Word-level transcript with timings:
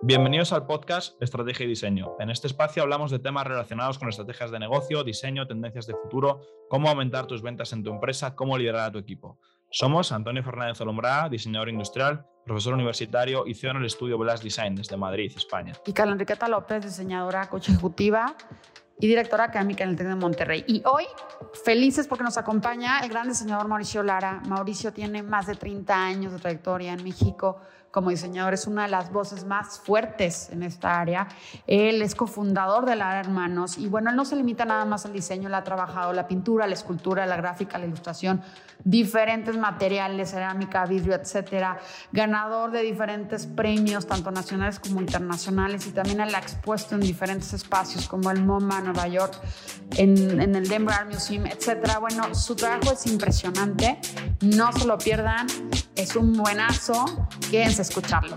Bienvenidos 0.00 0.52
al 0.52 0.64
podcast 0.64 1.20
Estrategia 1.20 1.66
y 1.66 1.70
Diseño. 1.70 2.14
En 2.20 2.30
este 2.30 2.46
espacio 2.46 2.84
hablamos 2.84 3.10
de 3.10 3.18
temas 3.18 3.44
relacionados 3.44 3.98
con 3.98 4.08
estrategias 4.08 4.52
de 4.52 4.60
negocio, 4.60 5.02
diseño, 5.02 5.48
tendencias 5.48 5.88
de 5.88 5.94
futuro, 5.94 6.40
cómo 6.68 6.88
aumentar 6.88 7.26
tus 7.26 7.42
ventas 7.42 7.72
en 7.72 7.82
tu 7.82 7.90
empresa, 7.90 8.36
cómo 8.36 8.56
liderar 8.56 8.86
a 8.86 8.92
tu 8.92 8.98
equipo. 8.98 9.40
Somos 9.70 10.12
Antonio 10.12 10.42
Fernández 10.42 10.80
Olombrá, 10.80 11.28
diseñador 11.28 11.68
industrial, 11.68 12.24
profesor 12.46 12.72
universitario 12.72 13.46
y 13.46 13.52
CEO 13.52 13.72
en 13.72 13.76
el 13.76 13.84
estudio 13.84 14.16
Blast 14.16 14.42
Design 14.42 14.74
desde 14.74 14.96
Madrid, 14.96 15.30
España. 15.36 15.74
Y 15.84 15.92
Carla 15.92 16.14
Enriqueta 16.14 16.48
López, 16.48 16.82
diseñadora, 16.82 17.50
coach 17.50 17.68
ejecutiva 17.68 18.34
y 18.98 19.06
directora 19.06 19.44
académica 19.44 19.84
en 19.84 19.90
el 19.90 19.96
TEC 19.96 20.06
de 20.06 20.14
Monterrey. 20.14 20.64
Y 20.66 20.82
hoy, 20.86 21.04
felices 21.64 22.08
porque 22.08 22.24
nos 22.24 22.38
acompaña 22.38 23.00
el 23.00 23.10
gran 23.10 23.28
diseñador 23.28 23.68
Mauricio 23.68 24.02
Lara. 24.02 24.40
Mauricio 24.48 24.90
tiene 24.94 25.22
más 25.22 25.46
de 25.46 25.54
30 25.54 25.94
años 25.94 26.32
de 26.32 26.38
trayectoria 26.38 26.94
en 26.94 27.04
México 27.04 27.60
como 27.90 28.10
diseñador, 28.10 28.54
es 28.54 28.66
una 28.66 28.82
de 28.82 28.90
las 28.90 29.10
voces 29.10 29.44
más 29.44 29.80
fuertes 29.80 30.50
en 30.50 30.62
esta 30.62 31.00
área. 31.00 31.28
Él 31.66 32.02
es 32.02 32.14
cofundador 32.14 32.86
de 32.86 32.96
Lara 32.96 33.20
Hermanos 33.20 33.78
y 33.78 33.88
bueno, 33.88 34.10
él 34.10 34.16
no 34.16 34.24
se 34.24 34.36
limita 34.36 34.64
nada 34.64 34.84
más 34.84 35.06
al 35.06 35.12
diseño, 35.12 35.48
él 35.48 35.54
ha 35.54 35.64
trabajado 35.64 36.12
la 36.12 36.28
pintura, 36.28 36.66
la 36.66 36.74
escultura, 36.74 37.24
la 37.26 37.36
gráfica, 37.36 37.78
la 37.78 37.86
ilustración, 37.86 38.42
diferentes 38.84 39.56
materiales, 39.60 40.30
cerámica, 40.30 40.84
vidrio, 40.86 41.14
etcétera. 41.14 41.78
Ganador 42.12 42.70
de 42.70 42.82
diferentes 42.82 43.46
premios, 43.46 44.06
tanto 44.06 44.30
nacionales 44.30 44.78
como 44.78 45.00
internacionales, 45.00 45.86
y 45.86 45.90
también 45.90 46.20
él 46.20 46.34
ha 46.34 46.38
expuesto 46.38 46.94
en 46.94 47.00
diferentes 47.00 47.52
espacios 47.52 48.08
como 48.08 48.30
el 48.30 48.44
MoMA, 48.44 48.80
Nueva 48.80 49.08
York, 49.08 49.34
en, 49.96 50.40
en 50.40 50.54
el 50.54 50.68
Denver 50.68 50.94
Art 50.94 51.12
Museum, 51.12 51.46
etcétera. 51.46 51.98
Bueno, 51.98 52.34
su 52.34 52.54
trabajo 52.54 52.92
es 52.92 53.06
impresionante, 53.06 54.00
no 54.40 54.72
se 54.72 54.86
lo 54.86 54.98
pierdan, 54.98 55.46
es 55.94 56.16
un 56.16 56.32
buenazo, 56.32 57.28
quédense 57.50 57.80
a 57.80 57.82
escucharlo. 57.82 58.36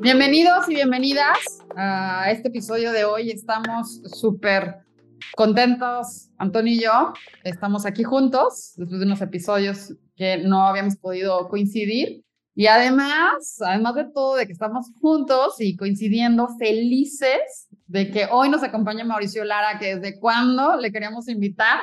Bienvenidos 0.00 0.68
y 0.68 0.74
bienvenidas 0.74 1.38
a 1.74 2.30
este 2.30 2.48
episodio 2.48 2.92
de 2.92 3.04
hoy. 3.04 3.30
Estamos 3.30 4.02
súper 4.04 4.86
contentos, 5.34 6.28
Antonio 6.38 6.72
y 6.74 6.82
yo. 6.82 7.12
Estamos 7.44 7.86
aquí 7.86 8.04
juntos 8.04 8.74
después 8.76 9.00
de 9.00 9.06
unos 9.06 9.20
episodios 9.22 9.94
que 10.16 10.38
no 10.38 10.66
habíamos 10.66 10.96
podido 10.96 11.48
coincidir. 11.48 12.24
Y 12.54 12.68
además, 12.68 13.60
además 13.60 13.94
de 13.94 14.04
todo, 14.04 14.36
de 14.36 14.46
que 14.46 14.52
estamos 14.52 14.86
juntos 15.00 15.56
y 15.60 15.76
coincidiendo, 15.76 16.48
felices 16.58 17.68
de 17.86 18.10
que 18.10 18.26
hoy 18.30 18.48
nos 18.48 18.62
acompaña 18.62 19.04
Mauricio 19.04 19.44
Lara, 19.44 19.78
que 19.78 19.96
desde 19.96 20.18
cuándo 20.18 20.76
le 20.76 20.90
queríamos 20.90 21.28
invitar. 21.28 21.80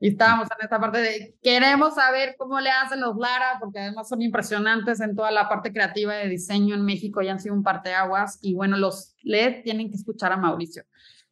Y 0.00 0.08
estábamos 0.08 0.48
en 0.50 0.64
esta 0.64 0.80
parte 0.80 0.98
de 0.98 1.34
queremos 1.42 1.94
saber 1.94 2.34
cómo 2.36 2.58
le 2.60 2.70
hacen 2.70 3.00
los 3.00 3.16
Lara, 3.16 3.58
porque 3.60 3.78
además 3.78 4.08
son 4.08 4.22
impresionantes 4.22 5.00
en 5.00 5.14
toda 5.14 5.30
la 5.30 5.48
parte 5.48 5.72
creativa 5.72 6.14
de 6.14 6.28
diseño 6.28 6.74
en 6.74 6.84
México 6.84 7.22
y 7.22 7.28
han 7.28 7.38
sido 7.38 7.54
un 7.54 7.62
parteaguas. 7.62 8.38
Y 8.40 8.54
bueno, 8.54 8.76
los 8.78 9.14
le 9.22 9.62
tienen 9.62 9.90
que 9.90 9.96
escuchar 9.96 10.32
a 10.32 10.36
Mauricio. 10.36 10.84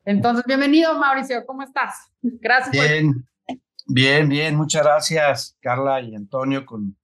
Entonces, 0.05 0.45
bienvenido, 0.47 0.99
Mauricio, 0.99 1.45
¿cómo 1.47 1.63
estás? 1.63 1.95
Gracias. 2.21 2.73
Bien, 2.73 3.27
bien, 3.87 4.29
bien, 4.29 4.57
muchas 4.57 4.83
gracias, 4.83 5.57
Carla 5.61 6.01
y 6.01 6.15
Antonio, 6.15 6.65
con, 6.65 6.97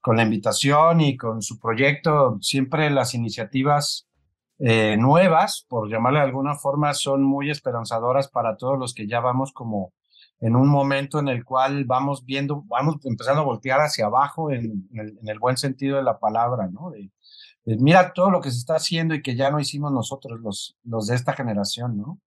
con 0.00 0.16
la 0.16 0.22
invitación 0.22 1.00
y 1.00 1.16
con 1.16 1.42
su 1.42 1.58
proyecto. 1.58 2.38
Siempre 2.40 2.90
las 2.90 3.14
iniciativas 3.14 4.06
eh, 4.58 4.96
nuevas, 4.96 5.66
por 5.68 5.90
llamarle 5.90 6.20
de 6.20 6.26
alguna 6.26 6.54
forma, 6.54 6.94
son 6.94 7.22
muy 7.22 7.50
esperanzadoras 7.50 8.28
para 8.28 8.56
todos 8.56 8.78
los 8.78 8.94
que 8.94 9.06
ya 9.06 9.20
vamos 9.20 9.52
como 9.52 9.92
en 10.40 10.56
un 10.56 10.68
momento 10.68 11.18
en 11.20 11.28
el 11.28 11.44
cual 11.44 11.84
vamos 11.84 12.24
viendo, 12.24 12.64
vamos 12.66 12.96
empezando 13.04 13.42
a 13.42 13.44
voltear 13.44 13.80
hacia 13.80 14.06
abajo 14.06 14.50
en, 14.50 14.88
el, 14.92 15.38
buen 15.38 15.56
sentido 15.56 15.96
de 15.96 16.02
la 16.02 16.18
palabra, 16.18 16.68
¿no? 16.68 16.92
mira 17.64 18.12
todo 18.12 18.30
lo 18.30 18.40
que 18.40 18.50
se 18.50 18.58
está 18.58 18.76
haciendo 18.76 19.14
y 19.14 19.22
que 19.22 19.36
ya 19.36 19.50
no 19.50 19.58
hicimos 19.58 19.90
nosotros, 19.90 20.38
los, 20.40 20.76
los 20.84 21.06
de 21.06 21.14
esta 21.14 21.32
generación, 21.32 21.96
¿no? 21.96 22.20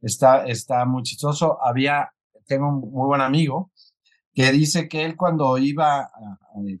está, 0.00 0.44
está 0.46 0.84
muy 0.84 1.02
chistoso. 1.02 1.58
Había, 1.62 2.12
tengo 2.46 2.68
un 2.68 2.90
muy 2.90 3.06
buen 3.06 3.20
amigo 3.20 3.70
que 4.34 4.52
dice 4.52 4.88
que 4.88 5.04
él 5.04 5.16
cuando 5.16 5.56
iba, 5.56 6.10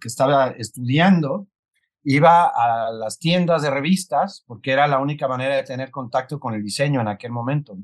que 0.00 0.08
estaba 0.08 0.48
estudiando, 0.50 1.46
iba 2.04 2.46
a 2.46 2.92
las 2.92 3.18
tiendas 3.18 3.62
de 3.62 3.70
revistas, 3.70 4.44
porque 4.46 4.72
era 4.72 4.86
la 4.86 4.98
única 4.98 5.26
manera 5.26 5.56
de 5.56 5.62
tener 5.62 5.90
contacto 5.90 6.38
con 6.38 6.54
el 6.54 6.62
diseño 6.62 7.00
en 7.00 7.08
aquel 7.08 7.32
momento. 7.32 7.76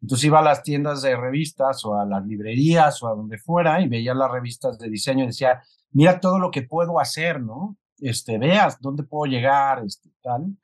Entonces 0.00 0.26
iba 0.26 0.40
a 0.40 0.42
las 0.42 0.62
tiendas 0.62 1.02
de 1.02 1.16
revistas 1.16 1.84
o 1.84 1.98
a 1.98 2.04
las 2.04 2.24
librerías 2.26 3.02
o 3.02 3.08
a 3.08 3.14
donde 3.14 3.38
fuera 3.38 3.80
y 3.80 3.88
veía 3.88 4.14
las 4.14 4.30
revistas 4.30 4.78
de 4.78 4.90
diseño 4.90 5.24
y 5.24 5.28
decía, 5.28 5.62
mira 5.90 6.20
todo 6.20 6.38
lo 6.38 6.50
que 6.50 6.62
puedo 6.62 7.00
hacer, 7.00 7.40
¿no? 7.40 7.76
Este, 8.00 8.38
veas 8.38 8.80
dónde 8.80 9.02
puedo 9.02 9.30
llegar, 9.30 9.82
este, 9.84 10.10
tal. 10.22 10.56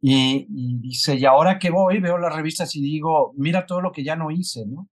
Y, 0.00 0.46
dice, 0.80 1.16
y 1.16 1.24
ahora 1.24 1.58
que 1.58 1.70
voy, 1.70 1.98
veo 1.98 2.18
las 2.18 2.34
revistas 2.34 2.76
y 2.76 2.82
digo, 2.82 3.32
mira 3.36 3.66
todo 3.66 3.80
lo 3.80 3.90
que 3.90 4.04
ya 4.04 4.14
no 4.14 4.30
hice, 4.30 4.66
¿no? 4.66 4.88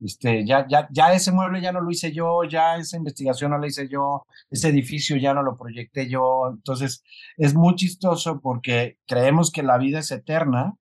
Este, 0.00 0.46
ya, 0.46 0.66
ya, 0.68 0.88
ya 0.92 1.12
ese 1.12 1.32
mueble 1.32 1.60
ya 1.60 1.72
no 1.72 1.80
lo 1.80 1.90
hice 1.90 2.12
yo, 2.12 2.44
ya 2.44 2.76
esa 2.76 2.96
investigación 2.96 3.50
no 3.50 3.58
la 3.58 3.66
hice 3.66 3.88
yo, 3.88 4.26
ese 4.50 4.68
edificio 4.68 5.16
ya 5.16 5.34
no 5.34 5.42
lo 5.42 5.56
proyecté 5.56 6.08
yo. 6.08 6.48
Entonces, 6.50 7.02
es 7.36 7.54
muy 7.54 7.74
chistoso 7.74 8.40
porque 8.40 8.98
creemos 9.06 9.50
que 9.50 9.62
la 9.62 9.78
vida 9.78 9.98
es 10.00 10.10
eterna 10.12 10.74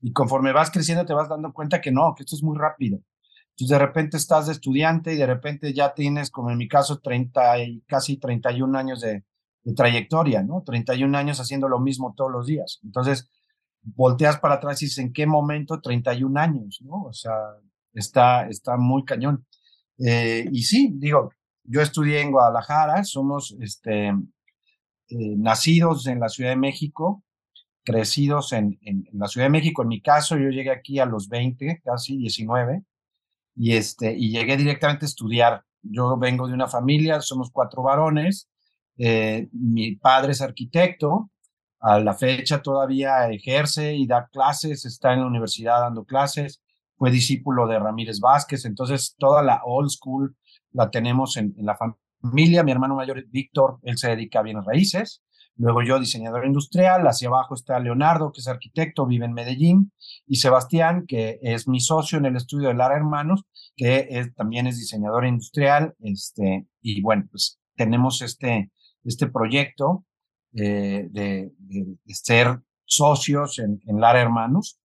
y 0.00 0.12
conforme 0.12 0.52
vas 0.52 0.70
creciendo 0.70 1.04
te 1.04 1.14
vas 1.14 1.28
dando 1.28 1.52
cuenta 1.52 1.80
que 1.80 1.90
no, 1.92 2.14
que 2.14 2.22
esto 2.22 2.36
es 2.36 2.42
muy 2.42 2.56
rápido. 2.58 3.00
Entonces, 3.50 3.78
de 3.78 3.78
repente 3.78 4.16
estás 4.16 4.46
de 4.46 4.52
estudiante 4.52 5.14
y 5.14 5.16
de 5.16 5.26
repente 5.26 5.74
ya 5.74 5.92
tienes, 5.94 6.30
como 6.30 6.50
en 6.50 6.58
mi 6.58 6.68
caso, 6.68 7.00
30 7.00 7.58
y 7.64 7.80
casi 7.82 8.18
31 8.18 8.78
años 8.78 9.00
de, 9.00 9.24
de 9.64 9.74
trayectoria, 9.74 10.42
¿no? 10.42 10.62
31 10.64 11.16
años 11.18 11.40
haciendo 11.40 11.68
lo 11.68 11.80
mismo 11.80 12.14
todos 12.16 12.30
los 12.30 12.46
días. 12.46 12.80
Entonces, 12.84 13.28
volteas 13.82 14.38
para 14.38 14.54
atrás 14.54 14.80
y 14.82 14.86
dices, 14.86 14.98
¿en 14.98 15.12
qué 15.12 15.26
momento 15.26 15.80
31 15.80 16.40
años, 16.40 16.80
¿no? 16.82 17.02
O 17.02 17.12
sea, 17.12 17.34
está, 17.94 18.48
está 18.48 18.76
muy 18.76 19.04
cañón. 19.04 19.46
Eh, 19.98 20.46
y 20.50 20.62
sí, 20.62 20.92
digo, 20.94 21.32
yo 21.64 21.82
estudié 21.82 22.20
en 22.20 22.32
Guadalajara, 22.32 23.04
somos 23.04 23.56
este, 23.60 24.08
eh, 24.08 24.14
nacidos 25.36 26.06
en 26.06 26.20
la 26.20 26.28
Ciudad 26.28 26.50
de 26.50 26.56
México, 26.56 27.22
crecidos 27.84 28.52
en, 28.52 28.78
en, 28.82 29.06
la 29.12 29.26
Ciudad 29.26 29.46
de 29.46 29.50
México. 29.50 29.82
En 29.82 29.88
mi 29.88 30.00
caso, 30.00 30.36
yo 30.36 30.48
llegué 30.48 30.70
aquí 30.70 30.98
a 30.98 31.06
los 31.06 31.28
20, 31.28 31.80
casi 31.84 32.16
19, 32.16 32.84
y, 33.56 33.74
este, 33.74 34.14
y 34.16 34.30
llegué 34.30 34.56
directamente 34.56 35.04
a 35.04 35.08
estudiar. 35.08 35.64
Yo 35.82 36.16
vengo 36.18 36.46
de 36.46 36.54
una 36.54 36.68
familia, 36.68 37.20
somos 37.20 37.50
cuatro 37.50 37.82
varones, 37.82 38.48
eh, 38.98 39.48
mi 39.52 39.96
padre 39.96 40.32
es 40.32 40.42
arquitecto, 40.42 41.30
a 41.80 41.98
la 42.00 42.14
fecha 42.14 42.60
todavía 42.60 43.30
ejerce 43.30 43.94
y 43.94 44.06
da 44.06 44.28
clases, 44.30 44.84
está 44.84 45.14
en 45.14 45.20
la 45.20 45.26
universidad 45.26 45.80
dando 45.80 46.04
clases, 46.04 46.62
fue 47.00 47.10
discípulo 47.10 47.66
de 47.66 47.78
Ramírez 47.78 48.20
Vázquez, 48.20 48.66
entonces 48.66 49.16
toda 49.18 49.42
la 49.42 49.62
old 49.64 49.88
school 49.88 50.36
la 50.70 50.90
tenemos 50.90 51.38
en, 51.38 51.54
la 51.56 51.74
familia. 51.74 52.62
Mi 52.62 52.72
hermano 52.72 52.94
mayor 52.94 53.24
Víctor, 53.30 53.78
él 53.84 53.96
se 53.96 54.10
dedica 54.10 54.40
a 54.40 54.42
bienes 54.42 54.66
raíces. 54.66 55.22
Luego 55.56 55.82
yo, 55.82 55.98
diseñador 55.98 56.44
industrial, 56.44 57.08
hacia 57.08 57.28
abajo 57.28 57.54
está 57.54 57.80
Leonardo, 57.80 58.32
que 58.32 58.40
es 58.40 58.48
arquitecto, 58.48 59.06
vive 59.06 59.24
en 59.24 59.32
Medellín, 59.32 59.92
y 60.26 60.36
Sebastián, 60.36 61.06
que 61.08 61.38
es 61.40 61.66
mi 61.66 61.80
socio 61.80 62.18
en 62.18 62.26
el 62.26 62.36
estudio 62.36 62.68
de 62.68 62.74
Lara 62.74 62.96
Hermanos, 62.96 63.44
que 63.76 64.30
también 64.36 64.66
es 64.66 64.76
diseñador 64.76 65.24
industrial, 65.24 65.94
este, 66.00 66.66
y 66.82 67.00
bueno, 67.00 67.28
pues 67.30 67.58
tenemos 67.76 68.20
este, 68.20 68.70
este 69.04 69.26
proyecto 69.26 70.04
eh, 70.52 71.06
de, 71.10 71.50
ser 72.08 72.60
socios 72.84 73.58
en, 73.58 73.80
en, 73.86 74.00
Lara 74.00 74.20
Hermanos. 74.20 74.79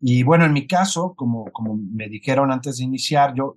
Y 0.00 0.22
bueno, 0.22 0.44
en 0.44 0.52
mi 0.52 0.66
caso, 0.66 1.14
como, 1.16 1.50
como 1.52 1.76
me 1.76 2.08
dijeron 2.08 2.52
antes 2.52 2.78
de 2.78 2.84
iniciar, 2.84 3.34
yo 3.34 3.56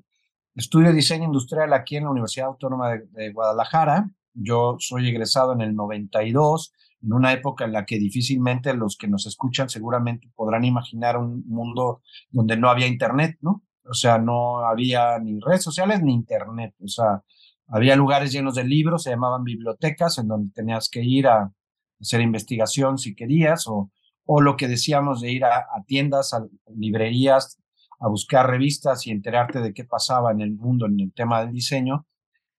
estudio 0.55 0.93
diseño 0.93 1.25
industrial 1.25 1.73
aquí 1.73 1.97
en 1.97 2.05
la 2.05 2.11
Universidad 2.11 2.47
Autónoma 2.47 2.91
de, 2.91 3.07
de 3.11 3.31
Guadalajara. 3.31 4.09
Yo 4.33 4.77
soy 4.79 5.09
egresado 5.09 5.53
en 5.53 5.61
el 5.61 5.75
92, 5.75 6.73
en 7.01 7.13
una 7.13 7.33
época 7.33 7.65
en 7.65 7.73
la 7.73 7.85
que 7.85 7.97
difícilmente 7.97 8.73
los 8.73 8.97
que 8.97 9.07
nos 9.07 9.25
escuchan 9.25 9.69
seguramente 9.69 10.29
podrán 10.35 10.63
imaginar 10.63 11.17
un 11.17 11.43
mundo 11.47 12.01
donde 12.29 12.57
no 12.57 12.69
había 12.69 12.87
internet, 12.87 13.37
¿no? 13.41 13.63
O 13.83 13.93
sea, 13.93 14.17
no 14.19 14.59
había 14.59 15.17
ni 15.19 15.39
redes 15.39 15.63
sociales 15.63 16.01
ni 16.01 16.13
internet. 16.13 16.75
O 16.83 16.87
sea, 16.87 17.23
había 17.67 17.95
lugares 17.95 18.31
llenos 18.31 18.55
de 18.55 18.63
libros, 18.63 19.03
se 19.03 19.09
llamaban 19.09 19.43
bibliotecas, 19.43 20.17
en 20.19 20.27
donde 20.27 20.51
tenías 20.53 20.89
que 20.89 21.03
ir 21.03 21.27
a 21.27 21.51
hacer 21.99 22.21
investigación 22.21 22.97
si 22.97 23.15
querías, 23.15 23.67
o, 23.67 23.91
o 24.31 24.41
lo 24.41 24.55
que 24.57 24.67
decíamos 24.67 25.21
de 25.21 25.31
ir 25.31 25.43
a, 25.43 25.65
tiendas, 25.87 26.35
a 26.35 26.45
librerías, 26.75 27.57
a 27.99 28.07
buscar 28.09 28.47
revistas 28.47 29.07
y 29.07 29.09
enterarte 29.09 29.59
de 29.59 29.73
qué 29.73 29.85
pasaba 29.85 30.31
en 30.31 30.41
el 30.41 30.51
mundo 30.51 30.85
en 30.85 30.99
el 30.99 31.11
tema 31.11 31.41
del 31.41 31.51
diseño. 31.51 32.05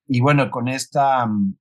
Y 0.09 0.21
bueno, 0.21 0.51
con 0.51 0.67
esta 0.67 1.25
mm, 1.25 1.55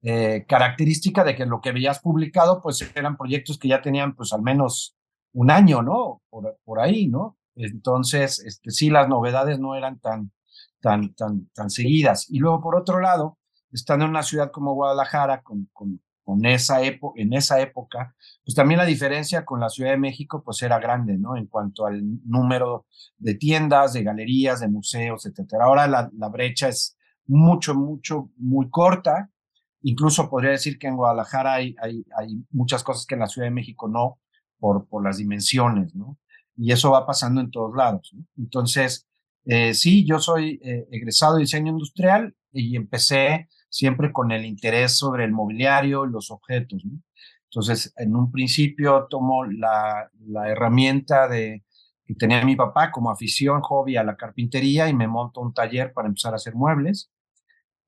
eh, 0.00 0.46
característica 0.48 1.24
de 1.24 1.36
que 1.36 1.44
lo 1.44 1.60
que 1.60 1.72
veías 1.72 2.00
publicado, 2.00 2.62
pues 2.62 2.90
eran 2.94 3.18
proyectos 3.18 3.58
que 3.58 3.68
ya 3.68 3.82
tenían 3.82 4.14
pues 4.16 4.32
al 4.32 4.40
menos 4.40 4.96
un 5.34 5.50
año, 5.50 5.82
¿no? 5.82 6.22
Por, 6.30 6.58
por 6.64 6.80
ahí, 6.80 7.08
¿no? 7.08 7.36
Entonces, 7.54 8.38
este, 8.38 8.70
sí, 8.70 8.88
las 8.88 9.10
novedades 9.10 9.58
no 9.58 9.74
eran 9.74 9.98
tan, 9.98 10.32
tan, 10.80 11.12
tan, 11.12 11.50
tan 11.50 11.68
seguidas. 11.68 12.30
Y 12.30 12.38
luego, 12.38 12.62
por 12.62 12.76
otro 12.76 12.98
lado, 12.98 13.36
estando 13.70 14.06
en 14.06 14.12
una 14.12 14.22
ciudad 14.22 14.50
como 14.50 14.72
Guadalajara, 14.72 15.42
con, 15.42 15.68
con 16.24 16.44
esa 16.46 16.82
época, 16.82 17.20
en 17.20 17.34
esa 17.34 17.60
época, 17.60 18.14
pues 18.44 18.54
también 18.54 18.78
la 18.78 18.86
diferencia 18.86 19.44
con 19.44 19.60
la 19.60 19.68
Ciudad 19.68 19.90
de 19.90 19.98
México 19.98 20.42
pues 20.42 20.62
era 20.62 20.78
grande, 20.78 21.18
¿no? 21.18 21.36
En 21.36 21.46
cuanto 21.46 21.86
al 21.86 22.02
número 22.24 22.86
de 23.18 23.34
tiendas, 23.34 23.92
de 23.92 24.02
galerías, 24.02 24.60
de 24.60 24.68
museos, 24.68 25.26
etcétera. 25.26 25.66
Ahora 25.66 25.86
la, 25.86 26.28
brecha 26.28 26.68
es 26.68 26.96
mucho, 27.26 27.74
mucho, 27.74 28.30
muy 28.36 28.70
corta. 28.70 29.30
Incluso 29.82 30.30
podría 30.30 30.52
decir 30.52 30.78
que 30.78 30.88
en 30.88 30.96
Guadalajara 30.96 31.54
hay, 31.54 31.76
hay, 31.80 32.04
hay 32.18 32.42
muchas 32.50 32.82
cosas 32.82 33.06
que 33.06 33.14
en 33.14 33.20
la 33.20 33.28
Ciudad 33.28 33.46
de 33.46 33.54
México 33.54 33.86
no, 33.86 34.18
por, 34.58 34.88
por 34.88 35.04
las 35.04 35.18
dimensiones, 35.18 35.94
¿no? 35.94 36.18
Y 36.56 36.72
eso 36.72 36.90
va 36.90 37.06
pasando 37.06 37.40
en 37.40 37.50
todos 37.50 37.76
lados. 37.76 38.14
Entonces, 38.38 39.06
eh, 39.44 39.74
sí, 39.74 40.06
yo 40.06 40.18
soy 40.18 40.58
eh, 40.62 40.86
egresado 40.90 41.34
de 41.34 41.40
diseño 41.40 41.72
industrial 41.72 42.34
y 42.52 42.76
empecé 42.76 43.48
siempre 43.74 44.12
con 44.12 44.30
el 44.30 44.44
interés 44.44 44.96
sobre 44.96 45.24
el 45.24 45.32
mobiliario 45.32 46.06
y 46.06 46.10
los 46.10 46.30
objetos. 46.30 46.84
Entonces, 47.50 47.92
en 47.96 48.14
un 48.14 48.30
principio 48.30 49.08
tomo 49.10 49.44
la, 49.44 50.08
la 50.28 50.48
herramienta 50.48 51.26
de, 51.26 51.64
que 52.06 52.14
tenía 52.14 52.44
mi 52.44 52.54
papá 52.54 52.92
como 52.92 53.10
afición, 53.10 53.62
hobby 53.62 53.96
a 53.96 54.04
la 54.04 54.16
carpintería 54.16 54.88
y 54.88 54.94
me 54.94 55.08
monto 55.08 55.40
un 55.40 55.52
taller 55.52 55.92
para 55.92 56.06
empezar 56.06 56.34
a 56.34 56.36
hacer 56.36 56.54
muebles. 56.54 57.10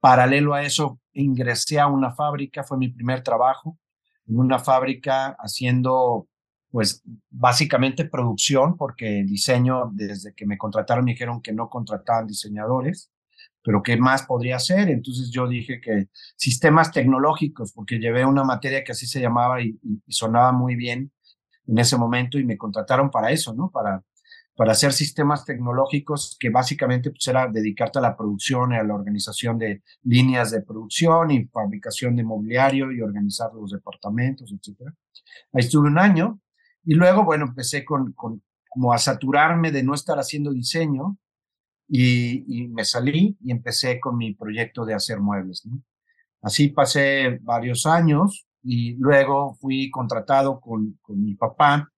Paralelo 0.00 0.54
a 0.54 0.64
eso, 0.64 0.98
ingresé 1.12 1.78
a 1.78 1.86
una 1.86 2.12
fábrica, 2.12 2.64
fue 2.64 2.78
mi 2.78 2.88
primer 2.88 3.22
trabajo, 3.22 3.78
en 4.26 4.40
una 4.40 4.58
fábrica 4.58 5.36
haciendo 5.38 6.26
pues 6.72 7.04
básicamente 7.30 8.06
producción, 8.06 8.76
porque 8.76 9.20
el 9.20 9.28
diseño, 9.28 9.92
desde 9.92 10.34
que 10.34 10.46
me 10.46 10.58
contrataron, 10.58 11.04
me 11.04 11.12
dijeron 11.12 11.40
que 11.40 11.52
no 11.52 11.70
contrataban 11.70 12.26
diseñadores, 12.26 13.12
pero 13.66 13.82
¿qué 13.82 13.96
más 13.96 14.22
podría 14.22 14.56
hacer? 14.56 14.88
Entonces 14.88 15.28
yo 15.28 15.48
dije 15.48 15.80
que 15.80 16.06
sistemas 16.36 16.92
tecnológicos, 16.92 17.72
porque 17.72 17.98
llevé 17.98 18.24
una 18.24 18.44
materia 18.44 18.84
que 18.84 18.92
así 18.92 19.08
se 19.08 19.20
llamaba 19.20 19.60
y, 19.60 19.76
y 19.82 20.12
sonaba 20.12 20.52
muy 20.52 20.76
bien 20.76 21.10
en 21.66 21.78
ese 21.78 21.96
momento 21.96 22.38
y 22.38 22.44
me 22.44 22.56
contrataron 22.56 23.10
para 23.10 23.32
eso, 23.32 23.54
¿no? 23.54 23.68
Para, 23.72 24.04
para 24.54 24.70
hacer 24.70 24.92
sistemas 24.92 25.44
tecnológicos 25.44 26.36
que 26.38 26.48
básicamente 26.48 27.10
pues, 27.10 27.26
era 27.26 27.48
dedicarte 27.48 27.98
a 27.98 28.02
la 28.02 28.16
producción 28.16 28.70
y 28.70 28.76
a 28.76 28.84
la 28.84 28.94
organización 28.94 29.58
de 29.58 29.82
líneas 30.04 30.52
de 30.52 30.62
producción 30.62 31.32
y 31.32 31.46
fabricación 31.46 32.14
de 32.14 32.22
mobiliario 32.22 32.92
y 32.92 33.00
organizar 33.00 33.50
los 33.52 33.72
departamentos, 33.72 34.52
etc. 34.52 34.92
Ahí 35.52 35.64
estuve 35.64 35.88
un 35.88 35.98
año 35.98 36.40
y 36.84 36.94
luego, 36.94 37.24
bueno, 37.24 37.46
empecé 37.46 37.84
con, 37.84 38.12
con 38.12 38.44
como 38.68 38.92
a 38.92 38.98
saturarme 38.98 39.72
de 39.72 39.82
no 39.82 39.92
estar 39.92 40.18
haciendo 40.18 40.52
diseño 40.52 41.18
y, 41.88 42.68
me 42.68 42.84
salí 42.84 43.36
y 43.42 43.50
empecé 43.50 44.00
con 44.00 44.16
mi 44.16 44.34
proyecto 44.34 44.84
de 44.84 44.94
hacer 44.94 45.20
muebles. 45.20 45.66
Así 46.42 46.68
pasé 46.68 47.38
varios 47.42 47.86
años 47.86 48.46
y 48.62 48.96
luego 48.96 49.54
fui 49.60 49.90
contratado 49.90 50.60
con, 50.60 50.98
con 51.02 51.22
mi 51.22 51.34
papá. 51.34 51.90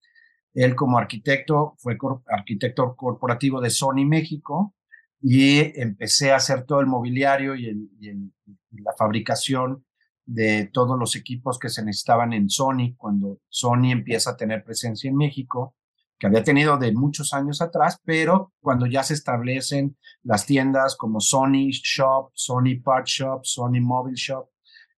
Él 0.54 0.74
como 0.74 0.98
arquitecto 0.98 1.74
fue 1.78 1.96
cor 1.96 2.22
arquitecto 2.26 2.96
corporativo 2.96 3.60
de 3.60 3.70
Sony 3.70 4.04
México 4.06 4.74
y 5.20 5.58
empecé 5.80 6.32
a 6.32 6.36
hacer 6.36 6.64
todo 6.64 6.80
el 6.80 6.86
mobiliario 6.86 7.54
y, 7.56 7.66
el, 7.66 7.90
y 8.00 8.82
la 8.82 8.92
fabricación 8.96 9.84
de 10.26 10.68
todos 10.72 10.98
los 10.98 11.16
equipos 11.16 11.58
que 11.58 11.70
se 11.70 11.82
necesitaban 11.82 12.34
en 12.34 12.50
Sony 12.50 12.94
cuando 12.96 13.38
Sony 13.48 13.90
empieza 13.92 14.32
a 14.32 14.36
tener 14.36 14.62
presencia 14.62 15.08
en 15.08 15.16
México, 15.16 15.74
que 16.18 16.26
había 16.26 16.42
tenido 16.42 16.76
de 16.78 16.92
muchos 16.92 17.32
años 17.32 17.62
atrás, 17.62 18.00
pero 18.04 18.52
cuando 18.60 18.86
ya 18.86 19.02
se 19.02 19.14
establecen 19.14 19.96
las 20.22 20.46
tiendas 20.46 20.96
como 20.96 21.20
Sony 21.20 21.70
Shop, 21.70 22.30
Sony 22.34 22.80
Part 22.82 23.06
Shop, 23.06 23.40
Sony 23.44 23.80
Mobile 23.80 24.16
Shop, 24.16 24.48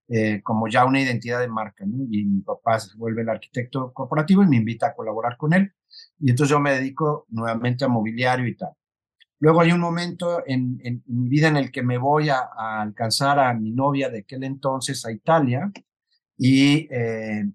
eh, 0.07 0.41
como 0.43 0.67
ya 0.67 0.83
una 0.85 0.99
identidad 0.99 1.39
de 1.39 1.47
marca, 1.47 1.85
¿no? 1.85 2.03
Y 2.09 2.25
mi 2.25 2.41
papá 2.41 2.79
se 2.79 2.97
vuelve 2.97 3.21
el 3.21 3.29
arquitecto 3.29 3.93
corporativo 3.93 4.43
y 4.43 4.47
me 4.47 4.57
invita 4.57 4.87
a 4.87 4.95
colaborar 4.95 5.37
con 5.37 5.53
él. 5.53 5.71
Y 6.19 6.31
entonces 6.31 6.49
yo 6.51 6.59
me 6.59 6.73
dedico 6.73 7.25
nuevamente 7.29 7.85
a 7.85 7.87
mobiliario 7.87 8.47
y 8.47 8.55
tal. 8.57 8.71
Luego 9.39 9.61
hay 9.61 9.71
un 9.71 9.79
momento 9.79 10.43
en, 10.45 10.79
mi 11.05 11.29
vida 11.29 11.47
en 11.47 11.57
el 11.57 11.71
que 11.71 11.81
me 11.81 11.97
voy 11.97 12.29
a, 12.29 12.39
a, 12.39 12.81
alcanzar 12.81 13.39
a 13.39 13.53
mi 13.53 13.71
novia 13.71 14.09
de 14.09 14.19
aquel 14.19 14.43
entonces 14.43 15.05
a 15.05 15.11
Italia 15.11 15.71
y 16.37 16.87
eh, 16.91 17.45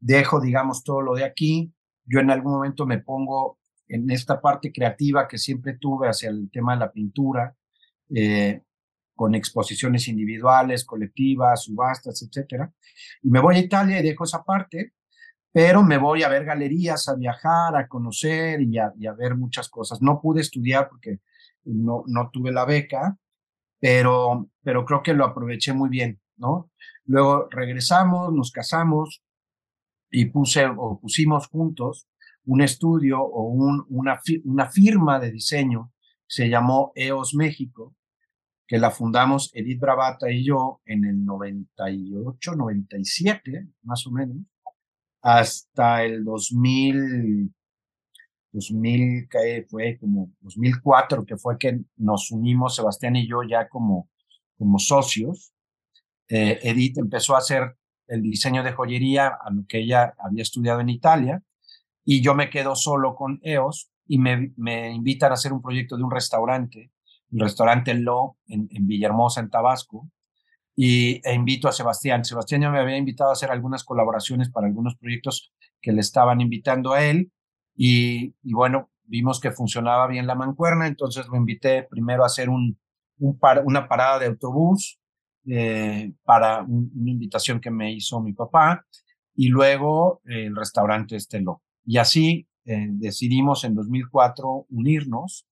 dejo, 0.00 0.40
digamos, 0.40 0.84
todo 0.84 1.00
lo 1.00 1.14
de 1.14 1.24
aquí. 1.24 1.72
Yo 2.06 2.20
en 2.20 2.30
algún 2.30 2.52
momento 2.52 2.86
me 2.86 2.98
pongo 2.98 3.58
en 3.88 4.10
esta 4.10 4.40
parte 4.40 4.72
creativa 4.72 5.28
que 5.28 5.38
siempre 5.38 5.74
tuve 5.74 6.08
hacia 6.08 6.30
el 6.30 6.50
tema 6.50 6.74
de 6.74 6.80
la 6.80 6.92
pintura, 6.92 7.54
eh, 8.14 8.62
con 9.14 9.34
exposiciones 9.34 10.08
individuales, 10.08 10.84
colectivas, 10.84 11.64
subastas, 11.64 12.22
etcétera. 12.22 12.72
Y 13.22 13.30
me 13.30 13.40
voy 13.40 13.56
a 13.56 13.60
Italia 13.60 14.00
y 14.00 14.02
dejo 14.02 14.24
esa 14.24 14.42
parte 14.42 14.92
pero 15.56 15.82
me 15.82 15.96
voy 15.96 16.22
a 16.22 16.28
ver 16.28 16.44
galerías, 16.44 17.08
a 17.08 17.14
viajar, 17.14 17.76
a 17.76 17.88
conocer 17.88 18.60
y 18.60 18.76
a, 18.76 18.92
y 18.94 19.06
a 19.06 19.14
ver 19.14 19.36
muchas 19.36 19.70
cosas. 19.70 20.02
No 20.02 20.20
pude 20.20 20.42
estudiar 20.42 20.86
porque 20.90 21.20
no, 21.64 22.04
no 22.08 22.28
tuve 22.30 22.52
la 22.52 22.66
beca, 22.66 23.16
pero, 23.80 24.50
pero 24.62 24.84
creo 24.84 25.02
que 25.02 25.14
lo 25.14 25.24
aproveché 25.24 25.72
muy 25.72 25.88
bien, 25.88 26.20
¿no? 26.36 26.70
Luego 27.06 27.48
regresamos, 27.50 28.34
nos 28.34 28.52
casamos 28.52 29.22
y 30.10 30.26
puse 30.26 30.66
o 30.66 30.98
pusimos 31.00 31.48
juntos 31.48 32.08
un 32.44 32.62
estudio 32.62 33.20
o 33.22 33.48
un, 33.48 33.84
una, 33.88 34.20
una 34.44 34.70
firma 34.70 35.18
de 35.18 35.32
diseño, 35.32 35.92
se 36.26 36.48
llamó 36.48 36.92
EOS 36.94 37.34
México, 37.34 37.94
que 38.66 38.78
la 38.78 38.90
fundamos 38.90 39.50
Edith 39.52 39.80
Bravata 39.80 40.30
y 40.30 40.44
yo 40.44 40.80
en 40.84 41.04
el 41.04 41.24
98, 41.24 42.54
97, 42.54 43.68
más 43.82 44.06
o 44.06 44.10
menos 44.10 44.38
hasta 45.26 46.04
el 46.04 46.22
2000, 46.22 47.52
2000 48.52 49.28
que 49.28 49.66
fue 49.68 49.98
como 49.98 50.30
2004, 50.40 51.26
que 51.26 51.36
fue 51.36 51.58
que 51.58 51.80
nos 51.96 52.30
unimos 52.30 52.76
Sebastián 52.76 53.16
y 53.16 53.28
yo 53.28 53.42
ya 53.42 53.68
como, 53.68 54.08
como 54.56 54.78
socios. 54.78 55.52
Eh, 56.28 56.60
Edith 56.62 56.98
empezó 56.98 57.34
a 57.34 57.38
hacer 57.38 57.76
el 58.08 58.22
diseño 58.22 58.62
de 58.62 58.72
joyería 58.72 59.28
a 59.28 59.50
lo 59.50 59.64
que 59.66 59.78
ella 59.78 60.14
había 60.18 60.42
estudiado 60.42 60.80
en 60.80 60.88
Italia 60.88 61.42
y 62.04 62.22
yo 62.22 62.34
me 62.34 62.50
quedo 62.50 62.76
solo 62.76 63.14
con 63.14 63.40
EOS 63.42 63.90
y 64.06 64.18
me, 64.18 64.52
me 64.56 64.92
invitan 64.92 65.32
a 65.32 65.34
hacer 65.34 65.52
un 65.52 65.60
proyecto 65.60 65.96
de 65.96 66.04
un 66.04 66.10
restaurante, 66.10 66.92
el 67.32 67.40
restaurante 67.40 67.94
Lo 67.94 68.36
en, 68.46 68.68
en 68.70 68.86
Villahermosa, 68.86 69.40
en 69.40 69.50
Tabasco, 69.50 70.08
y, 70.76 71.20
e 71.26 71.34
invito 71.34 71.68
a 71.68 71.72
Sebastián. 71.72 72.24
Sebastián 72.24 72.60
ya 72.60 72.70
me 72.70 72.78
había 72.78 72.96
invitado 72.96 73.30
a 73.30 73.32
hacer 73.32 73.50
algunas 73.50 73.82
colaboraciones 73.82 74.50
para 74.50 74.66
algunos 74.66 74.94
proyectos 74.96 75.52
que 75.80 75.92
le 75.92 76.00
estaban 76.00 76.40
invitando 76.40 76.92
a 76.92 77.04
él 77.04 77.32
y, 77.74 78.34
bueno, 78.44 78.90
vimos 79.04 79.40
que 79.40 79.50
funcionaba 79.50 80.06
bien 80.06 80.26
la 80.26 80.34
mancuerna, 80.34 80.86
entonces 80.86 81.26
lo 81.28 81.36
invité 81.36 81.82
primero 81.82 82.22
a 82.22 82.26
hacer 82.26 82.48
un, 82.48 82.78
un 83.18 83.38
par, 83.38 83.62
una 83.64 83.88
parada 83.88 84.18
de 84.18 84.26
autobús 84.26 85.00
eh, 85.48 86.12
para 86.24 86.62
un, 86.62 86.90
una 86.94 87.10
invitación 87.10 87.60
que 87.60 87.70
me 87.70 87.92
hizo 87.92 88.20
mi 88.20 88.32
papá 88.32 88.84
y 89.34 89.48
luego 89.48 90.20
el 90.24 90.56
restaurante 90.56 91.16
Estelo. 91.16 91.62
Y 91.84 91.98
así 91.98 92.48
eh, 92.64 92.88
decidimos 92.90 93.62
en 93.62 93.74
2004 93.76 94.66
unirnos 94.70 95.46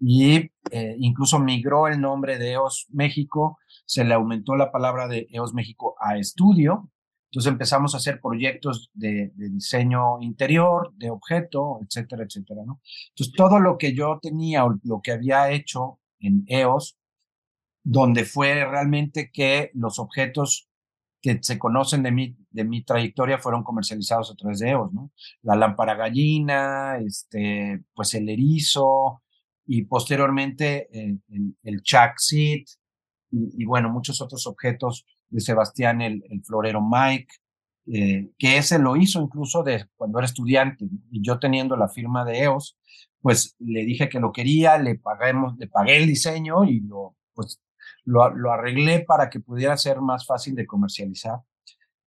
y 0.00 0.50
eh, 0.70 0.96
incluso 0.98 1.38
migró 1.38 1.88
el 1.88 2.00
nombre 2.00 2.38
de 2.38 2.52
EOS 2.52 2.86
México, 2.90 3.58
se 3.84 4.02
le 4.02 4.14
aumentó 4.14 4.56
la 4.56 4.72
palabra 4.72 5.06
de 5.06 5.26
EOS 5.30 5.52
México 5.52 5.94
a 6.00 6.16
estudio, 6.16 6.90
entonces 7.26 7.52
empezamos 7.52 7.94
a 7.94 7.98
hacer 7.98 8.20
proyectos 8.20 8.90
de, 8.94 9.32
diseño 9.34 10.20
interior, 10.22 10.92
de 10.94 11.10
objeto, 11.10 11.80
etcétera, 11.82 12.24
etcétera. 12.24 12.62
Entonces 12.62 13.34
todo 13.36 13.58
lo 13.58 13.76
que 13.76 13.94
yo 13.94 14.18
tenía 14.22 14.64
o 14.64 14.78
lo 14.84 15.00
que 15.02 15.12
había 15.12 15.50
hecho 15.50 15.98
en 16.20 16.44
EOS, 16.46 16.96
donde 17.84 18.24
fue 18.24 18.64
realmente 18.64 19.30
que 19.32 19.70
los 19.74 19.98
objetos 19.98 20.68
que 21.20 21.38
se 21.42 21.58
conocen 21.58 22.02
de 22.02 22.12
mi, 22.12 22.36
de 22.50 22.64
mi 22.64 22.84
trayectoria 22.84 23.38
fueron 23.38 23.62
comercializados 23.62 24.30
a 24.30 24.34
través 24.34 24.58
de 24.58 24.70
EOS, 24.70 24.92
¿no? 24.92 25.12
La 25.42 25.54
lámpara 25.54 25.94
gallina, 25.94 26.98
este, 26.98 27.82
pues 27.94 28.14
el 28.14 28.28
erizo, 28.28 29.22
y 29.66 29.84
posteriormente 29.84 30.88
eh, 30.92 31.16
el, 31.28 31.56
el 31.62 31.82
Chuck 31.82 32.14
Seat 32.18 32.66
y, 33.30 33.64
bueno, 33.64 33.90
muchos 33.90 34.20
otros 34.20 34.46
objetos 34.46 35.06
de 35.28 35.40
Sebastián, 35.40 36.00
el, 36.00 36.22
el 36.30 36.44
florero 36.44 36.80
Mike, 36.80 37.34
eh, 37.86 38.30
que 38.38 38.58
ese 38.58 38.78
lo 38.78 38.96
hizo 38.96 39.20
incluso 39.20 39.62
de 39.64 39.86
cuando 39.96 40.18
era 40.18 40.26
estudiante 40.26 40.86
y 41.10 41.20
yo 41.20 41.38
teniendo 41.40 41.76
la 41.76 41.88
firma 41.88 42.24
de 42.24 42.42
EOS, 42.42 42.78
pues 43.20 43.56
le 43.58 43.84
dije 43.84 44.08
que 44.08 44.20
lo 44.20 44.30
quería, 44.30 44.78
le 44.78 44.94
paguemos, 44.96 45.56
le 45.58 45.66
pagué 45.66 45.96
el 45.96 46.06
diseño 46.06 46.64
y 46.64 46.80
lo, 46.80 47.16
pues, 47.34 47.60
lo, 48.04 48.30
lo 48.30 48.52
arreglé 48.52 49.00
para 49.00 49.30
que 49.30 49.40
pudiera 49.40 49.76
ser 49.76 50.00
más 50.00 50.26
fácil 50.26 50.54
de 50.54 50.66
comercializar. 50.66 51.40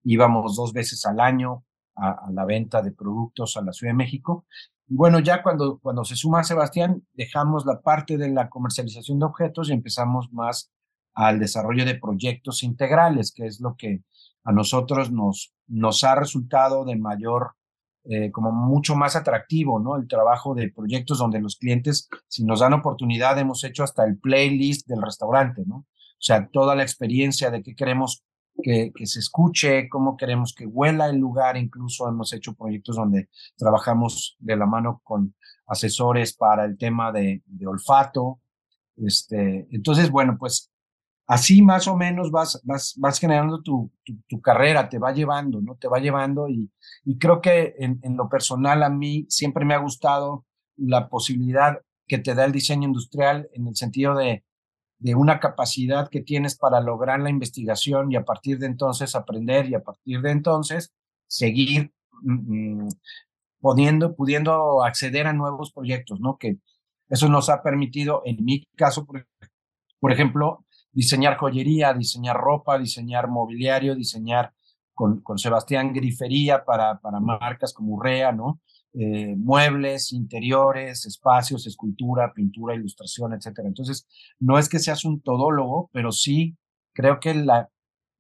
Íbamos 0.04 0.56
dos 0.56 0.74
veces 0.74 1.06
al 1.06 1.20
año 1.20 1.64
a, 1.96 2.30
la 2.32 2.46
venta 2.46 2.82
de 2.82 2.92
productos 2.92 3.58
a 3.58 3.62
la 3.62 3.74
Ciudad 3.74 3.94
de 3.94 3.98
México 3.98 4.46
bueno, 4.88 5.20
ya 5.20 5.42
cuando, 5.42 5.80
cuando 5.80 6.06
se 6.06 6.16
suma 6.16 6.44
Sebastián, 6.44 7.06
dejamos 7.14 7.66
la 7.66 7.82
parte 7.82 8.18
de 8.18 8.30
la 8.30 8.50
comercialización 8.50 9.20
de 9.20 9.26
objetos 9.26 9.70
y 9.70 9.74
empezamos 9.74 10.32
más 10.32 10.72
al 11.16 11.40
desarrollo 11.40 11.86
de 11.86 11.96
proyectos 11.96 12.62
integrales, 12.62 13.34
que 13.34 13.48
es 13.48 13.60
lo 13.62 13.76
que 13.76 14.04
a 14.44 14.52
nosotros 14.52 15.12
nos, 15.12 15.54
nos 15.68 16.04
ha 16.04 16.14
resultado 16.14 16.86
de 16.86 16.98
mayor, 16.98 17.56
eh, 18.08 18.32
como 18.32 18.52
mucho 18.52 18.96
más 18.96 19.16
atractivo, 19.16 19.80
¿no? 19.80 19.96
El 19.96 20.08
trabajo 20.08 20.54
de 20.54 20.72
proyectos 20.72 21.18
donde 21.18 21.42
los 21.42 21.58
clientes, 21.58 22.08
si 22.28 22.44
nos 22.44 22.60
dan 22.60 22.74
oportunidad, 22.74 23.38
hemos 23.40 23.64
hecho 23.64 23.84
hasta 23.84 24.06
el 24.06 24.20
playlist 24.20 24.88
del 24.88 25.02
restaurante, 25.02 25.64
¿no? 25.66 25.78
O 25.78 26.22
sea, 26.26 26.48
toda 26.48 26.76
la 26.76 26.84
experiencia 26.84 27.50
de 27.52 27.64
qué 27.64 27.76
queremos 27.76 28.24
que, 28.62 28.92
se 29.04 29.20
escuche, 29.20 29.90
cómo 29.90 30.18
queremos 30.18 30.54
que 30.54 30.66
huela 30.66 31.08
el 31.08 31.18
lugar. 31.18 31.58
Incluso 31.58 32.08
hemos 32.08 32.32
hecho 32.34 32.54
proyectos 32.54 32.96
donde 32.96 33.30
trabajamos 33.58 34.38
de 34.40 34.56
la 34.56 34.66
mano 34.66 35.02
con 35.04 35.36
asesores 35.68 36.36
para 36.36 36.66
el 36.66 36.78
tema 36.78 37.12
de, 37.12 37.42
de 37.46 37.68
olfato. 37.68 38.40
Este, 38.98 39.68
entonces, 39.72 40.10
bueno, 40.10 40.38
pues 40.40 40.72
así 41.28 41.62
más 41.62 41.88
o 41.88 41.96
menos 41.96 42.32
vas, 42.32 42.62
vas, 42.64 42.94
vas 42.98 43.20
generando 43.20 43.62
tu, 43.62 43.92
tu, 44.28 44.42
carrera, 44.42 44.90
te 44.90 45.00
va 45.00 45.12
llevando, 45.12 45.62
¿no? 45.62 45.76
Te 45.76 45.88
va 45.88 46.00
llevando 46.00 46.50
y, 46.50 46.72
y 47.04 47.18
creo 47.18 47.42
que 47.42 47.76
en, 47.80 48.00
lo 48.16 48.30
personal 48.30 48.84
a 48.84 48.90
mí 48.90 49.26
siempre 49.30 49.66
me 49.66 49.74
ha 49.74 49.80
gustado 49.80 50.46
la 50.78 51.10
posibilidad 51.10 51.82
que 52.08 52.20
te 52.20 52.36
da 52.36 52.46
el 52.46 52.52
diseño 52.52 52.88
industrial 52.88 53.50
en 53.54 53.68
el 53.68 53.76
sentido 53.76 54.16
de, 54.16 54.44
de 55.00 55.16
una 55.16 55.40
capacidad 55.40 56.10
que 56.10 56.22
tienes 56.22 56.56
para 56.58 56.80
lograr 56.80 57.20
la 57.20 57.30
investigación 57.30 58.12
y 58.12 58.16
a 58.16 58.24
partir 58.24 58.60
de 58.60 58.68
entonces 58.68 59.16
aprender 59.16 59.68
y 59.68 59.76
a 59.76 59.84
partir 59.84 60.22
de 60.22 60.32
entonces 60.32 60.94
seguir 61.28 61.92
mm, 62.22 62.90
pudiendo, 63.60 64.16
pudiendo 64.16 64.84
acceder 64.84 65.26
a 65.26 65.34
nuevos 65.34 65.72
proyectos, 65.72 66.20
¿no? 66.20 66.38
Que 66.38 66.58
eso 67.10 67.30
nos 67.30 67.50
ha 67.50 67.64
permitido, 67.64 68.22
en 68.26 68.44
mi 68.44 68.64
caso, 68.76 69.08
por 70.00 70.12
ejemplo, 70.12 70.65
diseñar 70.96 71.38
joyería, 71.38 71.94
diseñar 71.94 72.38
ropa, 72.38 72.80
diseñar 72.80 73.28
mobiliario, 73.28 73.96
diseñar 73.96 74.54
con, 74.94 75.22
con 75.22 75.38
Sebastián 75.38 75.94
grifería 75.94 76.64
para, 76.64 77.00
para 77.00 77.20
marcas 77.20 77.74
como 77.74 77.96
Urrea, 77.96 78.32
¿no? 78.32 78.62
Eh, 78.94 79.36
muebles, 79.36 80.14
interiores, 80.14 81.06
espacios, 81.06 81.68
escultura, 81.68 82.32
pintura, 82.34 82.76
ilustración, 82.76 83.34
etcétera. 83.34 83.68
Entonces, 83.68 84.08
no 84.40 84.58
es 84.58 84.70
que 84.70 84.80
seas 84.80 85.04
un 85.04 85.22
todólogo, 85.22 85.90
pero 85.92 86.14
sí 86.14 86.58
creo 86.94 87.20
que 87.20 87.34
la, 87.34 87.70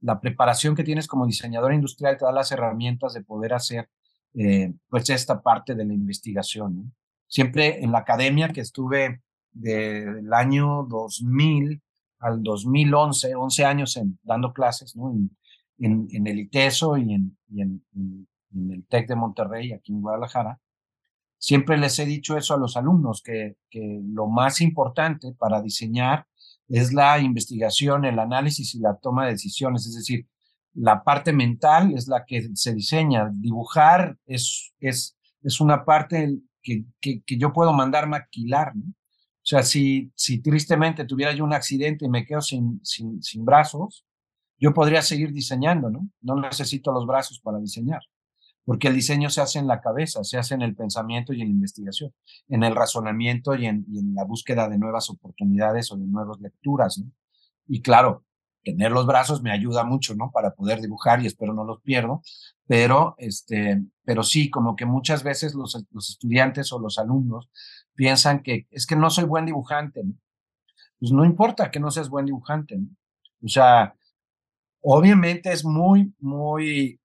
la 0.02 0.20
preparación 0.20 0.76
que 0.76 0.84
tienes 0.84 1.08
como 1.08 1.26
diseñador 1.26 1.74
industrial 1.74 2.18
te 2.18 2.26
da 2.26 2.34
las 2.34 2.52
herramientas 2.52 3.14
de 3.14 3.24
poder 3.24 3.54
hacer 3.54 3.90
eh, 4.34 4.74
pues 4.90 5.10
esta 5.10 5.42
parte 5.42 5.76
de 5.76 5.86
la 5.86 5.94
investigación. 5.94 6.94
Siempre 7.26 7.82
en 7.82 7.94
la 7.94 8.00
academia 8.00 8.50
que 8.50 8.60
estuve 8.60 9.22
del 9.54 10.34
año 10.34 10.86
2000 10.90 11.82
al 12.20 12.42
2011, 12.44 13.36
11 13.36 13.66
años 13.66 13.98
en, 13.98 14.20
dando 14.24 14.54
clases. 14.54 14.96
En, 14.96 16.08
en, 16.12 16.28
el 16.28 16.40
ITESO 16.40 16.98
y, 16.98 17.14
en, 17.14 17.38
y 17.50 17.62
el 17.62 18.86
TEC 18.88 19.10
de 19.10 19.16
Monterrey, 19.16 19.74
aquí 19.74 19.92
en 19.92 20.02
Guadalajara, 20.02 20.60
siempre 21.38 21.78
les 21.78 22.00
he 22.00 22.06
dicho 22.06 22.38
eso 22.38 22.54
a 22.54 22.58
los 22.58 22.78
alumnos, 22.78 23.22
que, 23.22 23.58
que 23.70 24.02
lo 24.04 24.28
más 24.28 24.62
importante 24.62 25.34
para 25.38 25.62
diseñar 25.62 26.28
es 26.68 26.94
la 26.94 27.20
investigación, 27.20 28.06
el 28.06 28.20
análisis 28.20 28.74
y 28.76 28.80
la 28.80 28.96
toma 28.96 29.26
de 29.26 29.34
decisiones, 29.34 29.86
es 29.86 29.96
decir, 29.96 30.28
la 30.74 31.04
parte 31.04 31.32
mental 31.32 31.94
es 31.94 32.08
la 32.08 32.26
que 32.26 32.50
se 32.54 32.74
diseña, 32.74 33.30
dibujar 33.32 34.18
es, 34.26 34.74
es, 34.80 35.16
es 35.42 35.62
una 35.62 35.86
parte 35.86 36.40
que, 36.62 36.86
que, 37.00 37.22
que 37.22 37.38
yo 37.38 37.54
puedo 37.54 37.72
mandar 37.74 38.08
maquilar, 38.08 38.76
¿no? 38.76 38.94
O 39.46 39.48
sea, 39.48 39.62
si, 39.62 40.12
si 40.16 40.40
tristemente 40.40 41.06
tuviera 41.06 41.32
yo 41.32 41.44
un 41.44 41.54
accidente 41.54 42.06
y 42.06 42.10
me 42.10 42.26
quedo 42.26 42.42
sin, 42.42 42.80
sin, 42.84 43.22
sin 43.22 43.46
brazos, 43.46 44.04
yo 44.58 44.74
podría 44.74 45.04
seguir 45.04 45.32
diseñando, 45.32 45.92
¿no? 45.92 46.10
No 46.22 46.42
necesito 46.42 46.92
los 46.92 47.06
brazos 47.06 47.40
para 47.42 47.60
diseñar, 47.60 48.02
porque 48.64 48.88
el 48.88 48.96
diseño 48.96 49.30
se 49.30 49.42
hace 49.42 49.60
en 49.60 49.68
la 49.68 49.82
cabeza, 49.82 50.24
se 50.24 50.40
hace 50.40 50.56
en 50.56 50.64
el 50.64 50.76
pensamiento 50.76 51.32
y 51.32 51.42
en 51.42 51.50
la 51.50 51.54
investigación, 51.54 52.12
en 52.48 52.64
el 52.64 52.74
razonamiento 52.74 53.54
y 53.54 53.68
en, 53.68 53.86
y 53.88 54.00
en 54.00 54.16
la 54.16 54.24
búsqueda 54.24 54.68
de 54.68 54.80
nuevas 54.80 55.12
oportunidades 55.12 55.92
o 55.92 55.96
de 55.96 56.08
nuevas 56.08 56.40
lecturas, 56.40 56.98
¿no? 56.98 57.12
Y 57.68 57.84
claro, 57.84 58.26
tener 58.64 58.92
los 58.92 59.06
brazos 59.06 59.44
me 59.44 59.52
ayuda 59.52 59.84
mucho, 59.84 60.16
¿no? 60.16 60.32
Para 60.32 60.56
poder 60.56 60.82
dibujar 60.82 61.22
y 61.22 61.28
espero 61.28 61.54
no 61.54 61.66
los 61.66 61.84
pierdo, 61.84 62.24
pero, 62.66 63.14
este, 63.20 63.84
pero 64.04 64.24
sí, 64.24 64.50
como 64.50 64.76
que 64.76 64.88
muchas 64.88 65.22
veces 65.22 65.54
los, 65.54 65.86
los 65.92 66.10
estudiantes 66.10 66.74
o 66.74 66.80
los 66.80 66.98
alumnos 66.98 67.52
piensan 67.96 68.44
que 68.44 68.68
es 68.72 68.86
que 68.86 68.96
no 68.96 69.10
soy 69.10 69.26
buen 69.26 69.46
dibujante. 69.46 70.04
¿no? 70.04 70.14
Pues 71.00 71.12
no 71.12 71.26
importa 71.26 71.72
que 71.72 71.80
no 71.80 71.92
seas 71.92 72.10
buen 72.10 72.26
dibujante. 72.26 72.78
¿no? 72.78 72.88
O 73.44 73.48
sea, 73.48 73.96
obviamente 74.82 75.52
es 75.52 75.66
muy, 75.66 76.14
muy, 76.20 77.00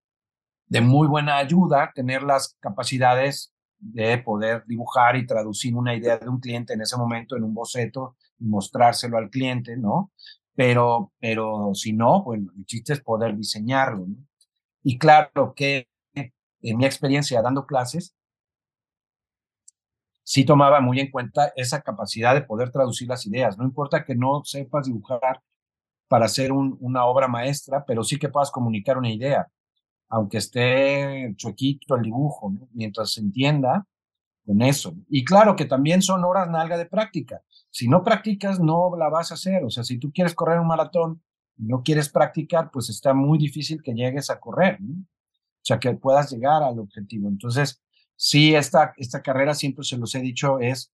de 0.67 0.81
muy 0.81 1.07
buena 1.07 1.37
ayuda 1.37 1.91
tener 1.93 2.23
las 2.23 2.57
capacidades 2.59 3.53
de 3.79 4.17
poder 4.17 4.65
dibujar 4.67 5.15
y 5.15 5.25
traducir 5.25 5.75
una 5.75 5.95
idea 5.95 6.17
de 6.17 6.27
un 6.27 6.39
cliente 6.39 6.73
en 6.73 6.81
ese 6.81 6.97
momento 6.97 7.37
en 7.37 7.43
un 7.43 7.53
boceto 7.53 8.17
y 8.37 8.45
mostrárselo 8.45 9.17
al 9.17 9.29
cliente, 9.29 9.77
¿no? 9.77 10.11
Pero, 10.53 11.13
pero 11.19 11.71
si 11.73 11.93
no, 11.93 12.23
bueno, 12.23 12.51
el 12.57 12.65
chiste 12.65 12.93
es 12.93 13.01
poder 13.01 13.37
diseñarlo. 13.37 14.05
Y 14.83 14.97
claro 14.97 15.53
que 15.55 15.87
en 16.61 16.77
mi 16.77 16.85
experiencia 16.85 17.41
dando 17.41 17.65
clases, 17.65 18.15
sí 20.29 20.45
tomaba 20.45 20.79
muy 20.79 20.99
en 20.99 21.09
cuenta 21.09 21.51
esa 21.55 21.81
capacidad 21.81 22.35
de 22.35 22.43
poder 22.43 22.69
traducir 22.69 23.07
las 23.07 23.25
ideas. 23.25 23.57
No 23.57 23.63
importa 23.63 24.05
que 24.05 24.13
no 24.13 24.43
sepas 24.45 24.85
dibujar 24.85 25.41
para 26.07 26.25
hacer 26.25 26.51
un, 26.51 26.77
una 26.81 27.05
obra 27.05 27.27
maestra, 27.27 27.83
pero 27.83 28.03
sí 28.03 28.19
que 28.19 28.29
puedas 28.29 28.51
comunicar 28.51 28.99
una 28.99 29.11
idea, 29.11 29.47
aunque 30.07 30.37
esté 30.37 31.33
chuequito 31.35 31.95
el 31.95 32.03
dibujo, 32.03 32.53
mientras 32.73 33.13
se 33.13 33.21
entienda 33.21 33.87
con 34.45 34.61
eso. 34.61 34.93
Y 35.09 35.25
claro 35.25 35.55
que 35.55 35.65
también 35.65 36.03
son 36.03 36.23
horas 36.23 36.47
nalga 36.47 36.77
de 36.77 36.85
práctica. 36.85 37.41
Si 37.71 37.87
no 37.87 38.03
practicas, 38.03 38.59
no 38.59 38.95
la 38.99 39.09
vas 39.09 39.31
a 39.31 39.33
hacer. 39.33 39.63
O 39.63 39.71
sea, 39.71 39.83
si 39.83 39.97
tú 39.97 40.11
quieres 40.11 40.35
correr 40.35 40.59
un 40.59 40.67
maratón 40.67 41.23
y 41.57 41.65
no 41.65 41.81
quieres 41.81 42.07
practicar, 42.07 42.69
pues 42.69 42.91
está 42.91 43.15
muy 43.15 43.39
difícil 43.39 43.81
que 43.81 43.95
llegues 43.95 44.29
a 44.29 44.39
correr, 44.39 44.79
¿no? 44.79 44.93
O 44.99 45.65
sea, 45.69 45.79
que 45.79 45.91
puedas 45.95 46.31
llegar 46.31 46.61
al 46.61 46.77
objetivo. 46.77 47.27
Entonces, 47.27 47.81
sí, 48.19 48.53
esta, 48.53 48.93
esta 48.97 49.21
carrera, 49.21 49.53
siempre 49.53 49.85
se 49.85 49.97
los 49.97 50.13
he 50.13 50.19
dicho, 50.19 50.59
es, 50.59 50.91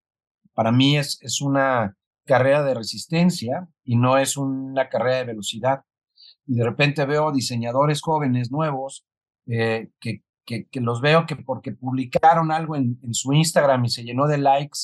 para 0.54 0.72
mí 0.72 0.96
es, 0.98 1.18
es 1.22 1.42
una 1.42 1.98
carrera 2.24 2.64
de 2.64 2.76
resistencia 2.76 3.68
y 3.84 3.98
no 3.98 4.18
es 4.18 4.38
una 4.38 4.88
carrera 4.90 5.18
de 5.18 5.26
velocidad. 5.26 5.82
Y 6.46 6.56
de 6.56 6.64
repente 6.64 7.04
veo 7.06 7.32
diseñadores 7.32 8.02
jóvenes 8.02 8.52
nuevos 8.52 9.06
eh, 9.48 9.90
que, 10.00 10.22
que, 10.46 10.68
que, 10.68 10.82
los 10.82 11.02
veo 11.02 11.26
que 11.26 11.36
porque 11.36 11.72
publicaron 11.72 12.52
algo 12.52 12.76
en, 12.76 13.00
su 13.14 13.34
Instagram 13.34 13.86
y 13.86 13.90
se 13.90 14.04
llenó 14.04 14.28
de 14.28 14.38
likes, 14.38 14.80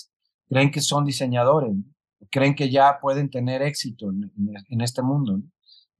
creen 0.49 0.71
que 0.71 0.81
son 0.81 1.05
diseñadores, 1.05 1.73
creen 2.31 2.55
que 2.55 2.71
ya 2.71 2.99
pueden 2.99 3.29
tener 3.29 3.61
éxito 3.61 4.09
en, 4.09 4.31
en 4.67 4.81
este 4.81 5.03
mundo. 5.03 5.39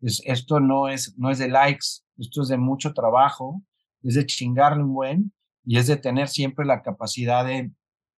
esto 0.01 0.59
no 0.59 0.89
es, 0.89 1.15
no 1.19 1.29
es 1.29 1.37
de 1.37 1.49
likes, 1.49 2.01
esto 2.17 2.41
es 2.41 2.47
de 2.47 2.57
mucho 2.57 2.93
trabajo, 2.93 3.61
es 4.01 4.15
de 4.15 4.25
chingarle 4.25 4.83
un 4.83 4.93
buen 4.93 5.31
y 5.63 5.77
es 5.77 5.87
de 5.87 5.97
tener 5.97 6.27
siempre 6.27 6.65
la 6.65 6.81
capacidad 6.81 7.45
de, 7.45 7.71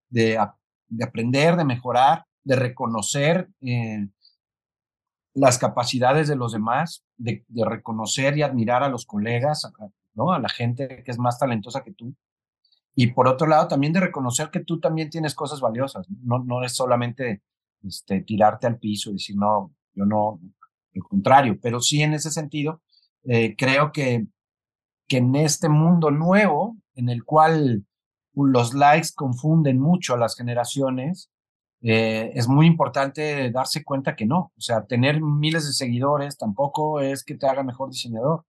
de, 0.08 0.38
de 0.88 1.04
aprender, 1.04 1.56
de 1.56 1.64
mejorar, 1.64 2.24
de 2.42 2.56
reconocer 2.56 3.48
eh, 3.60 4.08
las 5.34 5.58
capacidades 5.58 6.28
de 6.28 6.36
los 6.36 6.52
demás, 6.52 7.04
de, 7.16 7.44
de, 7.48 7.64
reconocer 7.64 8.36
y 8.38 8.42
admirar 8.42 8.82
a 8.82 8.88
los 8.88 9.04
colegas, 9.04 9.70
¿no? 10.14 10.32
a 10.32 10.38
la 10.38 10.48
gente 10.48 11.02
que 11.04 11.10
es 11.10 11.18
más 11.18 11.38
talentosa 11.38 11.82
que 11.82 11.92
tú. 11.92 12.14
Y 12.94 13.08
por 13.08 13.26
otro 13.26 13.48
lado, 13.48 13.66
también 13.66 13.92
de 13.92 14.00
reconocer 14.00 14.50
que 14.50 14.60
tú 14.60 14.78
también 14.78 15.10
tienes 15.10 15.34
cosas 15.34 15.60
valiosas. 15.60 16.06
No, 16.22 16.38
no 16.44 16.62
es 16.62 16.74
solamente 16.76 17.42
este, 17.82 18.22
tirarte 18.22 18.68
al 18.68 18.78
piso 18.78 19.10
y 19.10 19.14
decir, 19.14 19.36
no, 19.36 19.74
yo 19.94 20.04
no, 20.04 20.40
al 20.94 21.02
contrario, 21.02 21.58
pero 21.60 21.80
sí 21.80 22.02
en 22.02 22.14
ese 22.14 22.30
sentido, 22.30 22.82
eh, 23.24 23.56
creo 23.56 23.90
que, 23.90 24.26
que 25.08 25.16
en 25.18 25.34
este 25.34 25.68
mundo 25.68 26.10
nuevo 26.10 26.63
en 26.94 27.08
el 27.08 27.24
cual 27.24 27.84
los 28.34 28.74
likes 28.74 29.08
confunden 29.14 29.78
mucho 29.78 30.14
a 30.14 30.18
las 30.18 30.36
generaciones, 30.36 31.30
eh, 31.86 32.32
es 32.34 32.48
muy 32.48 32.66
importante 32.66 33.50
darse 33.50 33.84
cuenta 33.84 34.16
que 34.16 34.26
no. 34.26 34.52
O 34.56 34.60
sea, 34.60 34.84
tener 34.86 35.20
miles 35.20 35.66
de 35.66 35.72
seguidores 35.72 36.38
tampoco 36.38 37.00
es 37.00 37.22
que 37.24 37.34
te 37.34 37.46
haga 37.46 37.62
mejor 37.62 37.90
diseñador. 37.90 38.46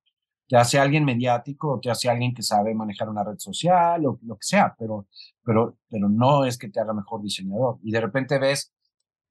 Te 0.47 0.57
hace 0.57 0.79
alguien 0.79 1.03
mediático, 1.03 1.79
te 1.81 1.89
hace 1.89 2.09
alguien 2.09 2.33
que 2.33 2.43
sabe 2.43 2.73
manejar 2.73 3.09
una 3.09 3.23
red 3.23 3.37
social 3.37 4.05
o 4.05 4.19
lo 4.21 4.35
que 4.35 4.45
sea, 4.45 4.75
pero, 4.77 5.07
pero, 5.43 5.77
pero 5.89 6.07
no 6.07 6.45
es 6.45 6.57
que 6.57 6.69
te 6.69 6.79
haga 6.79 6.93
mejor 6.93 7.21
diseñador. 7.21 7.79
Y 7.83 7.91
de 7.91 7.99
repente 7.99 8.39
ves 8.39 8.71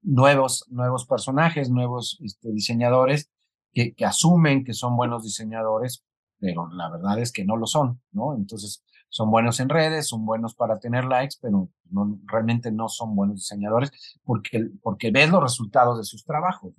nuevos, 0.03 0.65
nuevos 0.69 1.05
personajes, 1.07 1.69
nuevos 1.69 2.19
este, 2.23 2.51
diseñadores 2.51 3.31
que, 3.73 3.93
que 3.95 4.05
asumen 4.05 4.63
que 4.63 4.73
son 4.73 4.95
buenos 4.95 5.23
diseñadores, 5.23 6.03
pero 6.37 6.69
la 6.71 6.89
verdad 6.91 7.17
es 7.19 7.31
que 7.31 7.45
no 7.45 7.57
lo 7.57 7.65
son, 7.65 8.01
¿no? 8.11 8.35
Entonces, 8.35 8.83
son 9.15 9.31
buenos 9.31 9.61
en 9.61 9.69
redes, 9.69 10.09
son 10.09 10.25
buenos 10.25 10.55
para 10.55 10.77
tener 10.77 11.05
likes, 11.05 11.37
pero 11.41 11.69
no, 11.89 12.19
realmente 12.25 12.69
no 12.69 12.89
son 12.89 13.15
buenos 13.15 13.37
diseñadores 13.37 13.89
porque, 14.25 14.67
porque 14.81 15.09
ves 15.09 15.29
los 15.29 15.41
resultados 15.41 15.97
de 15.97 16.03
sus 16.03 16.25
trabajos. 16.25 16.73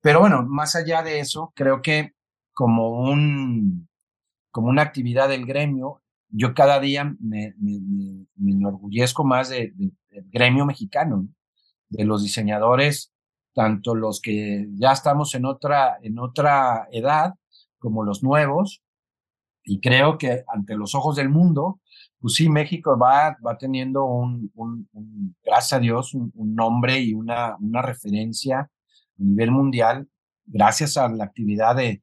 Pero 0.00 0.20
bueno, 0.20 0.44
más 0.46 0.76
allá 0.76 1.02
de 1.02 1.18
eso, 1.18 1.52
creo 1.56 1.82
que 1.82 2.12
como, 2.54 3.10
un, 3.10 3.88
como 4.52 4.68
una 4.68 4.82
actividad 4.82 5.28
del 5.28 5.44
gremio. 5.44 6.04
Yo 6.28 6.54
cada 6.54 6.78
día 6.78 7.16
me, 7.18 7.56
me, 7.58 8.28
enorgullezco 8.48 9.24
más 9.24 9.48
de, 9.48 9.72
del 9.76 10.30
gremio 10.30 10.66
mexicano, 10.66 11.26
de 11.88 12.04
los 12.04 12.22
diseñadores, 12.22 13.12
tanto 13.54 13.96
los 13.96 14.20
que 14.20 14.68
ya 14.74 14.92
estamos 14.92 15.34
en 15.34 15.46
otra, 15.46 15.98
en 16.00 16.20
otra 16.20 16.86
edad 16.92 17.34
como 17.80 18.04
los 18.04 18.22
nuevos. 18.22 18.84
Y 19.66 19.80
creo 19.80 20.16
que 20.16 20.44
ante 20.46 20.76
los 20.76 20.94
ojos 20.94 21.16
del 21.16 21.28
mundo, 21.28 21.80
pues 22.20 22.34
sí, 22.34 22.48
México 22.48 22.96
va, 22.96 23.36
va 23.44 23.58
teniendo 23.58 24.04
un, 24.04 24.50
gracias 25.44 25.72
a 25.74 25.80
Dios, 25.80 26.14
un, 26.14 26.32
nombre 26.54 27.00
y 27.00 27.12
una, 27.12 27.56
una 27.60 27.82
referencia 27.82 28.60
a 28.60 28.70
nivel 29.18 29.50
mundial, 29.50 30.08
gracias 30.46 30.96
a 30.96 31.08
la 31.08 31.24
actividad 31.24 31.74
de 31.76 32.02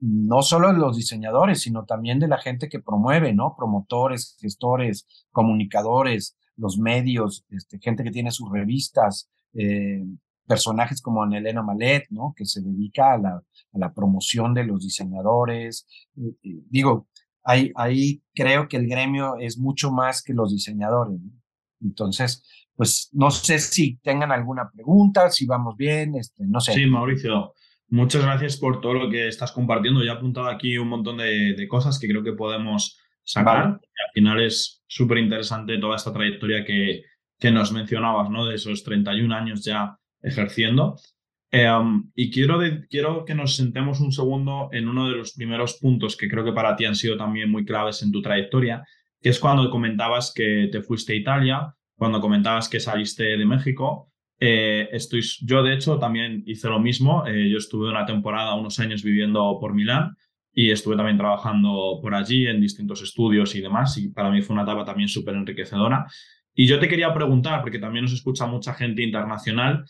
no 0.00 0.42
solo 0.42 0.72
de 0.72 0.78
los 0.78 0.96
diseñadores, 0.96 1.60
sino 1.60 1.84
también 1.84 2.18
de 2.18 2.28
la 2.28 2.38
gente 2.38 2.68
que 2.68 2.80
promueve, 2.80 3.34
¿no? 3.34 3.54
Promotores, 3.56 4.36
gestores, 4.40 5.06
comunicadores, 5.32 6.36
los 6.56 6.78
medios, 6.78 7.44
este, 7.50 7.78
gente 7.78 8.04
que 8.04 8.10
tiene 8.10 8.30
sus 8.30 8.50
revistas, 8.50 9.28
eh, 9.54 10.04
personajes 10.46 11.00
como 11.00 11.24
Elena 11.24 11.62
Malet, 11.62 12.06
¿no? 12.10 12.34
Que 12.36 12.44
se 12.44 12.60
dedica 12.60 13.14
a 13.14 13.18
la, 13.18 13.30
a 13.36 13.78
la 13.78 13.92
promoción 13.92 14.54
de 14.54 14.64
los 14.64 14.82
diseñadores. 14.82 15.86
Eh, 16.16 16.34
eh, 16.42 16.62
digo, 16.68 17.08
ahí, 17.44 17.72
ahí 17.74 18.22
creo 18.34 18.68
que 18.68 18.76
el 18.76 18.88
gremio 18.88 19.36
es 19.38 19.58
mucho 19.58 19.90
más 19.90 20.22
que 20.22 20.34
los 20.34 20.52
diseñadores. 20.52 21.18
Entonces, 21.80 22.44
pues 22.76 23.10
no 23.12 23.30
sé 23.30 23.58
si 23.58 23.96
tengan 23.98 24.32
alguna 24.32 24.70
pregunta, 24.72 25.30
si 25.30 25.46
vamos 25.46 25.76
bien, 25.76 26.14
este, 26.16 26.44
no 26.46 26.60
sé. 26.60 26.72
Sí, 26.72 26.86
Mauricio, 26.86 27.54
muchas 27.88 28.22
gracias 28.22 28.56
por 28.56 28.80
todo 28.80 28.94
lo 28.94 29.10
que 29.10 29.28
estás 29.28 29.52
compartiendo. 29.52 30.02
Ya 30.02 30.12
he 30.12 30.16
apuntado 30.16 30.48
aquí 30.48 30.78
un 30.78 30.88
montón 30.88 31.18
de, 31.18 31.66
cosas 31.68 31.98
que 31.98 32.08
creo 32.08 32.22
que 32.22 32.32
podemos 32.32 32.98
sacar. 33.24 33.64
Al 33.66 34.12
final 34.14 34.42
es 34.42 34.82
súper 34.86 35.18
interesante 35.18 35.78
toda 35.78 35.96
esta 35.96 36.12
trayectoria 36.12 36.64
que, 36.64 37.02
que 37.38 37.50
nos 37.50 37.72
mencionabas, 37.72 38.30
¿no? 38.30 38.46
De 38.46 38.56
esos 38.56 38.82
31 38.84 39.34
años 39.34 39.64
ya 39.64 39.98
ejerciendo. 40.22 40.96
Em, 41.50 42.10
y 42.14 42.30
quiero, 42.30 42.60
quiero 42.88 43.24
que 43.26 43.34
nos 43.34 43.56
sentemos 43.56 44.00
un 44.00 44.10
segundo 44.10 44.70
en 44.72 44.88
uno 44.88 45.08
de 45.08 45.16
los 45.16 45.34
primeros 45.34 45.74
puntos 45.74 46.16
que 46.16 46.28
creo 46.28 46.44
que 46.44 46.52
para 46.52 46.74
ti 46.76 46.86
han 46.86 46.96
sido 46.96 47.16
también 47.16 47.50
muy 47.50 47.64
claves 47.64 48.02
en 48.02 48.10
tu 48.10 48.22
trayectoria, 48.22 48.82
que 49.20 49.28
es 49.28 49.38
cuando 49.38 49.70
comentabas 49.70 50.32
que 50.34 50.68
te 50.72 50.80
fuiste 50.80 51.12
a 51.12 51.16
Italia, 51.16 51.74
cuando 51.94 52.20
comentabas 52.20 52.68
que 52.68 52.80
saliste 52.80 53.36
de 53.36 53.44
México. 53.44 54.10
Eh, 54.40 54.88
estoy, 54.92 55.22
yo, 55.42 55.62
de 55.62 55.74
hecho, 55.74 55.98
también 55.98 56.42
hice 56.46 56.68
lo 56.68 56.80
mismo. 56.80 57.24
Eh, 57.26 57.48
yo 57.50 57.58
estuve 57.58 57.90
una 57.90 58.06
temporada, 58.06 58.54
unos 58.54 58.78
años 58.80 59.02
viviendo 59.04 59.58
por 59.60 59.74
Milán 59.74 60.16
y 60.52 60.70
estuve 60.70 60.96
también 60.96 61.16
trabajando 61.16 62.00
por 62.02 62.14
allí 62.14 62.46
en 62.46 62.60
distintos 62.60 63.02
estudios 63.02 63.54
y 63.54 63.60
demás. 63.60 63.96
Y 63.98 64.08
para 64.08 64.30
mí 64.30 64.42
fue 64.42 64.54
una 64.54 64.64
etapa 64.64 64.84
también 64.84 65.08
súper 65.08 65.34
enriquecedora. 65.34 66.06
Y 66.54 66.66
yo 66.66 66.78
te 66.78 66.88
quería 66.88 67.14
preguntar, 67.14 67.60
porque 67.60 67.78
también 67.78 68.04
nos 68.04 68.14
escucha 68.14 68.46
mucha 68.46 68.74
gente 68.74 69.02
internacional, 69.02 69.84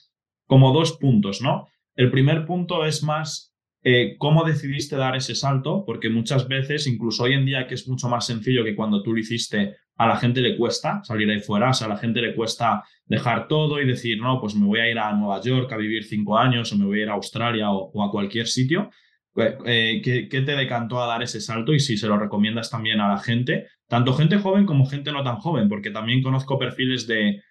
como 0.52 0.70
dos 0.70 0.98
puntos, 0.98 1.40
¿no? 1.40 1.66
El 1.96 2.10
primer 2.10 2.44
punto 2.44 2.84
es 2.84 3.02
más 3.02 3.54
eh, 3.82 4.16
cómo 4.18 4.44
decidiste 4.44 4.96
dar 4.96 5.16
ese 5.16 5.34
salto, 5.34 5.82
porque 5.86 6.10
muchas 6.10 6.46
veces, 6.46 6.86
incluso 6.86 7.22
hoy 7.22 7.32
en 7.32 7.46
día, 7.46 7.66
que 7.66 7.74
es 7.74 7.88
mucho 7.88 8.06
más 8.10 8.26
sencillo 8.26 8.62
que 8.62 8.76
cuando 8.76 9.02
tú 9.02 9.14
lo 9.14 9.18
hiciste, 9.18 9.76
a 9.96 10.06
la 10.06 10.18
gente 10.18 10.42
le 10.42 10.58
cuesta 10.58 11.02
salir 11.04 11.30
ahí 11.30 11.40
fuera, 11.40 11.70
o 11.70 11.72
sea, 11.72 11.86
a 11.86 11.90
la 11.90 11.96
gente 11.96 12.20
le 12.20 12.34
cuesta 12.34 12.84
dejar 13.06 13.48
todo 13.48 13.80
y 13.80 13.86
decir, 13.86 14.20
no, 14.20 14.42
pues 14.42 14.54
me 14.54 14.66
voy 14.66 14.80
a 14.80 14.90
ir 14.90 14.98
a 14.98 15.14
Nueva 15.14 15.40
York 15.40 15.72
a 15.72 15.78
vivir 15.78 16.04
cinco 16.04 16.36
años 16.36 16.70
o 16.70 16.76
me 16.76 16.84
voy 16.84 17.00
a 17.00 17.04
ir 17.04 17.08
a 17.08 17.14
Australia 17.14 17.70
o, 17.70 18.02
a 18.02 18.10
cualquier 18.10 18.46
sitio. 18.46 18.90
Eh, 19.36 19.56
eh, 19.64 20.02
¿qué, 20.04 20.28
¿Qué 20.28 20.42
te 20.42 20.54
decantó 20.54 21.02
a 21.02 21.06
dar 21.06 21.22
ese 21.22 21.40
salto 21.40 21.72
y 21.72 21.80
si 21.80 21.96
se 21.96 22.08
lo 22.08 22.18
recomiendas 22.18 22.68
también 22.68 23.00
a 23.00 23.08
la 23.08 23.20
gente, 23.20 23.68
tanto 23.88 24.12
gente 24.12 24.36
joven 24.36 24.66
como 24.66 24.84
gente 24.84 25.12
no 25.12 25.24
tan 25.24 25.36
joven? 25.36 25.70
Porque 25.70 25.90
también 25.90 26.22
conozco 26.22 26.58
perfiles 26.58 27.06
de 27.06 27.42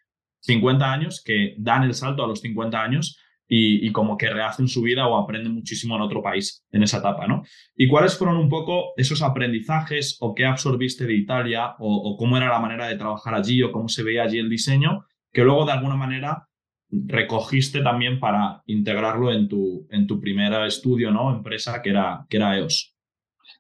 50 0.42 0.92
años 0.92 1.22
que 1.24 1.56
dan 1.58 1.84
el 1.84 1.94
salto 1.94 2.24
a 2.24 2.28
los 2.28 2.42
50 2.42 2.82
años 2.82 3.18
y, 3.54 3.92
como 3.92 4.18
que 4.18 4.30
rehacen 4.30 4.70
su 4.70 4.82
vida 4.82 5.08
o 5.08 5.18
aprenden 5.18 5.54
muchísimo 5.54 5.98
en 5.98 6.02
otro 6.02 6.24
país 6.24 6.66
en 6.72 6.84
esa 6.84 7.00
etapa, 7.00 7.28
¿no? 7.28 7.44
¿Y 7.76 7.90
cuáles 7.90 8.18
fueron 8.18 8.38
un 8.38 8.48
poco 8.48 8.94
esos 8.96 9.22
aprendizajes 9.22 10.16
o 10.22 10.34
qué 10.34 10.46
absorbiste 10.46 11.06
de 11.06 11.16
Italia 11.16 11.76
o, 11.80 12.16
cómo 12.18 12.38
era 12.38 12.48
la 12.48 12.60
manera 12.60 12.88
de 12.88 12.96
trabajar 12.96 13.34
allí 13.34 13.62
o 13.62 13.74
cómo 13.74 13.90
se 13.90 14.04
veía 14.04 14.24
allí 14.24 14.40
el 14.40 14.50
diseño 14.50 15.06
que 15.34 15.44
luego 15.44 15.66
de 15.66 15.74
alguna 15.74 15.98
manera 15.98 16.48
recogiste 16.90 17.82
también 17.82 18.22
para 18.22 18.64
integrarlo 18.68 19.34
en 19.34 19.50
tu, 19.50 19.86
en 19.92 20.08
tu 20.08 20.22
primer 20.22 20.54
estudio, 20.66 21.12
¿no? 21.12 21.36
Empresa 21.36 21.82
que 21.82 21.90
era, 21.90 22.26
que 22.30 22.38
era 22.38 22.58
EOS. 22.58 22.96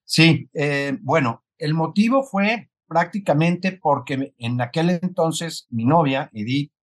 Sí, 0.06 0.50
eh, 0.54 0.98
bueno, 1.02 1.44
el 1.58 1.74
motivo 1.74 2.24
fue 2.24 2.71
prácticamente 2.92 3.72
porque 3.72 4.34
en 4.38 4.60
aquel 4.60 4.90
entonces 4.90 5.66
mi 5.70 5.86
novia, 5.86 6.30
Edith, 6.34 6.74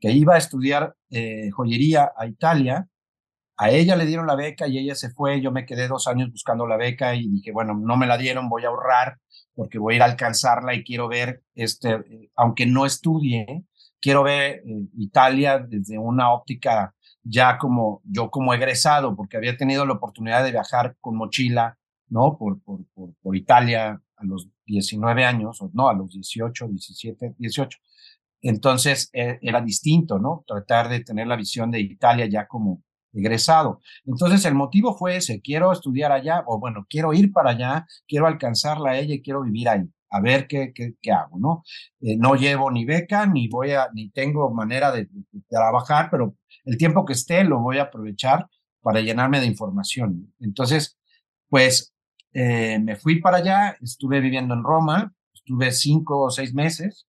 que 0.00 0.10
iba 0.10 0.34
a 0.34 0.38
estudiar 0.38 0.96
eh, 1.08 1.50
joyería 1.52 2.10
a 2.16 2.26
Italia, 2.26 2.88
a 3.56 3.70
ella 3.70 3.94
le 3.94 4.06
dieron 4.06 4.26
la 4.26 4.34
beca 4.34 4.66
y 4.66 4.78
ella 4.78 4.96
se 4.96 5.10
fue, 5.10 5.40
yo 5.40 5.52
me 5.52 5.64
quedé 5.64 5.86
dos 5.86 6.08
años 6.08 6.32
buscando 6.32 6.66
la 6.66 6.76
beca 6.76 7.14
y 7.14 7.28
dije, 7.28 7.52
bueno, 7.52 7.74
no 7.74 7.96
me 7.96 8.08
la 8.08 8.18
dieron, 8.18 8.48
voy 8.48 8.64
a 8.64 8.70
ahorrar 8.70 9.20
porque 9.54 9.78
voy 9.78 9.94
a 9.94 9.96
ir 9.98 10.02
a 10.02 10.06
alcanzarla 10.06 10.74
y 10.74 10.82
quiero 10.82 11.06
ver, 11.06 11.44
este, 11.54 12.30
aunque 12.34 12.66
no 12.66 12.84
estudie, 12.84 13.62
quiero 14.00 14.24
ver 14.24 14.64
eh, 14.66 14.88
Italia 14.98 15.60
desde 15.60 15.96
una 15.96 16.32
óptica 16.32 16.92
ya 17.22 17.56
como 17.56 18.02
yo 18.04 18.30
como 18.32 18.52
egresado, 18.52 19.14
porque 19.14 19.36
había 19.36 19.56
tenido 19.56 19.86
la 19.86 19.92
oportunidad 19.92 20.42
de 20.42 20.50
viajar 20.50 20.96
con 21.00 21.14
mochila, 21.14 21.78
¿no? 22.08 22.36
Por, 22.36 22.60
por, 22.62 22.80
por, 22.94 23.14
por 23.22 23.36
Italia 23.36 24.02
a 24.16 24.24
los 24.24 24.48
19 24.72 25.24
años, 25.24 25.60
o 25.60 25.70
no, 25.74 25.88
a 25.88 25.94
los 25.94 26.10
18, 26.12 26.68
17, 26.68 27.34
18. 27.38 27.78
Entonces 28.42 29.10
eh, 29.12 29.38
era 29.42 29.60
distinto, 29.60 30.18
¿no? 30.18 30.44
Tratar 30.46 30.88
de 30.88 31.00
tener 31.00 31.26
la 31.26 31.36
visión 31.36 31.70
de 31.70 31.80
Italia 31.80 32.26
ya 32.26 32.46
como 32.48 32.82
egresado. 33.12 33.80
Entonces 34.06 34.44
el 34.46 34.54
motivo 34.54 34.96
fue 34.96 35.16
ese, 35.16 35.40
quiero 35.40 35.70
estudiar 35.72 36.12
allá, 36.12 36.42
o 36.46 36.58
bueno, 36.58 36.86
quiero 36.88 37.12
ir 37.12 37.32
para 37.32 37.50
allá, 37.50 37.86
quiero 38.08 38.26
alcanzarla 38.26 38.92
a 38.92 38.98
ella 38.98 39.14
y 39.14 39.22
quiero 39.22 39.42
vivir 39.42 39.68
ahí, 39.68 39.88
a 40.10 40.20
ver 40.20 40.46
qué, 40.46 40.72
qué, 40.74 40.94
qué 41.00 41.12
hago, 41.12 41.38
¿no? 41.38 41.62
Eh, 42.00 42.16
no 42.16 42.34
llevo 42.34 42.70
ni 42.70 42.84
beca, 42.84 43.26
ni 43.26 43.48
voy 43.48 43.72
a, 43.72 43.88
ni 43.92 44.10
tengo 44.10 44.50
manera 44.52 44.90
de, 44.90 45.08
trabajar, 45.48 46.08
pero 46.10 46.34
el 46.64 46.76
tiempo 46.78 47.04
que 47.04 47.12
esté 47.12 47.44
lo 47.44 47.60
voy 47.60 47.78
a 47.78 47.84
aprovechar 47.84 48.48
para 48.80 49.00
llenarme 49.00 49.40
de 49.40 49.46
información. 49.46 50.34
Entonces, 50.40 50.98
pues 51.48 51.92
eh, 52.32 52.78
me 52.78 52.96
fui 52.96 53.20
para 53.20 53.38
allá, 53.38 53.76
estuve 53.80 54.20
viviendo 54.20 54.54
en 54.54 54.62
Roma, 54.62 55.12
estuve 55.34 55.70
cinco 55.72 56.20
o 56.20 56.30
seis 56.30 56.54
meses 56.54 57.06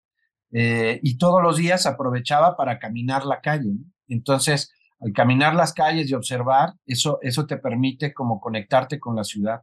eh, 0.51 0.99
y 1.01 1.17
todos 1.17 1.41
los 1.41 1.57
días 1.57 1.85
aprovechaba 1.85 2.55
para 2.57 2.79
caminar 2.79 3.25
la 3.25 3.41
calle. 3.41 3.71
Entonces, 4.07 4.71
al 4.99 5.11
caminar 5.13 5.55
las 5.55 5.73
calles 5.73 6.09
y 6.09 6.13
observar, 6.13 6.73
eso, 6.85 7.19
eso 7.21 7.45
te 7.45 7.57
permite 7.57 8.13
como 8.13 8.39
conectarte 8.39 8.99
con 8.99 9.15
la 9.15 9.23
ciudad, 9.23 9.61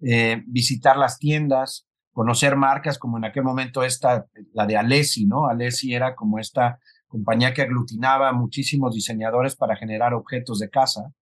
eh, 0.00 0.42
visitar 0.46 0.96
las 0.96 1.18
tiendas, 1.18 1.86
conocer 2.12 2.56
marcas 2.56 2.98
como 2.98 3.16
en 3.18 3.24
aquel 3.24 3.44
momento 3.44 3.82
esta, 3.82 4.26
la 4.52 4.66
de 4.66 4.76
Alessi, 4.76 5.26
¿no? 5.26 5.46
Alessi 5.46 5.94
era 5.94 6.14
como 6.14 6.38
esta 6.38 6.78
compañía 7.06 7.54
que 7.54 7.62
aglutinaba 7.62 8.32
muchísimos 8.32 8.94
diseñadores 8.94 9.56
para 9.56 9.76
generar 9.76 10.14
objetos 10.14 10.58
de 10.58 10.70
casa. 10.70 11.12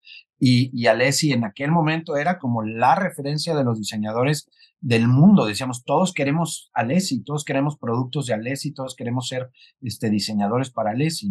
Y, 0.40 0.70
y 0.72 0.86
Alessi 0.86 1.32
en 1.32 1.44
aquel 1.44 1.70
momento 1.70 2.16
era 2.16 2.38
como 2.38 2.62
la 2.62 2.94
referencia 2.94 3.54
de 3.54 3.62
los 3.62 3.78
diseñadores 3.78 4.48
del 4.80 5.06
mundo. 5.06 5.44
Decíamos, 5.44 5.84
todos 5.84 6.12
queremos 6.12 6.70
Alessi, 6.72 7.22
todos 7.22 7.44
queremos 7.44 7.76
productos 7.76 8.26
de 8.26 8.34
Alessi, 8.34 8.72
todos 8.72 8.96
queremos 8.96 9.28
ser 9.28 9.50
este, 9.82 10.10
diseñadores 10.10 10.70
para 10.70 10.92
Alessi. 10.92 11.30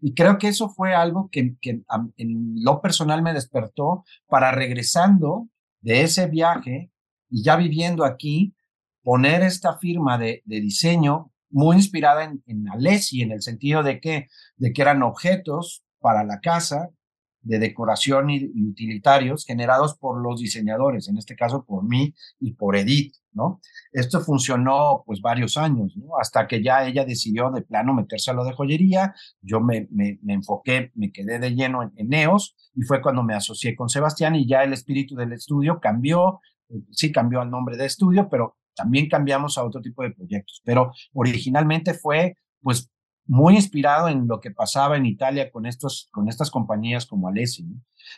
Y 0.00 0.14
creo 0.14 0.38
que 0.38 0.48
eso 0.48 0.68
fue 0.68 0.94
algo 0.94 1.28
que, 1.30 1.54
que 1.60 1.82
en 2.16 2.54
lo 2.62 2.82
personal 2.82 3.22
me 3.22 3.32
despertó 3.32 4.04
para 4.26 4.50
regresando 4.50 5.48
de 5.80 6.02
ese 6.02 6.26
viaje 6.26 6.90
y 7.30 7.42
ya 7.44 7.56
viviendo 7.56 8.04
aquí, 8.04 8.54
poner 9.02 9.42
esta 9.42 9.78
firma 9.78 10.18
de, 10.18 10.42
de 10.44 10.60
diseño 10.60 11.30
muy 11.50 11.76
inspirada 11.76 12.24
en, 12.24 12.42
en 12.46 12.68
Alessi, 12.68 13.22
en 13.22 13.32
el 13.32 13.42
sentido 13.42 13.82
de 13.82 14.00
que, 14.00 14.28
de 14.56 14.72
que 14.72 14.82
eran 14.82 15.02
objetos 15.02 15.84
para 16.00 16.24
la 16.24 16.40
casa 16.40 16.90
de 17.42 17.58
decoración 17.58 18.30
y, 18.30 18.44
utilitarios 18.68 19.44
generados 19.44 19.96
por 19.96 20.22
los 20.22 20.40
diseñadores, 20.40 21.08
en 21.08 21.18
este 21.18 21.36
caso 21.36 21.64
por 21.64 21.84
mí 21.84 22.14
y 22.40 22.54
por 22.54 22.76
Edith, 22.76 23.14
¿no? 23.32 23.60
Esto 23.92 24.20
funcionó 24.20 25.02
pues 25.06 25.20
varios 25.20 25.56
años, 25.56 25.96
¿no? 25.96 26.18
Hasta 26.20 26.46
que 26.46 26.62
ya 26.62 26.86
ella 26.86 27.04
decidió 27.04 27.50
de 27.50 27.62
plano 27.62 27.94
meterse 27.94 28.30
a 28.30 28.34
lo 28.34 28.44
de 28.44 28.52
joyería, 28.52 29.14
yo 29.40 29.60
me, 29.60 29.88
me, 29.90 30.18
enfoqué, 30.26 30.92
me 30.94 31.12
quedé 31.12 31.38
de 31.38 31.54
lleno 31.54 31.82
en, 31.82 31.92
en, 31.96 32.08
NEOS 32.08 32.56
y 32.74 32.82
fue 32.82 33.00
cuando 33.00 33.22
me 33.22 33.34
asocié 33.34 33.74
con 33.76 33.88
Sebastián 33.88 34.34
y 34.34 34.46
ya 34.46 34.62
el 34.64 34.72
espíritu 34.72 35.14
del 35.14 35.32
estudio 35.32 35.80
cambió, 35.80 36.40
eh, 36.68 36.80
sí 36.90 37.12
cambió 37.12 37.42
el 37.42 37.50
nombre 37.50 37.76
de 37.76 37.86
estudio, 37.86 38.28
pero 38.30 38.56
también 38.78 39.08
cambiamos 39.08 39.58
a 39.58 39.64
otro 39.64 39.80
tipo 39.80 40.02
de 40.02 40.12
proyectos, 40.12 40.62
pero 40.64 40.92
originalmente 41.12 41.94
fue, 41.94 42.36
pues, 42.62 42.90
muy 43.28 43.56
inspirado 43.56 44.08
en 44.08 44.26
lo 44.26 44.40
que 44.40 44.50
pasaba 44.50 44.96
en 44.96 45.06
Italia 45.06 45.50
con, 45.52 45.66
estos, 45.66 46.08
con 46.10 46.28
estas 46.28 46.50
compañías 46.50 47.06
como 47.06 47.28
Alessi. 47.28 47.66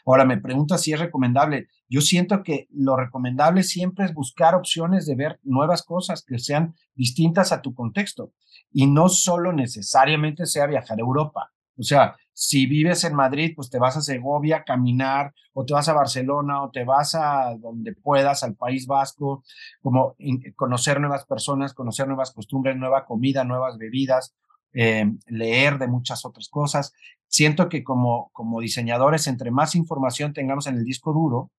Ahora 0.07 0.25
me 0.25 0.39
pregunta 0.39 0.79
si 0.79 0.93
es 0.93 1.01
recomendable. 1.01 1.67
Yo 1.89 2.01
siento 2.01 2.45
que 2.45 2.69
lo 2.71 2.97
recomendable 2.97 3.65
siempre 3.65 4.05
es 4.05 4.15
buscar 4.15 4.55
opciones 4.55 5.07
de 5.07 5.17
ver 5.17 5.41
nuevas 5.43 5.83
cosas 5.83 6.25
que 6.25 6.39
sean 6.39 6.75
distintas 6.95 7.51
a 7.51 7.61
tu 7.61 7.75
contexto 7.75 8.33
y 8.73 8.87
no 8.87 9.09
solo 9.09 9.53
necesariamente 9.53 10.47
sea 10.47 10.67
viajar 10.67 10.99
a 10.99 11.03
Europa. 11.03 11.53
O 11.77 11.83
sea, 11.83 12.15
si 12.33 12.67
vives 12.67 13.03
en 13.05 13.15
Madrid, 13.15 13.53
pues 13.57 13.69
te 13.69 13.79
vas 13.79 13.97
a 13.97 14.03
Segovia 14.03 14.59
a 14.59 14.65
caminar, 14.65 15.35
o 15.53 15.65
te 15.65 15.75
vas 15.75 15.89
a 15.89 15.93
Barcelona, 15.93 16.63
o 16.63 16.71
te 16.71 16.85
vas 16.85 17.15
a 17.15 17.57
donde 17.59 17.95
puedas, 17.95 18.45
al 18.45 18.55
País 18.55 18.87
Vasco, 18.87 19.43
como 19.83 20.15
conocer 20.57 21.01
nuevas 21.01 21.27
personas, 21.27 21.75
conocer 21.75 22.07
nuevas 22.07 22.33
costumbres, 22.33 22.77
nueva 22.77 23.05
comida, 23.05 23.45
nuevas 23.45 23.77
bebidas, 23.77 24.35
eh, 24.73 25.11
leer 25.27 25.79
de 25.79 25.89
muchas 25.89 26.25
otras 26.25 26.49
cosas. 26.49 26.93
Siento 27.27 27.69
que 27.69 27.85
como, 27.85 28.31
como 28.33 28.61
diseñadores, 28.61 29.27
entre 29.27 29.51
más 29.51 29.75
información 29.75 30.33
tengamos 30.33 30.67
en 30.67 30.77
el 30.77 30.85
disco 30.85 31.13
duro, 31.13 31.51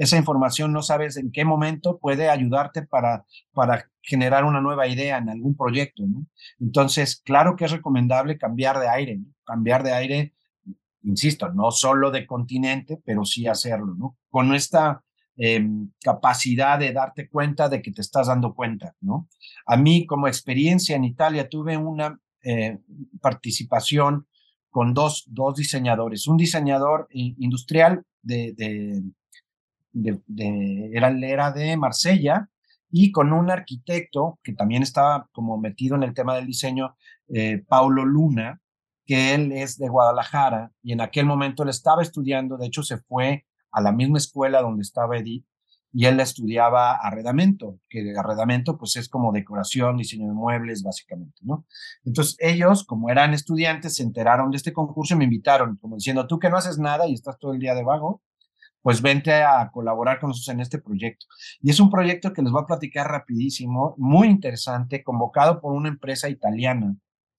esa 0.00 0.16
información 0.16 0.72
no 0.72 0.82
sabes 0.82 1.18
en 1.18 1.30
qué 1.30 1.44
momento 1.44 1.98
puede 1.98 2.30
ayudarte 2.30 2.86
para, 2.86 3.26
para 3.52 3.90
generar 4.00 4.44
una 4.44 4.60
nueva 4.62 4.86
idea 4.86 5.18
en 5.18 5.28
algún 5.28 5.54
proyecto. 5.54 6.04
Entonces, 6.58 7.20
claro 7.22 7.54
que 7.54 7.66
es 7.66 7.70
recomendable 7.70 8.38
cambiar 8.38 8.80
de 8.80 8.88
aire, 8.88 9.20
cambiar 9.44 9.82
de 9.82 9.92
aire, 9.92 10.34
insisto, 11.02 11.52
no 11.52 11.70
solo 11.70 12.10
de 12.10 12.26
continente, 12.26 12.98
pero 13.04 13.26
sí 13.26 13.46
hacerlo, 13.46 13.94
¿no? 13.94 14.16
Con 14.30 14.54
esta 14.54 15.02
em, 15.36 15.90
capacidad 16.02 16.78
de 16.78 16.94
darte 16.94 17.28
cuenta 17.28 17.68
de 17.68 17.82
que 17.82 17.92
te 17.92 18.00
estás 18.00 18.28
dando 18.28 18.54
cuenta, 18.54 18.94
¿no? 19.02 19.28
A 19.66 19.76
mí, 19.76 20.06
como 20.06 20.28
experiencia 20.28 20.96
en 20.96 21.04
Italia, 21.04 21.48
tuve 21.48 21.76
una 21.76 22.18
eh, 22.42 22.78
participación 23.20 24.26
con 24.70 24.94
dos, 24.94 25.24
dos 25.26 25.56
diseñadores, 25.56 26.26
un 26.26 26.36
diseñador 26.36 27.08
industrial 27.10 28.04
de, 28.22 28.54
de, 29.92 30.90
era, 30.92 31.10
era 31.10 31.50
de 31.50 31.76
Marsella 31.76 32.48
y 32.90 33.12
con 33.12 33.32
un 33.32 33.50
arquitecto 33.50 34.38
que 34.42 34.52
también 34.52 34.82
estaba 34.82 35.28
como 35.32 35.58
metido 35.58 35.96
en 35.96 36.02
el 36.02 36.14
tema 36.14 36.36
del 36.36 36.46
diseño, 36.46 36.96
eh, 37.28 37.64
Paulo 37.68 38.04
Luna, 38.04 38.60
que 39.06 39.34
él 39.34 39.52
es 39.52 39.76
de 39.76 39.88
Guadalajara 39.88 40.72
y 40.82 40.92
en 40.92 41.00
aquel 41.00 41.26
momento 41.26 41.62
él 41.62 41.68
estaba 41.68 42.02
estudiando, 42.02 42.56
de 42.56 42.66
hecho 42.66 42.82
se 42.82 42.98
fue 42.98 43.44
a 43.72 43.80
la 43.80 43.92
misma 43.92 44.18
escuela 44.18 44.62
donde 44.62 44.82
estaba 44.82 45.16
Edith 45.16 45.44
y 45.92 46.06
él 46.06 46.20
estudiaba 46.20 46.94
arredamento, 46.94 47.78
que 47.88 48.14
arredamento 48.16 48.78
pues 48.78 48.96
es 48.96 49.08
como 49.08 49.32
decoración, 49.32 49.96
diseño 49.96 50.28
de 50.28 50.34
muebles 50.34 50.82
básicamente, 50.82 51.40
¿no? 51.42 51.66
Entonces 52.04 52.36
ellos, 52.38 52.84
como 52.84 53.10
eran 53.10 53.34
estudiantes, 53.34 53.96
se 53.96 54.02
enteraron 54.02 54.50
de 54.50 54.56
este 54.56 54.72
concurso 54.72 55.14
y 55.14 55.18
me 55.18 55.24
invitaron, 55.24 55.76
como 55.78 55.96
diciendo, 55.96 56.26
tú 56.26 56.38
que 56.38 56.50
no 56.50 56.56
haces 56.56 56.78
nada 56.78 57.08
y 57.08 57.14
estás 57.14 57.38
todo 57.38 57.52
el 57.52 57.60
día 57.60 57.74
de 57.74 57.82
vago, 57.82 58.22
pues 58.82 59.02
vente 59.02 59.32
a 59.42 59.70
colaborar 59.72 60.20
con 60.20 60.28
nosotros 60.28 60.54
en 60.54 60.60
este 60.60 60.78
proyecto. 60.78 61.26
Y 61.60 61.70
es 61.70 61.80
un 61.80 61.90
proyecto 61.90 62.32
que 62.32 62.42
les 62.42 62.52
voy 62.52 62.62
a 62.62 62.66
platicar 62.66 63.08
rapidísimo, 63.08 63.94
muy 63.98 64.28
interesante, 64.28 65.02
convocado 65.02 65.60
por 65.60 65.72
una 65.72 65.88
empresa 65.88 66.28
italiana 66.28 66.96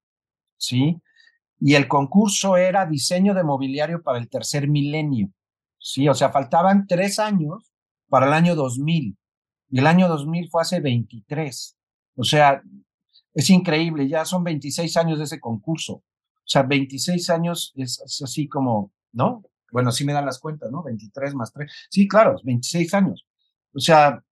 ¿sí? 0.57 1.01
Y 1.61 1.75
el 1.75 1.89
concurso 1.89 2.57
era 2.57 2.87
diseño 2.87 3.35
de 3.35 3.45
mobiliario 3.45 4.03
para 4.03 4.19
el 4.19 4.29
tercer 4.29 4.69
milenio, 4.69 5.31
¿sí? 5.79 6.09
O 6.09 6.15
sea, 6.15 6.31
faltaban 6.31 6.87
tres 6.87 7.19
años 7.19 7.73
para 8.09 8.27
el 8.27 8.33
año 8.33 8.55
2000. 8.55 9.17
Y 9.71 9.79
el 9.79 9.87
año 9.87 10.09
2000 10.09 10.51
fue 10.51 10.63
hace 10.63 10.81
23. 10.81 11.77
O 12.17 12.25
sea, 12.25 12.63
es 13.35 13.51
increíble, 13.51 14.09
ya 14.09 14.25
son 14.25 14.45
26 14.45 14.97
años 14.97 15.19
de 15.19 15.25
ese 15.25 15.41
concurso. 15.41 15.95
O 15.95 16.05
sea, 16.45 16.63
26 16.63 17.31
años 17.31 17.73
es, 17.77 18.03
así 18.23 18.49
como, 18.49 18.93
¿no? 19.13 19.43
Bueno, 19.73 19.91
sí 19.93 20.05
me 20.05 20.13
dan 20.13 20.27
las 20.27 20.39
cuentas, 20.39 20.71
¿no? 20.71 20.83
23 20.85 21.35
más 21.35 21.53
3. 21.53 21.73
Sí, 21.91 22.07
claro, 22.07 22.37
26 22.45 22.95
años. 22.95 23.27
O 23.75 23.81
sea, 23.81 24.23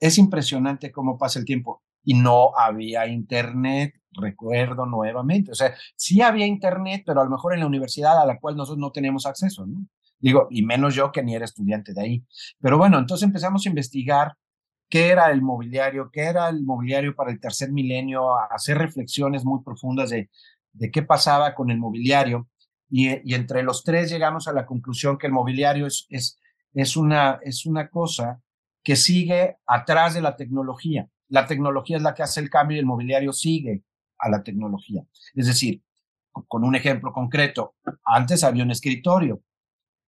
es 0.00 0.18
impresionante 0.18 0.92
cómo 0.92 1.18
pasa 1.18 1.38
el 1.38 1.44
tiempo. 1.44 1.82
Y 2.04 2.14
no 2.14 2.56
había 2.56 3.06
internet, 3.06 3.94
recuerdo 4.12 4.86
nuevamente. 4.86 5.50
O 5.52 5.54
sea, 5.54 5.74
sí 5.96 6.22
había 6.22 6.46
internet, 6.46 7.02
pero 7.04 7.20
a 7.20 7.24
lo 7.24 7.30
mejor 7.30 7.54
en 7.54 7.60
la 7.60 7.66
universidad 7.66 8.20
a 8.20 8.26
la 8.26 8.38
cual 8.38 8.56
nosotros 8.56 8.78
no 8.78 8.92
teníamos 8.92 9.26
acceso, 9.26 9.66
¿no? 9.66 9.86
Digo, 10.18 10.46
y 10.50 10.64
menos 10.64 10.94
yo 10.94 11.12
que 11.12 11.22
ni 11.22 11.34
era 11.34 11.44
estudiante 11.44 11.92
de 11.92 12.00
ahí. 12.02 12.24
Pero 12.60 12.78
bueno, 12.78 12.98
entonces 12.98 13.26
empezamos 13.26 13.66
a 13.66 13.68
investigar 13.68 14.34
qué 14.88 15.08
era 15.10 15.30
el 15.30 15.42
mobiliario, 15.42 16.10
qué 16.12 16.22
era 16.22 16.48
el 16.48 16.62
mobiliario 16.64 17.14
para 17.14 17.30
el 17.32 17.40
tercer 17.40 17.72
milenio, 17.72 18.36
a 18.36 18.46
hacer 18.50 18.78
reflexiones 18.78 19.44
muy 19.44 19.62
profundas 19.62 20.10
de, 20.10 20.30
de 20.72 20.90
qué 20.90 21.02
pasaba 21.02 21.54
con 21.54 21.70
el 21.70 21.78
mobiliario. 21.78 22.48
Y, 22.88 23.34
entre 23.34 23.62
los 23.62 23.82
tres 23.84 24.10
llegamos 24.10 24.48
a 24.48 24.52
la 24.52 24.66
conclusión 24.66 25.18
que 25.18 25.26
el 25.26 25.32
mobiliario 25.32 25.86
es, 25.86 26.06
es, 26.08 26.38
es, 26.72 26.96
una, 26.96 27.40
es 27.42 27.66
una 27.66 27.88
cosa 27.88 28.40
que 28.82 28.96
sigue 28.96 29.56
atrás 29.66 30.14
de 30.14 30.22
la 30.22 30.36
tecnología. 30.36 31.08
La 31.28 31.46
tecnología 31.46 31.96
es 31.96 32.02
la 32.02 32.14
que 32.14 32.22
hace 32.22 32.40
el 32.40 32.50
cambio 32.50 32.76
y 32.76 32.80
el 32.80 32.86
mobiliario 32.86 33.32
sigue 33.32 33.82
a 34.18 34.28
la 34.28 34.42
tecnología. 34.42 35.04
Es 35.34 35.46
decir, 35.46 35.82
con 36.46 36.64
un 36.64 36.74
ejemplo 36.76 37.12
concreto, 37.12 37.74
antes 38.04 38.44
había 38.44 38.62
un 38.62 38.70
escritorio, 38.70 39.42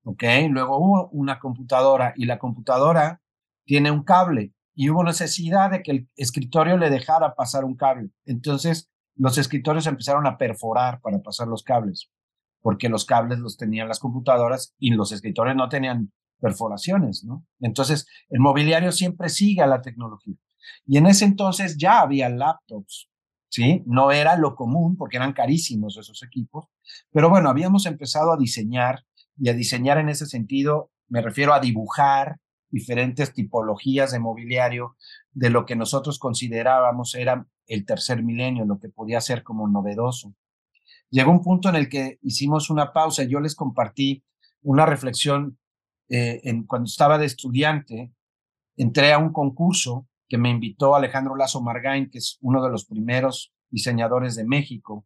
¿ok? 0.03 0.23
Luego 0.49 0.77
hubo 0.77 1.09
una 1.09 1.39
computadora 1.39 2.13
y 2.15 2.25
la 2.25 2.37
computadora 2.37 3.21
tiene 3.65 3.91
un 3.91 4.03
cable 4.03 4.53
y 4.75 4.89
hubo 4.89 5.03
necesidad 5.03 5.71
de 5.71 5.81
que 5.81 5.91
el 5.91 6.09
escritorio 6.15 6.77
le 6.77 6.89
dejara 6.89 7.33
pasar 7.33 7.65
un 7.65 7.75
cable. 7.75 8.09
Entonces, 8.25 8.89
los 9.15 9.37
escritorios 9.37 9.87
empezaron 9.87 10.27
a 10.27 10.37
perforar 10.37 11.01
para 11.01 11.19
pasar 11.19 11.47
los 11.47 11.63
cables, 11.63 12.11
porque 12.67 12.89
los 12.89 13.05
cables 13.05 13.39
los 13.39 13.55
tenían 13.55 13.87
las 13.87 13.97
computadoras 13.97 14.75
y 14.77 14.89
los 14.89 15.13
escritorios 15.13 15.55
no 15.55 15.69
tenían 15.69 16.11
perforaciones, 16.37 17.23
¿no? 17.23 17.45
Entonces, 17.61 18.05
el 18.27 18.41
mobiliario 18.41 18.91
siempre 18.91 19.29
sigue 19.29 19.61
a 19.61 19.67
la 19.67 19.81
tecnología. 19.81 20.35
Y 20.85 20.97
en 20.97 21.05
ese 21.05 21.23
entonces 21.23 21.77
ya 21.77 22.01
había 22.01 22.27
laptops, 22.27 23.07
¿sí? 23.47 23.83
No 23.85 24.11
era 24.11 24.35
lo 24.35 24.53
común 24.53 24.97
porque 24.97 25.15
eran 25.15 25.31
carísimos 25.31 25.95
esos 25.95 26.21
equipos, 26.23 26.65
pero 27.09 27.29
bueno, 27.29 27.49
habíamos 27.49 27.85
empezado 27.85 28.33
a 28.33 28.37
diseñar 28.37 29.05
y 29.37 29.47
a 29.47 29.53
diseñar 29.53 29.97
en 29.99 30.09
ese 30.09 30.25
sentido, 30.25 30.91
me 31.07 31.21
refiero 31.21 31.53
a 31.53 31.61
dibujar 31.61 32.35
diferentes 32.69 33.31
tipologías 33.31 34.11
de 34.11 34.19
mobiliario 34.19 34.97
de 35.31 35.51
lo 35.51 35.65
que 35.65 35.77
nosotros 35.77 36.19
considerábamos 36.19 37.15
era 37.15 37.47
el 37.65 37.85
tercer 37.85 38.23
milenio, 38.23 38.65
lo 38.65 38.77
que 38.77 38.89
podía 38.89 39.21
ser 39.21 39.43
como 39.43 39.69
novedoso. 39.69 40.35
Llegó 41.09 41.31
un 41.31 41.41
punto 41.41 41.69
en 41.69 41.75
el 41.75 41.89
que 41.89 42.19
hicimos 42.21 42.69
una 42.69 42.91
pausa 42.91 43.23
yo 43.23 43.39
les 43.39 43.55
compartí 43.55 44.23
una 44.61 44.85
reflexión 44.85 45.57
eh, 46.09 46.41
en, 46.43 46.63
cuando 46.63 46.87
estaba 46.87 47.17
de 47.17 47.25
estudiante, 47.25 48.11
entré 48.75 49.13
a 49.13 49.17
un 49.17 49.31
concurso 49.31 50.07
que 50.27 50.37
me 50.37 50.49
invitó 50.49 50.95
Alejandro 50.95 51.35
Lazo 51.35 51.61
Margain, 51.61 52.09
que 52.09 52.17
es 52.17 52.37
uno 52.41 52.63
de 52.63 52.69
los 52.69 52.85
primeros 52.85 53.53
diseñadores 53.69 54.35
de 54.35 54.45
México, 54.45 55.05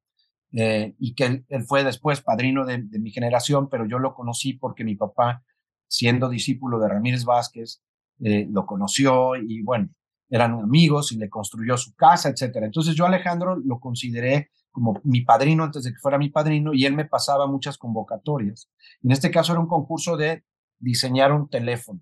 eh, 0.54 0.96
y 1.00 1.14
que 1.14 1.26
él, 1.48 1.66
fue 1.66 1.84
después 1.84 2.22
padrino 2.22 2.66
de, 2.66 2.80
mi 3.00 3.12
generación, 3.12 3.70
pero 3.70 3.86
yo 3.86 4.00
lo 4.00 4.14
conocí 4.14 4.54
porque 4.54 4.84
mi 4.84 4.96
papá, 4.96 5.44
siendo 5.88 6.30
discípulo 6.30 6.80
de 6.80 6.90
Ramírez 6.90 7.24
Vázquez, 7.24 7.82
eh, 8.20 8.48
lo 8.50 8.66
conoció 8.66 9.36
y 9.36 9.62
bueno, 9.62 9.90
eran 10.30 10.60
amigos 10.60 11.12
y 11.12 11.18
le 11.18 11.30
construyó 11.30 11.78
su 11.78 11.96
casa, 11.96 12.30
etcétera. 12.30 12.66
Entonces 12.66 12.96
yo 12.96 13.06
Alejandro 13.06 13.56
lo 13.56 13.80
consideré 13.80 14.52
como 14.72 15.00
mi 15.04 15.22
padrino 15.22 15.64
antes 15.64 15.84
de 15.84 15.92
que 15.92 16.00
fuera 16.00 16.18
mi 16.18 16.30
padrino 16.30 16.74
y 16.74 16.86
él 16.86 16.94
me 16.96 17.06
pasaba 17.06 17.48
muchas 17.48 17.78
convocatorias. 17.78 18.70
En 19.04 19.12
este 19.12 19.32
caso 19.32 19.52
era 19.54 19.62
un 19.62 19.68
concurso 19.68 20.18
de 20.18 20.44
diseñar 20.80 21.32
un 21.32 21.50
teléfono. 21.50 22.02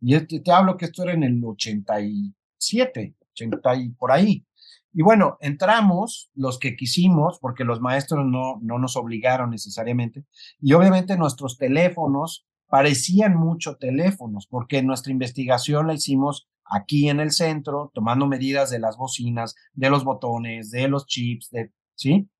Y 0.00 0.18
te, 0.20 0.40
te 0.40 0.52
hablo 0.52 0.76
que 0.76 0.86
esto 0.86 1.02
era 1.02 1.12
en 1.12 1.22
el 1.22 1.44
87, 1.44 3.14
80 3.32 3.76
y 3.76 3.88
por 3.90 4.12
ahí. 4.12 4.46
Y 4.92 5.02
bueno, 5.02 5.36
entramos 5.40 6.30
los 6.34 6.58
que 6.58 6.74
quisimos, 6.74 7.38
porque 7.40 7.64
los 7.64 7.80
maestros 7.80 8.26
no, 8.26 8.58
no 8.60 8.78
nos 8.78 8.96
obligaron 8.96 9.50
necesariamente, 9.50 10.24
y 10.60 10.72
obviamente 10.72 11.16
nuestros 11.16 11.58
teléfonos 11.58 12.44
parecían 12.66 13.36
mucho 13.36 13.76
teléfonos, 13.76 14.46
porque 14.48 14.82
nuestra 14.82 15.12
investigación 15.12 15.86
la 15.86 15.94
hicimos 15.94 16.48
aquí 16.64 17.08
en 17.08 17.20
el 17.20 17.30
centro, 17.30 17.90
tomando 17.94 18.26
medidas 18.26 18.70
de 18.70 18.78
las 18.78 18.96
bocinas, 18.96 19.54
de 19.74 19.90
los 19.90 20.04
botones, 20.04 20.70
de 20.70 20.88
los 20.88 21.06
chips, 21.06 21.50
de, 21.50 21.72
¿sí? 22.00 22.30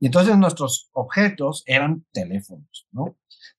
Y 0.00 0.06
entonces 0.06 0.36
nuestros 0.38 0.88
objetos 0.92 1.62
eran 1.66 2.04
teléfonos, 2.12 2.88
¿no? 2.90 3.16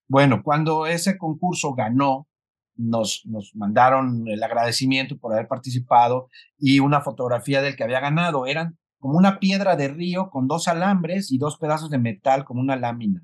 Bueno, 0.08 0.42
cuando 0.44 0.88
ese 0.88 1.18
concurso 1.18 1.74
ganó, 1.74 2.28
nos, 2.76 3.22
nos 3.26 3.56
mandaron 3.56 4.28
el 4.28 4.42
agradecimiento 4.42 5.18
por 5.18 5.34
haber 5.34 5.48
participado 5.48 6.30
y 6.58 6.80
una 6.80 7.02
fotografía 7.02 7.62
del 7.62 7.76
que 7.76 7.84
había 7.84 8.00
ganado. 8.00 8.48
Eran 8.48 8.78
como 9.00 9.18
una 9.18 9.40
piedra 9.40 9.76
de 9.76 9.90
río 9.90 10.32
con 10.32 10.48
dos 10.48 10.68
alambres 10.68 11.32
y 11.32 11.38
dos 11.38 11.58
pedazos 11.58 11.92
de 11.92 12.00
metal 12.00 12.44
como 12.46 12.62
una 12.62 12.76
lámina, 12.76 13.22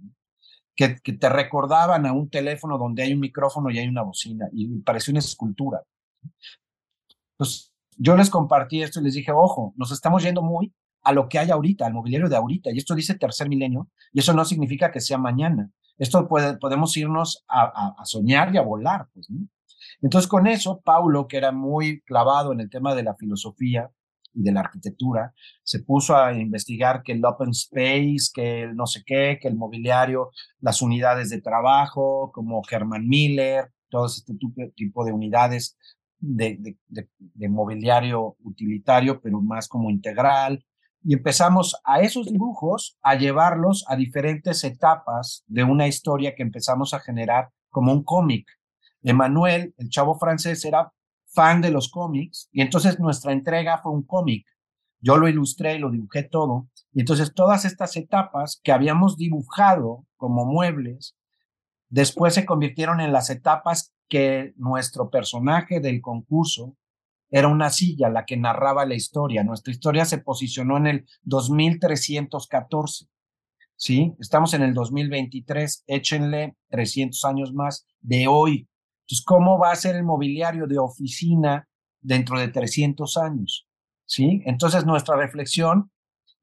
que, 0.76 0.98
que, 1.04 1.14
te 1.14 1.30
recordaban 1.30 2.06
a 2.06 2.14
un 2.14 2.30
teléfono 2.30 2.78
donde 2.78 3.04
hay 3.04 3.14
un 3.14 3.20
micrófono 3.20 3.72
y 3.72 3.80
hay 3.80 3.88
una 3.88 4.04
bocina, 4.04 4.48
y 4.54 4.68
parecía 4.82 5.14
una 5.14 5.20
escultura. 5.20 5.82
Entonces, 7.34 7.74
yo 7.98 8.16
les 8.16 8.30
compartí 8.30 8.84
esto 8.84 9.00
y 9.00 9.04
les 9.04 9.16
dije, 9.16 9.32
ojo, 9.32 9.74
nos 9.76 9.92
estamos 9.92 10.24
yendo 10.24 10.42
muy 10.42 10.74
a 11.04 11.12
lo 11.14 11.28
que 11.30 11.40
hay 11.40 11.50
ahorita, 11.50 11.86
al 11.86 11.94
mobiliario 11.94 12.30
de 12.30 12.36
ahorita, 12.36 12.72
y 12.72 12.78
esto 12.78 12.96
dice 12.96 13.16
tercer 13.16 13.50
milenio, 13.50 13.90
y 14.12 14.20
eso 14.20 14.34
no 14.34 14.46
significa 14.46 14.92
que 14.92 15.02
sea 15.02 15.18
mañana. 15.18 15.70
Esto 15.98 16.28
puede, 16.28 16.58
podemos 16.58 16.96
irnos 16.98 17.44
a, 17.48 17.94
a, 18.00 18.06
soñar 18.06 18.54
y 18.54 18.58
a 18.58 18.62
volar, 18.62 19.08
pues, 19.14 19.30
¿no? 19.30 19.48
Entonces, 20.02 20.30
con 20.30 20.48
eso, 20.48 20.82
Paulo, 20.82 21.28
que 21.28 21.38
era 21.38 21.52
muy 21.52 22.02
clavado 22.02 22.54
en 22.54 22.62
el 22.62 22.70
tema 22.70 22.96
de 22.96 23.04
la 23.04 23.16
filosofía 23.16 23.90
y 24.34 24.44
de 24.44 24.52
la 24.52 24.62
arquitectura, 24.62 25.34
se 25.64 25.82
puso 25.84 26.16
a 26.16 26.34
investigar 26.34 27.04
que 27.04 27.14
el 27.14 27.26
open 27.26 27.50
space, 27.50 28.30
que 28.34 28.64
el 28.64 28.76
no 28.76 28.86
sé 28.86 29.04
qué, 29.06 29.40
que 29.42 29.48
el 29.48 29.56
mobiliario, 29.56 30.30
las 30.62 30.82
unidades 30.82 31.30
de 31.30 31.42
trabajo, 31.42 32.32
como 32.34 32.62
Herman 32.70 33.08
Miller, 33.08 33.72
todo 33.90 34.06
este 34.06 34.34
tipo 34.76 35.04
de 35.04 35.12
unidades 35.12 35.78
de, 36.20 36.58
de, 36.88 37.10
de, 37.18 37.50
mobiliario 37.50 38.36
utilitario, 38.44 39.22
pero 39.22 39.42
más 39.42 39.68
como 39.68 39.90
integral. 39.90 40.64
Y 41.04 41.14
empezamos 41.14 41.80
a 41.86 42.02
esos 42.02 42.28
dibujos 42.28 42.98
a 43.02 43.16
llevarlos 43.16 43.86
a 43.88 43.96
diferentes 43.96 44.64
etapas 44.64 45.44
de 45.48 45.64
una 45.64 45.88
historia 45.88 46.36
que 46.36 46.44
empezamos 46.44 46.94
a 46.94 47.00
generar 47.00 47.50
como 47.70 47.94
un 47.94 48.04
cómic. 48.04 48.48
Emanuel, 49.02 49.74
el 49.78 49.90
chavo 49.90 50.18
francés, 50.20 50.66
era 50.66 50.92
fan 51.28 51.62
de 51.62 51.72
los 51.72 51.90
cómics 51.90 52.50
y 52.52 52.62
entonces 52.62 53.00
nuestra 53.00 53.32
entrega 53.32 53.78
fue 53.78 53.92
un 53.92 54.04
cómic. 54.04 54.46
Yo 55.00 55.18
lo 55.18 55.30
ilustré, 55.30 55.80
lo 55.80 55.92
dibujé 55.92 56.24
todo. 56.24 56.68
Y 56.92 57.02
entonces 57.02 57.34
todas 57.34 57.64
estas 57.64 57.96
etapas 57.96 58.60
que 58.64 58.72
habíamos 58.72 59.16
dibujado 59.16 60.06
como 60.18 60.46
muebles, 60.46 61.16
después 61.88 62.34
se 62.34 62.46
convirtieron 62.46 63.00
en 63.00 63.14
las 63.14 63.30
etapas 63.30 63.94
que 64.10 64.54
nuestro 64.58 65.10
personaje 65.10 65.80
del 65.80 66.02
concurso 66.02 66.76
era 67.30 67.48
una 67.48 67.70
silla 67.70 68.10
la 68.10 68.26
que 68.26 68.38
narraba 68.38 68.86
la 68.86 68.96
historia. 68.96 69.44
Nuestra 69.44 69.72
historia 69.72 70.06
se 70.06 70.20
posicionó 70.20 70.78
en 70.78 70.88
el 70.88 71.06
2314. 71.24 73.08
¿Sí? 73.76 74.14
Estamos 74.20 74.54
en 74.54 74.62
el 74.62 74.74
2023, 74.74 75.86
échenle 75.88 76.58
300 76.70 77.24
años 77.26 77.54
más 77.54 77.88
de 78.02 78.28
hoy. 78.28 78.68
Entonces, 79.02 79.24
¿cómo 79.26 79.58
va 79.58 79.72
a 79.72 79.76
ser 79.76 79.96
el 79.96 80.04
mobiliario 80.04 80.68
de 80.68 80.80
oficina 80.80 81.68
dentro 82.02 82.38
de 82.38 82.50
300 82.50 83.16
años? 83.18 83.68
¿Sí? 84.06 84.42
Entonces, 84.46 84.86
nuestra 84.86 85.16
reflexión, 85.16 85.92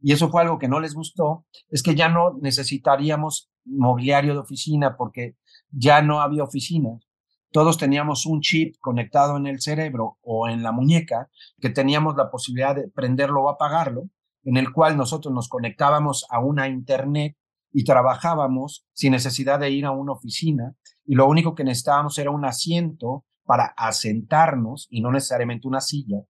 y 0.01 0.13
eso 0.13 0.31
fue 0.31 0.43
algo 0.43 0.59
que 0.59 0.69
no 0.69 0.81
les 0.81 0.95
gustó, 0.95 1.45
es 1.69 1.83
que 1.83 1.95
ya 1.95 2.09
no 2.09 2.39
necesitaríamos 2.41 3.51
mobiliario 3.67 4.33
de 4.33 4.41
oficina 4.41 4.97
porque 4.97 5.37
ya 5.71 6.01
no 6.01 6.23
había 6.23 6.45
oficinas 6.45 7.06
todos 7.51 7.79
teníamos 7.79 8.27
un 8.27 8.41
chip 8.41 8.77
conectado 8.81 9.37
en 9.37 9.47
el 9.47 9.61
cerebro 9.61 10.19
o 10.23 10.49
en 10.49 10.63
la 10.63 10.73
muñeca 10.73 11.31
que 11.61 11.71
teníamos 11.71 12.17
la 12.17 12.31
posibilidad 12.31 12.75
de 12.75 12.89
prenderlo 12.89 13.45
o 13.45 13.49
apagarlo, 13.49 14.11
en 14.45 14.57
el 14.57 14.73
cual 14.73 14.97
nosotros 14.97 15.33
nos 15.33 15.49
conectábamos 15.49 16.27
a 16.31 16.41
una 16.41 16.69
internet 16.69 17.37
y 17.73 17.85
trabajábamos 17.85 18.87
sin 18.93 19.13
necesidad 19.13 19.61
de 19.61 19.71
ir 19.71 19.87
a 19.87 19.91
una 19.91 20.13
oficina 20.13 20.75
y 21.05 21.15
lo 21.15 21.27
único 21.27 21.55
que 21.55 21.65
necesitábamos 21.65 22.19
era 22.19 22.31
un 22.31 22.45
asiento 22.45 23.25
para 23.45 23.67
asentarnos 23.77 24.89
y 24.91 25.01
no 25.01 25.13
necesariamente 25.13 25.69
una 25.69 25.81
silla 25.81 26.23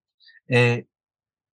eh, 0.48 0.86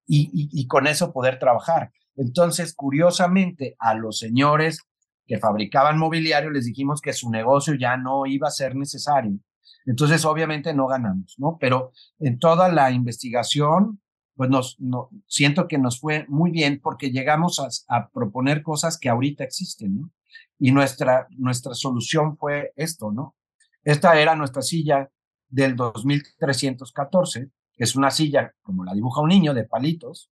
y, 0.06 0.30
y 0.34 0.68
con 0.68 0.88
eso 0.88 1.14
poder 1.14 1.40
trabajar. 1.40 1.92
Entonces, 2.16 2.76
curiosamente, 2.76 3.76
a 3.80 3.96
los 3.96 4.20
señores 4.20 4.82
que 5.26 5.40
fabricaban 5.40 5.98
mobiliario 5.98 6.52
les 6.52 6.66
dijimos 6.66 7.02
que 7.02 7.14
su 7.14 7.32
negocio 7.32 7.76
ya 7.76 7.96
no 7.96 8.26
iba 8.26 8.50
a 8.50 8.52
ser 8.52 8.76
necesario 8.76 9.40
entonces, 9.86 10.26
obviamente 10.26 10.74
no 10.74 10.88
ganamos, 10.88 11.36
¿no? 11.38 11.58
Pero 11.60 11.92
en 12.20 12.40
toda 12.40 12.70
la 12.72 12.92
investigación, 12.92 14.02
pues 14.36 14.50
nos, 14.50 14.80
no, 14.80 15.10
siento 15.28 15.68
que 15.68 15.78
nos 15.78 16.00
fue 16.00 16.26
muy 16.28 16.52
bien 16.52 16.80
porque 16.82 17.12
llegamos 17.12 17.60
a, 17.60 17.68
a, 17.96 18.10
proponer 18.10 18.64
cosas 18.64 18.98
que 18.98 19.10
ahorita 19.10 19.44
existen, 19.44 20.02
¿no? 20.02 20.12
Y 20.58 20.72
nuestra, 20.72 21.28
nuestra 21.32 21.74
solución 21.74 22.38
fue 22.38 22.72
esto, 22.76 23.12
¿no? 23.12 23.36
Esta 23.84 24.20
era 24.20 24.36
nuestra 24.36 24.62
silla 24.62 25.10
del 25.50 25.76
2314, 25.76 27.50
que 27.76 27.84
es 27.84 27.96
una 27.96 28.10
silla, 28.12 28.54
como 28.62 28.84
la 28.84 28.94
dibuja 28.94 29.22
un 29.22 29.30
niño, 29.30 29.54
de 29.54 29.66
palitos, 29.66 30.32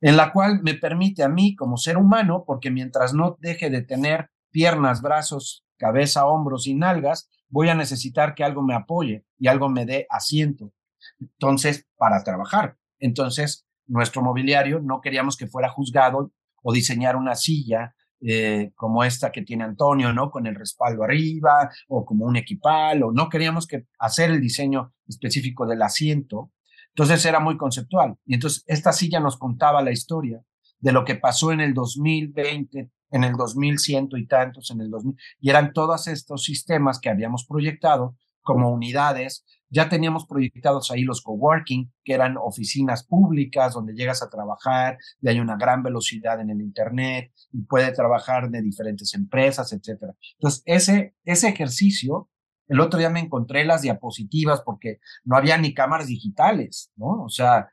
en 0.00 0.16
la 0.16 0.32
cual 0.32 0.62
me 0.62 0.74
permite 0.74 1.22
a 1.22 1.28
mí 1.28 1.56
como 1.56 1.76
ser 1.76 1.96
humano, 1.96 2.44
porque 2.46 2.70
mientras 2.70 3.12
no 3.12 3.36
deje 3.40 3.70
de 3.70 3.82
tener 3.82 4.30
piernas, 4.50 5.02
brazos, 5.02 5.64
cabeza, 5.76 6.26
hombros 6.26 6.66
y 6.66 6.74
nalgas, 6.74 7.28
voy 7.48 7.68
a 7.68 7.74
necesitar 7.74 8.34
que 8.34 8.44
algo 8.44 8.62
me 8.62 8.74
apoye 8.74 9.24
y 9.38 9.48
algo 9.48 9.68
me 9.68 9.86
dé 9.86 10.06
asiento. 10.10 10.72
Entonces, 11.20 11.86
para 11.96 12.22
trabajar. 12.24 12.76
Entonces, 12.98 13.66
nuestro 13.86 14.22
mobiliario 14.22 14.80
no 14.80 15.00
queríamos 15.00 15.36
que 15.36 15.46
fuera 15.46 15.68
juzgado 15.68 16.32
o 16.62 16.72
diseñar 16.72 17.16
una 17.16 17.34
silla 17.34 17.94
eh, 18.20 18.72
como 18.74 19.04
esta 19.04 19.30
que 19.30 19.42
tiene 19.42 19.64
Antonio, 19.64 20.12
¿no? 20.12 20.30
Con 20.30 20.46
el 20.46 20.56
respaldo 20.56 21.04
arriba 21.04 21.70
o 21.86 22.04
como 22.04 22.26
un 22.26 22.36
equipal, 22.36 23.02
o 23.04 23.12
no 23.12 23.28
queríamos 23.28 23.66
que 23.66 23.86
hacer 23.98 24.30
el 24.30 24.40
diseño 24.40 24.92
específico 25.06 25.66
del 25.66 25.82
asiento. 25.82 26.50
Entonces 26.88 27.24
era 27.24 27.38
muy 27.38 27.56
conceptual. 27.56 28.16
Y 28.26 28.34
entonces 28.34 28.64
esta 28.66 28.92
silla 28.92 29.20
nos 29.20 29.36
contaba 29.36 29.82
la 29.82 29.92
historia 29.92 30.42
de 30.80 30.92
lo 30.92 31.04
que 31.04 31.14
pasó 31.14 31.52
en 31.52 31.60
el 31.60 31.74
2020, 31.74 32.90
en 33.10 33.24
el 33.24 33.34
2100 33.34 34.08
y 34.16 34.26
tantos, 34.26 34.70
en 34.70 34.80
el 34.80 34.90
2000, 34.90 35.16
y 35.40 35.50
eran 35.50 35.72
todos 35.72 36.08
estos 36.08 36.44
sistemas 36.44 37.00
que 37.00 37.10
habíamos 37.10 37.46
proyectado 37.46 38.16
como 38.42 38.70
unidades. 38.70 39.44
Ya 39.70 39.90
teníamos 39.90 40.26
proyectados 40.26 40.90
ahí 40.90 41.02
los 41.02 41.20
coworking, 41.20 41.92
que 42.02 42.14
eran 42.14 42.36
oficinas 42.38 43.04
públicas 43.04 43.74
donde 43.74 43.92
llegas 43.92 44.22
a 44.22 44.30
trabajar 44.30 44.96
y 45.20 45.28
hay 45.28 45.40
una 45.40 45.56
gran 45.56 45.82
velocidad 45.82 46.40
en 46.40 46.48
el 46.48 46.62
Internet 46.62 47.30
y 47.52 47.62
puede 47.64 47.92
trabajar 47.92 48.48
de 48.48 48.62
diferentes 48.62 49.12
empresas, 49.12 49.74
etcétera. 49.74 50.14
Entonces, 50.38 50.62
ese, 50.64 51.14
ese 51.24 51.48
ejercicio, 51.48 52.30
el 52.68 52.80
otro 52.80 52.98
día 52.98 53.10
me 53.10 53.20
encontré 53.20 53.66
las 53.66 53.82
diapositivas 53.82 54.62
porque 54.62 55.00
no 55.24 55.36
había 55.36 55.58
ni 55.58 55.74
cámaras 55.74 56.06
digitales, 56.06 56.90
¿no? 56.96 57.24
O 57.24 57.28
sea, 57.28 57.68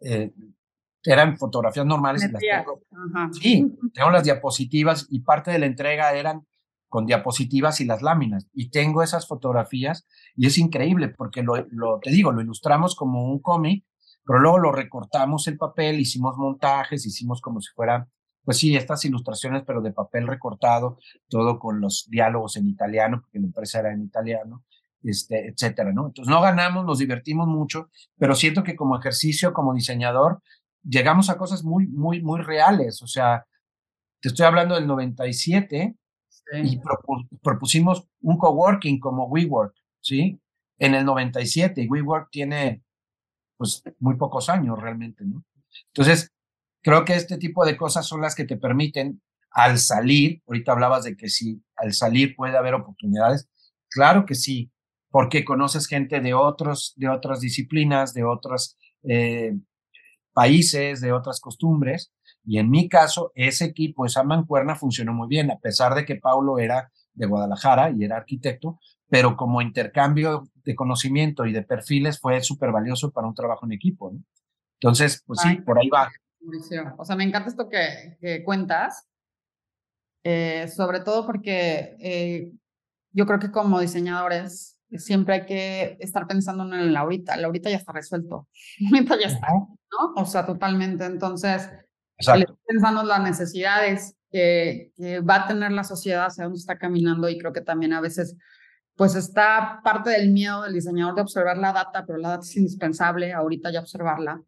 eh, 0.00 0.32
eran 1.04 1.36
fotografías 1.36 1.86
normales. 1.86 2.28
Las 2.30 2.40
tengo. 2.40 2.80
Sí, 3.32 3.78
tengo 3.92 4.10
las 4.10 4.24
diapositivas 4.24 5.06
y 5.10 5.20
parte 5.20 5.50
de 5.50 5.58
la 5.58 5.66
entrega 5.66 6.12
eran 6.12 6.46
con 6.88 7.06
diapositivas 7.06 7.80
y 7.80 7.84
las 7.84 8.02
láminas. 8.02 8.46
Y 8.52 8.70
tengo 8.70 9.02
esas 9.02 9.26
fotografías 9.26 10.06
y 10.34 10.46
es 10.46 10.58
increíble 10.58 11.08
porque 11.08 11.42
lo, 11.42 11.66
lo 11.70 11.98
te 12.00 12.10
digo, 12.10 12.32
lo 12.32 12.40
ilustramos 12.40 12.96
como 12.96 13.24
un 13.24 13.40
cómic, 13.40 13.84
pero 14.24 14.40
luego 14.40 14.58
lo 14.58 14.72
recortamos 14.72 15.46
el 15.48 15.56
papel, 15.56 16.00
hicimos 16.00 16.36
montajes, 16.36 17.06
hicimos 17.06 17.40
como 17.40 17.60
si 17.60 17.72
fuera, 17.74 18.08
pues 18.44 18.58
sí, 18.58 18.74
estas 18.76 19.04
ilustraciones, 19.04 19.62
pero 19.66 19.80
de 19.82 19.92
papel 19.92 20.26
recortado, 20.26 20.98
todo 21.28 21.58
con 21.58 21.80
los 21.80 22.06
diálogos 22.10 22.56
en 22.56 22.68
italiano, 22.68 23.20
porque 23.20 23.38
la 23.38 23.46
empresa 23.46 23.80
era 23.80 23.92
en 23.92 24.02
italiano. 24.02 24.64
Este, 25.00 25.50
etcétera, 25.50 25.92
¿no? 25.92 26.08
Entonces 26.08 26.28
no 26.28 26.40
ganamos, 26.40 26.84
nos 26.84 26.98
divertimos 26.98 27.46
mucho, 27.46 27.88
pero 28.18 28.34
siento 28.34 28.64
que 28.64 28.74
como 28.74 28.98
ejercicio, 28.98 29.52
como 29.52 29.72
diseñador, 29.72 30.42
llegamos 30.88 31.30
a 31.30 31.36
cosas 31.36 31.62
muy, 31.62 31.86
muy, 31.86 32.22
muy 32.22 32.40
reales. 32.40 33.02
O 33.02 33.06
sea, 33.06 33.46
te 34.20 34.28
estoy 34.28 34.46
hablando 34.46 34.74
del 34.74 34.86
97 34.86 35.96
y 36.62 36.80
propusimos 37.42 38.08
un 38.22 38.38
coworking 38.38 38.98
como 38.98 39.26
WeWork, 39.26 39.74
¿sí? 40.00 40.40
En 40.78 40.94
el 40.94 41.04
97 41.04 41.82
y 41.82 41.88
WeWork 41.88 42.30
tiene 42.30 42.82
pues 43.56 43.82
muy 43.98 44.16
pocos 44.16 44.48
años 44.48 44.78
realmente, 44.80 45.24
¿no? 45.24 45.44
Entonces, 45.88 46.32
creo 46.82 47.04
que 47.04 47.14
este 47.14 47.36
tipo 47.36 47.66
de 47.66 47.76
cosas 47.76 48.06
son 48.06 48.22
las 48.22 48.34
que 48.34 48.44
te 48.44 48.56
permiten 48.56 49.20
al 49.50 49.78
salir, 49.78 50.42
ahorita 50.46 50.72
hablabas 50.72 51.04
de 51.04 51.16
que 51.16 51.28
si 51.28 51.62
al 51.76 51.92
salir 51.92 52.36
puede 52.36 52.56
haber 52.56 52.74
oportunidades, 52.74 53.48
claro 53.90 54.24
que 54.24 54.34
sí, 54.34 54.70
porque 55.10 55.44
conoces 55.44 55.86
gente 55.86 56.20
de 56.20 56.34
otros, 56.34 56.94
de 56.96 57.08
otras 57.08 57.40
disciplinas, 57.40 58.14
de 58.14 58.24
otras 58.24 58.78
eh, 59.02 59.54
países, 60.38 61.00
de 61.00 61.10
otras 61.10 61.40
costumbres. 61.40 62.12
Y 62.44 62.58
en 62.58 62.70
mi 62.70 62.88
caso, 62.88 63.32
ese 63.34 63.64
equipo, 63.64 64.06
esa 64.06 64.22
mancuerna 64.22 64.76
funcionó 64.76 65.12
muy 65.12 65.26
bien, 65.26 65.50
a 65.50 65.58
pesar 65.58 65.96
de 65.96 66.04
que 66.04 66.14
Paulo 66.14 66.60
era 66.60 66.92
de 67.12 67.26
Guadalajara 67.26 67.90
y 67.90 68.04
era 68.04 68.18
arquitecto, 68.18 68.78
pero 69.08 69.36
como 69.36 69.60
intercambio 69.60 70.44
de 70.62 70.76
conocimiento 70.76 71.44
y 71.44 71.52
de 71.52 71.62
perfiles 71.62 72.20
fue 72.20 72.40
súper 72.40 72.70
valioso 72.70 73.10
para 73.10 73.26
un 73.26 73.34
trabajo 73.34 73.66
en 73.66 73.72
equipo. 73.72 74.12
Entonces, 74.80 75.24
pues 75.26 75.40
sí, 75.40 75.56
por 75.56 75.76
ahí 75.80 75.88
va. 75.88 76.08
O 76.98 77.04
sea, 77.04 77.16
me 77.16 77.24
encanta 77.24 77.48
esto 77.48 77.68
que, 77.68 78.44
cuentas, 78.44 79.08
eh, 80.22 80.68
sobre 80.68 81.00
todo 81.00 81.26
porque 81.26 81.96
eh, 81.98 82.52
yo 83.10 83.26
creo 83.26 83.40
que 83.40 83.50
como 83.50 83.80
diseñadores 83.80 84.77
siempre 84.96 85.34
hay 85.34 85.46
que 85.46 85.96
estar 86.00 86.26
pensando 86.26 86.64
en 86.64 86.80
el 86.80 86.96
ahorita. 86.96 87.34
El 87.34 87.44
ahorita 87.44 87.70
ya 87.70 87.76
está 87.76 87.92
resuelto. 87.92 88.48
Ahorita 88.92 89.18
ya 89.20 89.26
está, 89.26 89.48
¿no? 89.52 90.14
O 90.16 90.24
sea, 90.24 90.46
totalmente. 90.46 91.04
Entonces, 91.04 91.68
pensando 92.66 93.02
en 93.02 93.08
las 93.08 93.22
necesidades 93.22 94.16
que, 94.30 94.92
que, 94.96 95.20
va 95.20 95.44
a 95.44 95.46
tener 95.48 95.72
la 95.72 95.84
sociedad, 95.84 96.26
hacia 96.26 96.44
dónde 96.44 96.58
está 96.58 96.78
caminando 96.78 97.28
y 97.28 97.38
creo 97.38 97.52
que 97.52 97.60
también 97.60 97.92
a 97.92 98.00
veces 98.00 98.36
pues 98.98 99.14
está 99.14 99.80
parte 99.84 100.10
del 100.10 100.32
miedo 100.32 100.62
del 100.64 100.74
diseñador 100.74 101.14
de 101.14 101.22
observar 101.22 101.56
la 101.56 101.72
data, 101.72 102.04
pero 102.04 102.18
la 102.18 102.30
data 102.30 102.42
es 102.42 102.56
indispensable 102.56 103.32
ahorita 103.32 103.70
ya 103.70 103.78
observarla 103.78 104.42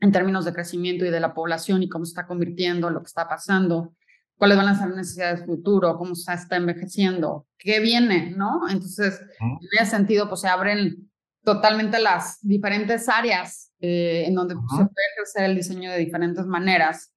en 0.00 0.12
términos 0.12 0.44
de 0.44 0.52
crecimiento 0.52 1.04
y 1.04 1.10
de 1.10 1.20
la 1.20 1.32
población 1.32 1.84
y 1.84 1.88
cómo 1.88 2.04
se 2.04 2.10
está 2.10 2.26
convirtiendo, 2.26 2.90
lo 2.90 3.00
que 3.00 3.06
está 3.06 3.28
pasando, 3.28 3.94
cuáles 4.38 4.56
van 4.56 4.68
a 4.68 4.78
ser 4.78 4.88
necesidades 4.90 5.44
futuro, 5.44 5.98
cómo 5.98 6.14
se 6.14 6.32
está 6.32 6.56
envejeciendo, 6.56 7.46
qué 7.58 7.80
viene, 7.80 8.30
¿no? 8.30 8.68
Entonces, 8.70 9.20
en 9.40 9.58
ese 9.80 9.90
sentido, 9.90 10.28
pues 10.28 10.40
se 10.40 10.48
abren 10.48 11.10
totalmente 11.44 12.00
las 12.00 12.38
diferentes 12.40 13.08
áreas 13.08 13.72
eh, 13.80 14.24
en 14.26 14.34
donde 14.34 14.54
se 14.54 14.76
puede 14.76 15.06
ejercer 15.14 15.44
el 15.44 15.56
diseño 15.56 15.90
de 15.90 15.98
diferentes 15.98 16.46
maneras, 16.46 17.12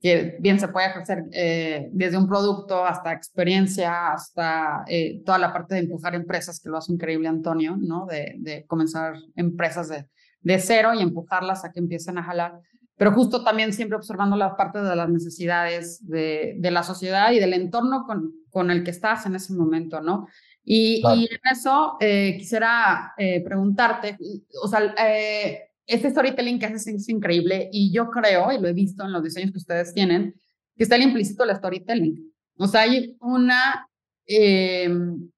que 0.00 0.36
bien 0.40 0.60
se 0.60 0.68
puede 0.68 0.88
ejercer 0.88 1.24
eh, 1.32 1.88
desde 1.92 2.18
un 2.18 2.28
producto 2.28 2.84
hasta 2.84 3.12
experiencia, 3.12 4.12
hasta 4.12 4.84
eh, 4.86 5.22
toda 5.24 5.38
la 5.38 5.52
parte 5.52 5.74
de 5.74 5.80
empujar 5.82 6.14
empresas, 6.14 6.60
que 6.60 6.68
lo 6.68 6.76
hace 6.76 6.92
increíble 6.92 7.28
Antonio, 7.28 7.76
¿no? 7.78 8.06
De, 8.06 8.34
de 8.38 8.66
comenzar 8.66 9.14
empresas 9.34 9.88
de, 9.88 10.06
de 10.40 10.58
cero 10.58 10.92
y 10.94 11.02
empujarlas 11.02 11.64
a 11.64 11.72
que 11.72 11.80
empiecen 11.80 12.18
a 12.18 12.22
jalar. 12.22 12.60
Pero 12.96 13.12
justo 13.12 13.44
también 13.44 13.72
siempre 13.72 13.96
observando 13.96 14.36
la 14.36 14.56
parte 14.56 14.80
de 14.80 14.96
las 14.96 15.08
necesidades 15.08 16.06
de, 16.06 16.54
de 16.58 16.70
la 16.70 16.82
sociedad 16.82 17.30
y 17.32 17.38
del 17.38 17.52
entorno 17.52 18.04
con, 18.06 18.32
con, 18.50 18.70
el 18.70 18.84
que 18.84 18.90
estás 18.90 19.26
en 19.26 19.34
ese 19.34 19.52
momento, 19.52 20.00
¿no? 20.00 20.26
Y, 20.64 21.02
y 21.14 21.28
en 21.30 21.40
eso 21.52 21.96
eh, 22.00 22.36
quisiera 22.38 23.12
eh, 23.18 23.42
preguntarte, 23.44 24.18
o 24.62 24.66
sea, 24.66 24.94
eh, 24.98 25.70
este 25.86 26.10
storytelling 26.10 26.58
que 26.58 26.66
haces 26.66 26.88
es 26.88 27.08
increíble 27.08 27.68
y 27.70 27.92
yo 27.92 28.10
creo, 28.10 28.50
y 28.50 28.58
lo 28.58 28.66
he 28.66 28.72
visto 28.72 29.04
en 29.04 29.12
los 29.12 29.22
diseños 29.22 29.52
que 29.52 29.58
ustedes 29.58 29.94
tienen, 29.94 30.34
que 30.74 30.82
está 30.82 30.96
el 30.96 31.02
implícito 31.02 31.44
el 31.44 31.54
storytelling. 31.54 32.32
O 32.56 32.66
sea, 32.66 32.80
hay 32.80 33.16
una, 33.20 33.88
en, 34.26 35.30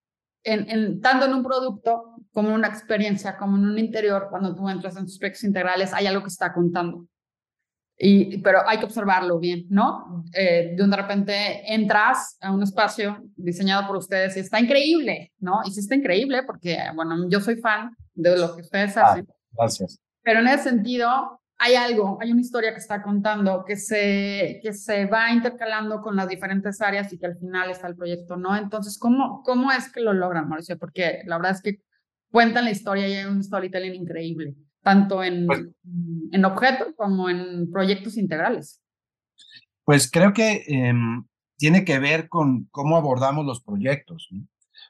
en, 0.44 1.00
tanto 1.00 1.26
en 1.26 1.34
un 1.34 1.42
producto 1.42 2.14
como 2.32 2.54
una 2.54 2.68
experiencia, 2.68 3.36
como 3.36 3.56
en 3.56 3.64
un 3.64 3.78
interior, 3.78 4.28
cuando 4.30 4.54
tú 4.54 4.68
entras 4.68 4.96
en 4.96 5.04
tus 5.04 5.14
aspectos 5.14 5.44
integrales, 5.44 5.92
hay 5.92 6.06
algo 6.06 6.22
que 6.22 6.28
está 6.28 6.54
contando. 6.54 7.06
Y, 8.00 8.38
pero 8.38 8.60
hay 8.66 8.78
que 8.78 8.84
observarlo 8.84 9.40
bien, 9.40 9.66
¿no? 9.70 10.24
Eh, 10.32 10.74
de 10.76 10.82
un 10.84 10.90
de 10.90 10.96
repente 10.96 11.74
entras 11.74 12.38
a 12.40 12.52
un 12.52 12.62
espacio 12.62 13.20
diseñado 13.36 13.88
por 13.88 13.96
ustedes 13.96 14.36
y 14.36 14.40
está 14.40 14.60
increíble, 14.60 15.32
¿no? 15.40 15.62
Y 15.64 15.72
sí 15.72 15.80
está 15.80 15.96
increíble 15.96 16.44
porque, 16.44 16.78
bueno, 16.94 17.28
yo 17.28 17.40
soy 17.40 17.56
fan 17.56 17.96
de 18.14 18.38
lo 18.38 18.54
que 18.54 18.62
ustedes 18.62 18.96
ah, 18.96 19.02
hacen. 19.02 19.26
gracias. 19.52 19.98
Pero 20.22 20.40
en 20.40 20.46
ese 20.46 20.64
sentido, 20.64 21.40
hay 21.58 21.74
algo, 21.74 22.18
hay 22.20 22.30
una 22.30 22.40
historia 22.40 22.72
que 22.72 22.78
está 22.78 23.02
contando 23.02 23.64
que 23.64 23.76
se, 23.76 24.60
que 24.62 24.72
se 24.72 25.06
va 25.06 25.32
intercalando 25.32 26.00
con 26.00 26.14
las 26.14 26.28
diferentes 26.28 26.80
áreas 26.80 27.12
y 27.12 27.18
que 27.18 27.26
al 27.26 27.36
final 27.36 27.70
está 27.70 27.88
el 27.88 27.96
proyecto, 27.96 28.36
¿no? 28.36 28.56
Entonces, 28.56 28.96
¿cómo, 28.96 29.42
cómo 29.42 29.72
es 29.72 29.90
que 29.92 30.00
lo 30.00 30.12
logran, 30.12 30.48
Mauricio? 30.48 30.78
Porque 30.78 31.22
la 31.26 31.36
verdad 31.36 31.52
es 31.52 31.62
que 31.62 31.82
cuentan 32.30 32.64
la 32.64 32.70
historia 32.70 33.08
y 33.08 33.14
hay 33.14 33.24
un 33.24 33.42
storytelling 33.42 33.94
increíble, 33.94 34.54
tanto 34.88 35.22
en, 35.22 35.46
pues 35.46 35.66
en 36.32 36.44
objetos 36.46 36.94
como 36.96 37.28
en 37.28 37.70
proyectos 37.70 38.16
integrales. 38.16 38.80
Pues 39.84 40.10
creo 40.10 40.32
que 40.32 40.64
em, 40.66 41.26
tiene 41.58 41.84
que 41.84 41.98
ver 41.98 42.30
con 42.30 42.68
cómo 42.70 42.96
abordamos 42.96 43.44
los 43.44 43.62
proyectos. 43.62 44.30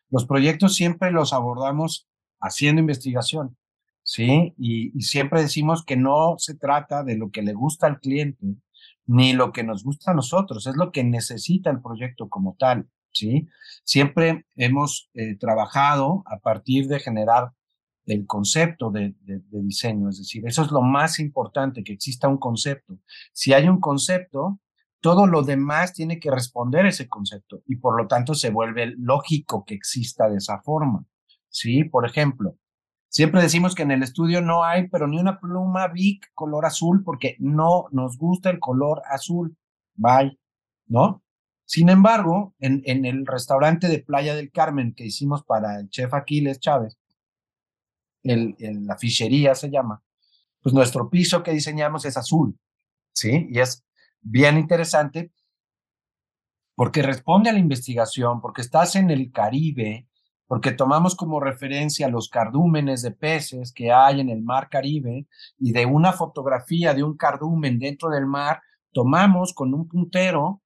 Los 0.08 0.24
proyectos 0.24 0.76
siempre 0.76 1.10
los 1.10 1.32
abordamos 1.32 2.08
haciendo 2.40 2.78
investigación, 2.80 3.56
¿sí? 4.04 4.54
Y, 4.56 4.96
y, 4.96 5.02
siempre 5.02 5.42
decimos 5.42 5.84
que 5.84 5.96
no 5.96 6.36
se 6.38 6.54
trata 6.54 7.02
de 7.02 7.16
lo 7.16 7.32
que 7.32 7.42
le 7.42 7.54
gusta 7.54 7.88
al 7.88 7.98
cliente, 7.98 8.46
ni 9.04 9.32
lo 9.32 9.50
que 9.50 9.64
nos 9.64 9.82
gusta 9.82 10.12
a 10.12 10.14
nosotros, 10.14 10.68
es 10.68 10.76
lo 10.76 10.92
que 10.92 11.02
necesita 11.02 11.70
el 11.70 11.82
proyecto 11.82 12.28
como 12.28 12.54
tal. 12.56 12.88
¿sí? 13.10 13.48
Siempre 13.82 14.46
hemos 14.54 15.10
eh, 15.14 15.36
trabajado 15.36 16.22
a 16.26 16.38
partir 16.38 16.86
de 16.86 17.00
generar 17.00 17.50
el 18.08 18.26
concepto 18.26 18.90
de, 18.90 19.14
diseño, 19.50 20.08
es 20.08 20.18
decir, 20.18 20.46
eso 20.46 20.62
es 20.62 20.70
lo 20.70 20.80
más 20.80 21.18
importante, 21.18 21.84
que 21.84 21.92
exista 21.92 22.26
un 22.26 22.38
concepto. 22.38 22.98
Si 23.32 23.52
hay 23.52 23.68
un 23.68 23.80
concepto, 23.80 24.60
todo 25.00 25.26
lo 25.26 25.42
demás 25.42 25.92
tiene 25.92 26.18
que 26.18 26.30
responder 26.30 26.86
a 26.86 26.88
ese 26.88 27.08
concepto 27.08 27.62
y 27.66 27.76
por 27.76 27.96
lo 27.96 28.08
tanto 28.08 28.34
se 28.34 28.50
vuelve 28.50 28.94
lógico 28.96 29.64
que 29.64 29.74
exista 29.74 30.28
de 30.28 30.38
esa 30.38 30.60
forma, 30.62 31.04
¿sí? 31.48 31.84
Por 31.84 32.06
ejemplo, 32.06 32.56
siempre 33.08 33.42
decimos 33.42 33.74
que 33.74 33.82
en 33.82 33.92
el 33.92 34.02
estudio 34.02 34.40
no 34.40 34.64
hay, 34.64 34.88
pero 34.88 35.06
ni 35.06 35.20
una 35.20 35.38
pluma 35.38 35.88
Big 35.88 36.20
color 36.34 36.64
azul 36.66 37.04
porque 37.04 37.36
no 37.38 37.86
nos 37.92 38.16
gusta 38.16 38.50
el 38.50 38.58
color 38.58 39.02
azul, 39.08 39.56
bye, 39.94 40.38
¿no? 40.86 41.22
Sin 41.64 41.90
embargo, 41.90 42.54
en, 42.58 42.80
en, 42.86 43.04
el 43.04 43.26
restaurante 43.26 43.88
de 43.88 43.98
Playa 43.98 44.34
del 44.34 44.50
Carmen 44.50 44.94
que 44.94 45.04
hicimos 45.04 45.44
para 45.44 45.78
el 45.78 45.90
chef 45.90 46.14
Aquiles 46.14 46.60
Chávez, 46.60 46.98
el, 48.22 48.56
la 48.86 48.96
fichería 48.96 49.54
se 49.54 49.70
llama, 49.70 50.02
pues 50.60 50.74
nuestro 50.74 51.08
piso 51.08 51.42
que 51.42 51.52
diseñamos 51.52 52.04
es 52.04 52.16
azul, 52.16 52.58
¿sí? 53.12 53.48
Y 53.50 53.60
es 53.60 53.84
bien 54.20 54.58
interesante 54.58 55.32
porque 56.74 57.02
responde 57.02 57.50
a 57.50 57.52
la 57.52 57.58
investigación, 57.58 58.40
porque 58.40 58.62
estás 58.62 58.94
en 58.94 59.10
el 59.10 59.32
Caribe, 59.32 60.06
porque 60.46 60.72
tomamos 60.72 61.16
como 61.16 61.40
referencia 61.40 62.08
los 62.08 62.28
cardúmenes 62.28 63.02
de 63.02 63.10
peces 63.10 63.72
que 63.72 63.90
hay 63.92 64.20
en 64.20 64.30
el 64.30 64.42
mar 64.42 64.68
Caribe 64.70 65.26
y 65.58 65.72
de 65.72 65.86
una 65.86 66.12
fotografía 66.12 66.94
de 66.94 67.02
un 67.02 67.16
cardumen 67.16 67.78
dentro 67.78 68.10
del 68.10 68.26
mar, 68.26 68.62
tomamos 68.92 69.54
con 69.54 69.74
un 69.74 69.88
puntero 69.88 70.62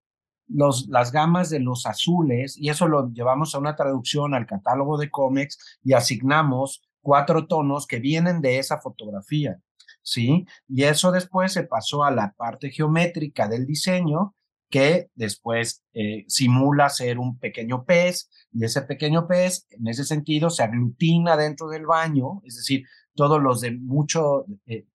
los, 0.48 0.86
las 0.88 1.12
gamas 1.12 1.50
de 1.50 1.60
los 1.60 1.86
azules 1.86 2.56
y 2.58 2.68
eso 2.68 2.88
lo 2.88 3.10
llevamos 3.10 3.54
a 3.54 3.58
una 3.58 3.74
traducción 3.74 4.34
al 4.34 4.46
catálogo 4.46 4.98
de 4.98 5.10
cómics 5.10 5.80
y 5.82 5.94
asignamos 5.94 6.82
cuatro 7.02 7.46
tonos 7.46 7.86
que 7.86 8.00
vienen 8.00 8.40
de 8.40 8.58
esa 8.58 8.80
fotografía, 8.80 9.60
¿sí? 10.02 10.46
Y 10.68 10.84
eso 10.84 11.12
después 11.12 11.52
se 11.52 11.64
pasó 11.64 12.04
a 12.04 12.10
la 12.10 12.32
parte 12.32 12.70
geométrica 12.70 13.48
del 13.48 13.66
diseño 13.66 14.34
que 14.70 15.10
después 15.14 15.84
eh, 15.92 16.24
simula 16.28 16.88
ser 16.88 17.18
un 17.18 17.38
pequeño 17.38 17.84
pez 17.84 18.30
y 18.52 18.64
ese 18.64 18.80
pequeño 18.80 19.26
pez 19.28 19.66
en 19.68 19.86
ese 19.86 20.04
sentido 20.04 20.48
se 20.48 20.62
aglutina 20.62 21.36
dentro 21.36 21.68
del 21.68 21.84
baño, 21.84 22.40
es 22.46 22.56
decir, 22.56 22.86
todos 23.14 23.42
los 23.42 23.60
de 23.60 23.72
mucho, 23.72 24.46
eh, 24.64 24.86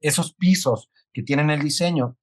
esos 0.00 0.34
pisos 0.34 0.90
que 1.14 1.22
tienen 1.22 1.48
el 1.48 1.62
diseño 1.62 2.18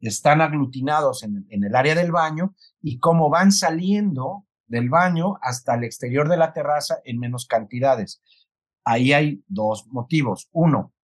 están 0.00 0.40
aglutinados 0.40 1.22
en, 1.22 1.46
el 1.50 1.74
área 1.74 1.94
del 1.94 2.12
baño 2.12 2.54
y 2.80 2.98
cómo 2.98 3.28
van 3.30 3.52
saliendo 3.52 4.46
del 4.66 4.88
baño 4.88 5.36
hasta 5.42 5.74
el 5.74 5.84
exterior 5.84 6.28
de 6.28 6.36
la 6.36 6.52
terraza 6.52 6.98
en 7.04 7.18
menos 7.18 7.46
cantidades. 7.46 8.22
Ahí 8.88 9.12
hay 9.12 9.44
dos 9.48 9.86
motivos. 9.88 10.48
Uno, 10.50 10.94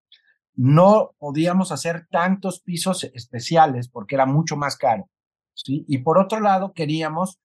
no 0.54 1.10
podíamos 1.18 1.70
hacer 1.70 2.06
tantos 2.10 2.60
pisos 2.60 3.04
especiales 3.04 3.90
porque 3.90 4.14
era 4.14 4.24
mucho 4.24 4.56
más 4.56 4.78
caro. 4.78 5.10
¿sí? 5.52 5.84
Y 5.86 5.98
por 5.98 6.16
otro 6.16 6.40
lado, 6.40 6.72
queríamos 6.72 7.40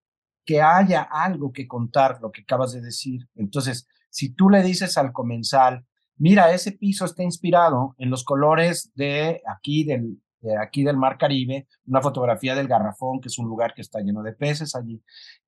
que 0.46 0.62
haya 0.62 1.02
algo 1.02 1.52
que 1.52 1.68
contar, 1.68 2.20
lo 2.22 2.32
que 2.32 2.44
acabas 2.44 2.72
de 2.72 2.80
decir. 2.80 3.28
Entonces, 3.36 3.86
si 4.10 4.34
tú 4.34 4.50
le 4.50 4.64
dices 4.64 4.98
al 4.98 5.12
comensal, 5.12 5.86
mira, 6.16 6.54
ese 6.54 6.72
piso 6.72 7.04
está 7.04 7.22
inspirado 7.22 7.96
en 7.98 8.10
los 8.10 8.24
colores 8.24 8.94
de 8.96 9.42
aquí 9.46 9.84
del, 9.84 10.22
aquí 10.62 10.86
del 10.86 10.96
Mar 10.96 11.18
Caribe, 11.18 11.68
una 11.86 12.00
fotografía 12.00 12.56
del 12.56 12.70
Garrafón, 12.70 13.20
que 13.20 13.28
es 13.28 13.38
un 13.38 13.50
lugar 13.50 13.74
que 13.74 13.82
está 13.82 14.00
lleno 14.00 14.24
de 14.24 14.32
peces 14.32 14.74
allí, 14.74 15.04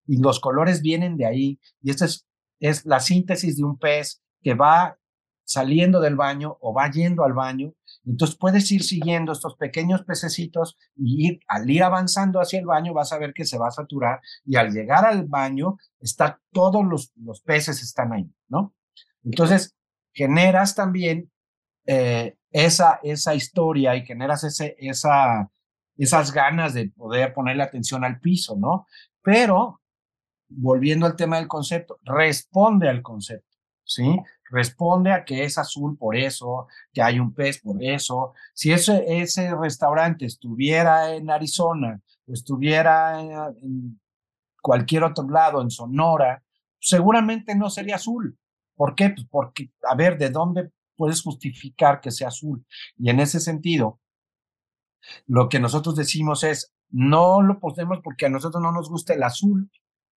y 0.05 0.17
los 0.17 0.41
colores 0.41 0.81
vienen 0.81 1.15
de 1.15 1.27
ahí, 1.27 1.59
y 1.81 1.91
esta 1.91 2.03
es, 2.03 2.27
es 2.59 2.85
la 2.85 2.99
síntesis 2.99 3.55
de 3.55 3.63
un 3.63 3.79
pez 3.79 4.21
que 4.41 4.53
va 4.53 4.97
saliendo 5.43 5.99
del 5.99 6.15
baño 6.15 6.57
o 6.61 6.73
va 6.73 6.89
yendo 6.89 7.23
al 7.23 7.33
baño, 7.33 7.73
entonces 8.05 8.37
puedes 8.37 8.71
ir 8.71 8.83
siguiendo 8.83 9.31
estos 9.31 9.55
pequeños 9.57 10.03
pececitos 10.03 10.77
y 10.95 11.27
ir, 11.27 11.39
al 11.47 11.69
ir 11.69 11.83
avanzando 11.83 12.39
hacia 12.39 12.59
el 12.59 12.65
baño 12.65 12.93
vas 12.93 13.11
a 13.11 13.19
ver 13.19 13.33
que 13.33 13.45
se 13.45 13.57
va 13.57 13.67
a 13.67 13.71
saturar 13.71 14.21
y 14.45 14.55
al 14.55 14.71
llegar 14.71 15.05
al 15.05 15.25
baño 15.25 15.77
está 15.99 16.39
todos 16.51 16.85
los, 16.85 17.11
los 17.15 17.41
peces 17.41 17.83
están 17.83 18.13
ahí, 18.13 18.31
¿no? 18.47 18.73
Entonces 19.23 19.75
generas 20.13 20.73
también 20.73 21.31
eh, 21.85 22.37
esa, 22.51 22.99
esa 23.03 23.35
historia 23.35 23.95
y 23.95 24.05
generas 24.05 24.43
ese, 24.43 24.75
esa, 24.79 25.49
esas 25.97 26.31
ganas 26.31 26.73
de 26.73 26.89
poder 26.89 27.33
ponerle 27.33 27.63
atención 27.63 28.03
al 28.03 28.19
piso, 28.19 28.55
¿no? 28.57 28.87
Pero, 29.21 29.81
volviendo 30.49 31.05
al 31.05 31.15
tema 31.15 31.37
del 31.37 31.47
concepto, 31.47 31.99
responde 32.03 32.89
al 32.89 33.01
concepto, 33.01 33.57
¿sí? 33.83 34.19
Responde 34.51 35.11
a 35.11 35.23
que 35.25 35.43
es 35.43 35.57
azul 35.57 35.97
por 35.97 36.15
eso, 36.15 36.67
que 36.93 37.01
hay 37.01 37.19
un 37.19 37.33
pez 37.33 37.61
por 37.61 37.81
eso. 37.83 38.33
Si 38.53 38.71
ese, 38.71 39.03
ese 39.07 39.55
restaurante 39.55 40.25
estuviera 40.25 41.15
en 41.15 41.29
Arizona 41.29 41.99
o 42.27 42.33
estuviera 42.33 43.19
en 43.21 43.99
cualquier 44.61 45.05
otro 45.05 45.27
lado, 45.29 45.61
en 45.61 45.71
Sonora, 45.71 46.43
seguramente 46.79 47.55
no 47.55 47.69
sería 47.69 47.95
azul, 47.95 48.37
¿Por 48.81 48.95
qué? 48.95 49.11
Pues 49.11 49.27
porque, 49.29 49.69
a 49.87 49.93
ver, 49.93 50.17
¿de 50.17 50.31
dónde 50.31 50.71
puedes 50.95 51.21
justificar 51.21 52.01
que 52.01 52.09
sea 52.09 52.29
azul? 52.29 52.65
Y 52.97 53.11
en 53.11 53.19
ese 53.19 53.39
sentido, 53.39 53.99
lo 55.27 55.49
que 55.49 55.59
nosotros 55.59 55.95
decimos 55.95 56.43
es, 56.43 56.73
no 56.89 57.43
lo 57.43 57.59
ponemos 57.59 57.99
porque 58.03 58.25
a 58.25 58.29
nosotros 58.29 58.59
no 58.59 58.71
nos 58.71 58.89
gusta 58.89 59.13
el 59.13 59.21
azul, 59.21 59.69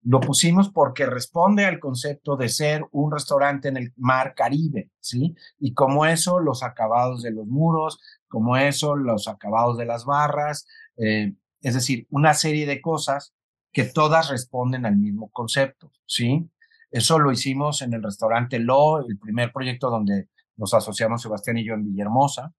lo 0.05 0.19
pusimos 0.19 0.69
porque 0.69 1.07
responde 1.07 1.65
al 1.65 1.79
concepto 1.79 2.37
de 2.37 2.47
ser 2.47 2.85
un 2.91 3.11
restaurante 3.11 3.69
en 3.69 3.77
el 3.77 3.93
mar 3.97 4.35
Caribe, 4.35 4.91
¿sí? 4.99 5.35
Y 5.57 5.73
como 5.73 6.05
eso, 6.05 6.39
los 6.39 6.61
acabados 6.61 7.23
de 7.23 7.31
los 7.31 7.47
muros, 7.47 7.99
como 8.27 8.55
eso, 8.55 8.95
los 8.95 9.27
acabados 9.27 9.77
de 9.79 9.85
las 9.85 10.05
barras, 10.05 10.67
eh, 10.97 11.33
es 11.61 11.73
decir, 11.73 12.05
una 12.11 12.35
serie 12.35 12.67
de 12.67 12.81
cosas 12.81 13.33
que 13.71 13.83
todas 13.83 14.29
responden 14.29 14.85
al 14.85 14.95
mismo 14.95 15.31
concepto, 15.31 15.91
¿sí? 16.05 16.47
Eso 16.91 17.17
lo 17.17 17.31
hicimos 17.31 17.81
en 17.81 17.93
el 17.93 18.03
restaurante 18.03 18.59
Lo, 18.59 18.99
el 18.99 19.17
primer 19.17 19.51
proyecto 19.51 19.89
donde 19.89 20.29
nos 20.55 20.75
asociamos 20.75 21.23
Sebastián 21.23 21.57
y 21.57 21.65
yo 21.65 21.73
en 21.73 21.83
Villahermosa, 21.83 22.53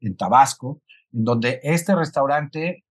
en 0.00 0.16
Tabasco, 0.18 0.82
en 1.14 1.24
donde 1.24 1.60
este 1.62 1.94
restaurante 1.94 2.84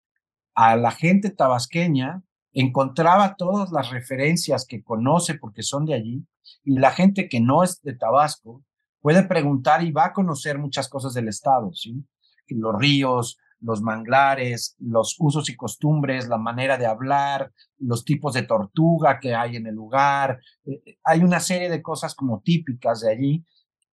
a 0.56 0.76
la 0.78 0.92
gente 0.92 1.30
tabasqueña 1.30 2.24
encontraba 2.54 3.36
todas 3.36 3.72
las 3.72 3.90
referencias 3.90 4.66
que 4.66 4.84
conoce 4.84 5.36
porque 5.36 5.64
son 5.64 5.86
de 5.86 5.96
allí 5.96 6.26
y 6.64 6.78
la 6.78 6.92
gente 6.92 7.28
que 7.28 7.40
no 7.40 7.64
es 7.64 7.82
de 7.82 7.96
Tabasco 7.96 8.64
puede 9.02 9.24
preguntar 9.24 9.84
y 9.84 9.92
va 9.92 10.06
a 10.06 10.14
conocer 10.14 10.58
muchas 10.58 10.88
cosas 10.88 11.14
del 11.14 11.28
estado, 11.28 11.74
¿sí? 11.74 12.06
Los 12.48 12.76
ríos, 12.78 13.38
los 13.64 13.82
manglares, 13.82 14.76
los 14.80 15.16
usos 15.20 15.50
y 15.50 15.56
costumbres, 15.56 16.28
la 16.28 16.38
manera 16.38 16.78
de 16.78 16.86
hablar, 16.86 17.52
los 17.80 18.04
tipos 18.06 18.34
de 18.34 18.44
tortuga 18.44 19.20
que 19.20 19.34
hay 19.34 19.56
en 19.56 19.68
el 19.68 19.76
lugar. 19.76 20.40
Eh, 20.66 20.82
eh, 20.86 20.98
hay 21.04 21.22
una 21.22 21.40
serie 21.40 21.70
de 21.70 21.82
cosas 21.82 22.14
como 22.14 22.42
típicas 22.42 23.02
de 23.02 23.12
allí. 23.12 23.46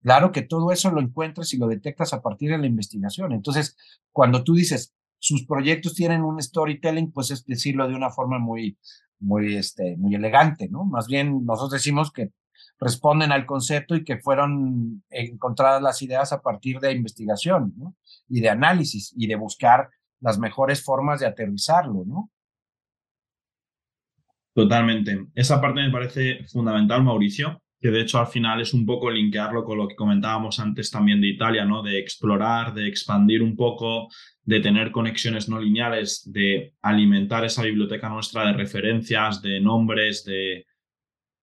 Claro 0.03 0.33
que 0.33 0.43
todo 0.43 0.73
eso 0.73 0.91
lo 0.91 1.01
encuentras 1.01 1.53
y 1.55 1.59
lo 1.59 1.69
detectas 1.69 2.13
a 2.13 2.21
partir 2.21 2.51
de 2.51 2.59
la 2.59 2.67
investigación. 2.67 3.33
Entonces, 3.33 3.77
cuando 4.13 4.43
tú 4.43 4.55
dices, 4.55 4.95
sus 5.21 5.47
proyectos 5.47 5.95
tienen 5.95 6.23
un 6.23 6.43
storytelling, 6.43 7.13
pues 7.13 7.31
es 7.31 7.45
decirlo 7.45 7.87
de 7.87 7.95
una 7.95 8.11
forma 8.11 8.39
muy, 8.39 8.77
muy, 9.21 9.55
este, 9.55 9.97
muy 9.97 10.15
elegante, 10.15 10.69
¿no? 10.69 10.85
Más 10.85 11.07
bien 11.07 11.45
nosotros 11.45 11.73
decimos 11.73 12.11
que 12.11 12.33
responden 12.81 13.31
al 13.31 13.47
concepto 13.47 13.95
y 13.95 14.03
que 14.03 14.19
fueron 14.19 15.05
encontradas 15.11 15.83
las 15.83 16.01
ideas 16.03 16.33
a 16.33 16.41
partir 16.41 16.81
de 16.81 16.93
investigación, 16.93 17.75
¿no? 17.77 17.95
Y 18.29 18.41
de 18.41 18.49
análisis 18.49 19.13
y 19.17 19.27
de 19.27 19.37
buscar 19.37 19.91
las 20.21 20.39
mejores 20.39 20.83
formas 20.83 21.21
de 21.21 21.27
aterrizarlo, 21.27 22.05
¿no? 22.07 22.31
Totalmente. 24.55 25.27
Esa 25.35 25.61
parte 25.61 25.81
me 25.81 25.91
parece 25.91 26.45
fundamental, 26.49 27.05
Mauricio, 27.05 27.63
que 27.81 27.91
de 27.91 28.03
hecho 28.03 28.19
al 28.19 28.27
final 28.27 28.61
es 28.61 28.75
un 28.75 28.85
poco 28.85 29.11
linkearlo 29.11 29.65
con 29.65 29.79
lo 29.79 29.89
que 29.89 29.97
comentábamos 29.97 30.61
antes 30.61 30.91
también 30.91 31.21
de 31.21 31.29
Italia, 31.29 31.65
¿no? 31.65 31.83
De 31.83 31.99
explorar, 31.99 32.75
de 32.75 32.87
expandir 32.87 33.43
un 33.43 33.57
poco, 33.57 34.09
de 34.43 34.61
tener 34.61 34.91
conexiones 34.91 35.49
no 35.49 35.59
lineales, 35.59 36.31
de 36.31 36.75
alimentar 36.83 37.45
esa 37.45 37.63
biblioteca 37.63 38.09
nuestra 38.09 38.47
de 38.47 38.53
referencias, 38.53 39.41
de 39.41 39.61
nombres, 39.61 40.25
de 40.25 40.67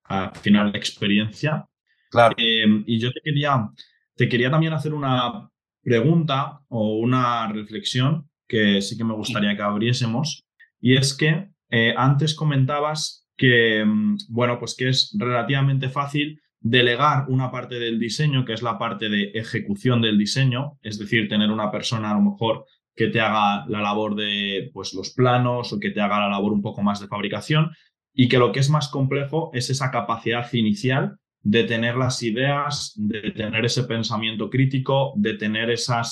al 0.04 0.34
final 0.36 0.72
de 0.72 0.78
experiencia. 0.78 1.66
Claro. 2.10 2.34
Em, 2.38 2.84
y 2.86 2.98
yo 2.98 3.12
te 3.12 3.20
quería, 3.22 3.68
te 4.14 4.28
quería 4.28 4.50
también 4.50 4.72
hacer 4.72 4.94
una 4.94 5.50
pregunta 5.82 6.60
o 6.68 6.98
una 6.98 7.48
reflexión 7.52 8.30
que 8.46 8.80
sí 8.80 8.96
que 8.96 9.04
me 9.04 9.14
gustaría 9.14 9.56
que 9.56 9.62
abriésemos. 9.62 10.44
Y 10.80 10.96
es 10.96 11.14
que 11.14 11.48
eh, 11.70 11.94
antes 11.96 12.34
comentabas 12.34 13.27
que, 13.38 13.84
mm, 13.84 14.18
bueno, 14.28 14.58
pues 14.58 14.76
que 14.76 14.90
es 14.90 15.16
relativamente 15.18 15.88
fácil 15.88 16.40
delegar 16.60 17.26
una 17.28 17.50
parte 17.50 17.78
del 17.78 17.98
diseño, 17.98 18.44
que 18.44 18.52
es 18.52 18.62
la 18.62 18.78
parte 18.78 19.08
de 19.08 19.30
ejecución 19.34 20.02
del 20.02 20.18
diseño, 20.18 20.78
es 20.82 20.98
decir, 20.98 21.28
tener 21.28 21.50
una 21.50 21.70
persona 21.70 22.10
a 22.10 22.14
lo 22.14 22.20
mejor 22.20 22.66
que 22.94 23.06
te 23.06 23.20
haga 23.20 23.64
la 23.68 23.80
labor 23.80 24.16
de 24.16 24.70
pues, 24.74 24.92
los 24.92 25.10
planos 25.10 25.72
o 25.72 25.78
que 25.78 25.90
te 25.90 26.00
haga 26.00 26.18
la 26.18 26.28
labor 26.28 26.52
un 26.52 26.62
poco 26.62 26.82
más 26.82 27.00
de 27.00 27.06
fabricación 27.06 27.70
y 28.12 28.28
que 28.28 28.38
lo 28.38 28.50
que 28.50 28.58
es 28.58 28.70
más 28.70 28.88
complejo 28.88 29.50
es 29.54 29.70
esa 29.70 29.92
capacidad 29.92 30.52
inicial 30.52 31.16
de 31.40 31.62
tener 31.62 31.94
las 31.94 32.24
ideas, 32.24 32.92
de 32.96 33.30
tener 33.30 33.64
ese 33.64 33.84
pensamiento 33.84 34.50
crítico, 34.50 35.12
de 35.16 35.34
tener 35.34 35.70
esa 35.70 36.02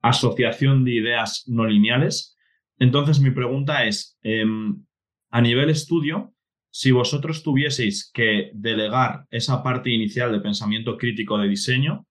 asociación 0.00 0.84
de 0.84 0.92
ideas 0.92 1.44
no 1.46 1.66
lineales. 1.66 2.34
Entonces, 2.78 3.20
mi 3.20 3.30
pregunta 3.30 3.84
es, 3.84 4.18
em, 4.22 4.82
a 5.30 5.42
nivel 5.42 5.68
estudio, 5.68 6.32
si 6.72 6.90
vosotros 6.90 7.42
tuvieseis 7.42 8.10
que 8.12 8.50
delegar 8.54 9.26
esa 9.30 9.62
parte 9.62 9.90
inicial 9.90 10.32
de 10.32 10.40
pensamiento 10.40 10.96
crítico 10.96 11.36
de 11.36 11.46
diseño, 11.46 12.06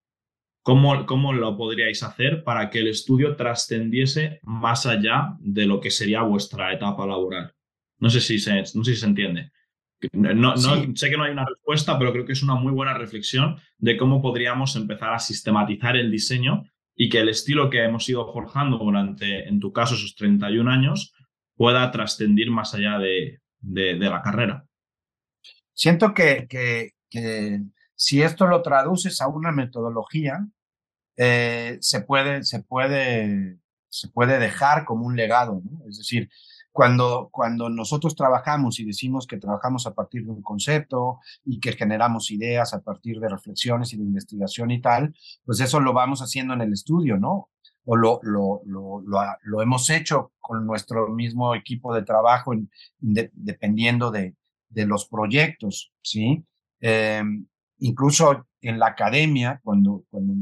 ¿cómo, 0.62 1.08
¿cómo, 1.08 1.34
lo 1.34 1.58
podríais 1.58 2.04
hacer 2.04 2.44
para 2.44 2.70
que 2.70 2.80
el 2.80 2.88
estudio 2.88 3.36
trascendiese 3.36 4.40
más 4.44 4.86
allá 4.86 5.36
de 5.40 5.66
lo 5.66 5.80
que 5.80 5.90
sería 5.90 6.22
vuestra 6.22 6.72
etapa 6.72 7.08
laboral? 7.08 7.56
No 7.98 8.12
sé 8.12 8.22
si 8.22 8.38
se, 8.38 8.54
no 8.76 8.84
sé 8.84 8.94
si 8.94 8.98
se 8.98 9.08
entiende. 9.08 9.52
No, 10.14 10.56
Sé 10.58 11.10
que 11.10 11.18
no 11.18 11.24
hay 11.24 11.32
una 11.32 11.46
respuesta, 11.46 11.98
pero 11.98 12.12
creo 12.12 12.26
que 12.26 12.34
es 12.34 12.44
una 12.44 12.56
muy 12.56 12.72
buena 12.72 12.94
reflexión 12.94 13.58
de 13.80 13.98
cómo 13.98 14.22
podríamos 14.22 14.76
empezar 14.76 15.14
a 15.14 15.20
sistematizar 15.20 15.98
el 15.98 16.12
diseño 16.12 16.66
y 16.96 17.10
que 17.10 17.20
el 17.20 17.30
estilo 17.30 17.72
que 17.72 17.84
hemos 17.84 18.08
ido 18.10 18.32
forjando 18.32 18.78
durante, 18.78 19.48
en 19.48 19.60
tu 19.60 19.74
caso, 19.74 19.96
esos 19.96 20.16
31 20.16 20.70
años, 20.70 21.16
pueda 21.56 21.90
trascendir 21.92 22.52
más 22.52 22.74
allá 22.76 23.00
de, 23.00 23.41
de, 23.62 23.96
la 23.96 24.22
carrera. 24.22 24.66
Siento 25.74 26.14
que, 26.14 26.48
que, 26.50 27.62
si 27.96 28.22
esto 28.22 28.48
lo 28.48 28.62
traduces 28.62 29.22
a 29.22 29.28
una 29.28 29.52
metodología, 29.52 30.46
eh, 31.18 31.78
se, 31.82 32.02
puede, 32.02 32.44
se, 32.44 32.64
puede, 32.64 33.60
se 33.90 34.10
puede 34.10 34.40
dejar 34.40 34.86
como 34.86 35.06
un 35.06 35.16
legado. 35.16 35.62
Es 35.88 36.00
decir, 36.00 36.30
cuando, 36.72 37.30
cuando 37.32 37.70
nosotros 37.70 38.16
trabajamos 38.16 38.80
y 38.80 38.86
decimos 38.86 39.28
que 39.28 39.38
trabajamos 39.38 39.86
a 39.86 39.94
partir 39.94 40.24
de 40.24 40.32
un 40.32 40.42
concepto 40.42 41.20
y 41.44 41.60
que 41.60 41.74
generamos 41.74 42.32
ideas 42.32 42.74
a 42.74 42.82
partir 42.82 43.20
de 43.20 43.30
reflexiones 43.30 43.94
y 43.94 43.98
de 43.98 44.04
investigación 44.04 44.72
y 44.72 44.82
tal, 44.82 45.14
pues 45.46 45.60
eso 45.60 45.80
lo 45.80 45.94
vamos 45.94 46.22
haciendo 46.22 46.54
en 46.54 46.62
el 46.62 46.74
estudio, 46.74 47.18
¿no? 47.18 47.51
O 47.86 47.96
lo, 47.96 48.20
lo, 48.24 48.62
lo, 48.66 49.02
lo, 49.42 49.62
hemos 49.62 49.90
hecho 49.90 50.34
con 50.40 50.66
nuestro 50.66 51.10
mismo 51.10 51.56
equipo 51.56 51.94
de 51.94 52.04
trabajo, 52.04 52.54
dependiendo 53.00 54.12
de, 54.12 54.36
de, 54.70 54.86
los 54.86 55.08
proyectos, 55.08 55.92
¿sí? 56.02 56.46
Em, 56.80 57.48
incluso 57.80 58.48
en 58.62 58.80
la 58.80 58.88
academia, 58.88 59.60
cuando, 59.64 60.04
cuando 60.10 60.34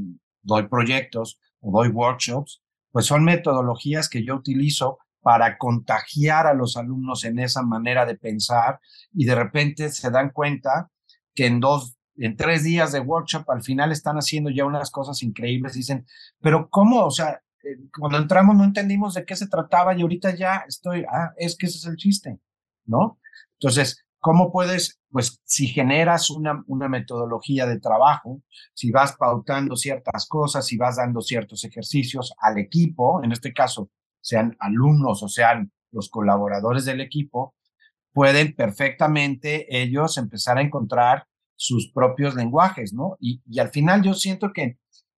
doy 0.42 0.68
proyectos 0.68 1.40
o 1.62 1.72
doy 1.72 1.90
workshops, 1.90 2.62
pues 2.92 3.06
son 3.06 3.24
metodologías 3.24 4.10
que 4.10 4.24
yo 4.26 4.36
utilizo 4.36 4.98
para 5.22 5.58
contagiar 5.58 6.48
a 6.48 6.54
los 6.54 6.78
alumnos 6.78 7.24
en 7.26 7.40
esa 7.40 7.62
manera 7.62 8.06
de 8.06 8.18
pensar 8.18 8.80
y 9.14 9.26
de 9.26 9.36
repente 9.36 9.90
se 9.90 10.10
dan 10.10 10.32
cuenta 10.32 10.90
que 11.36 11.46
en 11.46 11.60
dos, 11.60 11.98
en 12.26 12.36
tres 12.36 12.64
días 12.64 12.92
de 12.92 13.00
workshop, 13.00 13.50
al 13.50 13.64
final 13.64 13.92
están 13.92 14.18
haciendo 14.18 14.50
ya 14.50 14.66
unas 14.66 14.92
cosas 14.92 15.24
increíbles. 15.24 15.74
Dicen, 15.74 16.06
pero 16.42 16.70
¿cómo? 16.70 17.06
O 17.06 17.12
sea, 17.12 17.42
eh, 17.64 17.78
cuando 17.98 18.18
entramos 18.18 18.56
no 18.56 18.64
entendimos 18.64 19.14
de 19.14 19.26
qué 19.26 19.36
se 19.36 19.48
trataba 19.48 19.96
y 19.96 20.02
ahorita 20.02 20.36
ya 20.36 20.64
estoy, 20.68 21.06
ah, 21.10 21.32
es 21.38 21.58
que 21.58 21.68
ese 21.68 21.78
es 21.78 21.86
el 21.86 21.96
chiste, 21.96 22.40
¿no? 22.86 23.20
Entonces, 23.54 24.06
¿cómo 24.20 24.52
puedes, 24.52 25.00
pues, 25.12 25.42
si 25.44 25.68
generas 25.68 26.30
una, 26.30 26.64
una 26.68 26.90
metodología 26.90 27.66
de 27.66 27.80
trabajo, 27.80 28.42
si 28.74 28.92
vas 28.92 29.16
pautando 29.18 29.76
ciertas 29.76 30.26
cosas, 30.28 30.66
si 30.66 30.78
vas 30.78 30.98
dando 30.98 31.22
ciertos 31.22 31.64
ejercicios 31.64 32.34
al 32.40 32.58
equipo, 32.58 33.24
en 33.24 33.32
este 33.32 33.54
caso, 33.54 33.90
sean 34.22 34.56
alumnos 34.60 35.24
o 35.24 35.28
sean 35.28 35.72
los 35.92 36.10
colaboradores 36.10 36.86
del 36.86 37.02
equipo, 37.02 37.56
pueden 38.14 38.56
perfectamente 38.56 39.82
ellos 39.82 40.18
empezar 40.18 40.58
a 40.58 40.62
encontrar 40.62 41.29
sus 41.60 41.91
propios 41.91 42.36
lenguajes, 42.36 42.93
¿no? 42.93 43.18
Y, 43.20 43.41
al 43.60 43.70
final 43.70 44.01
yo 44.01 44.14
siento 44.14 44.53
que 44.53 44.78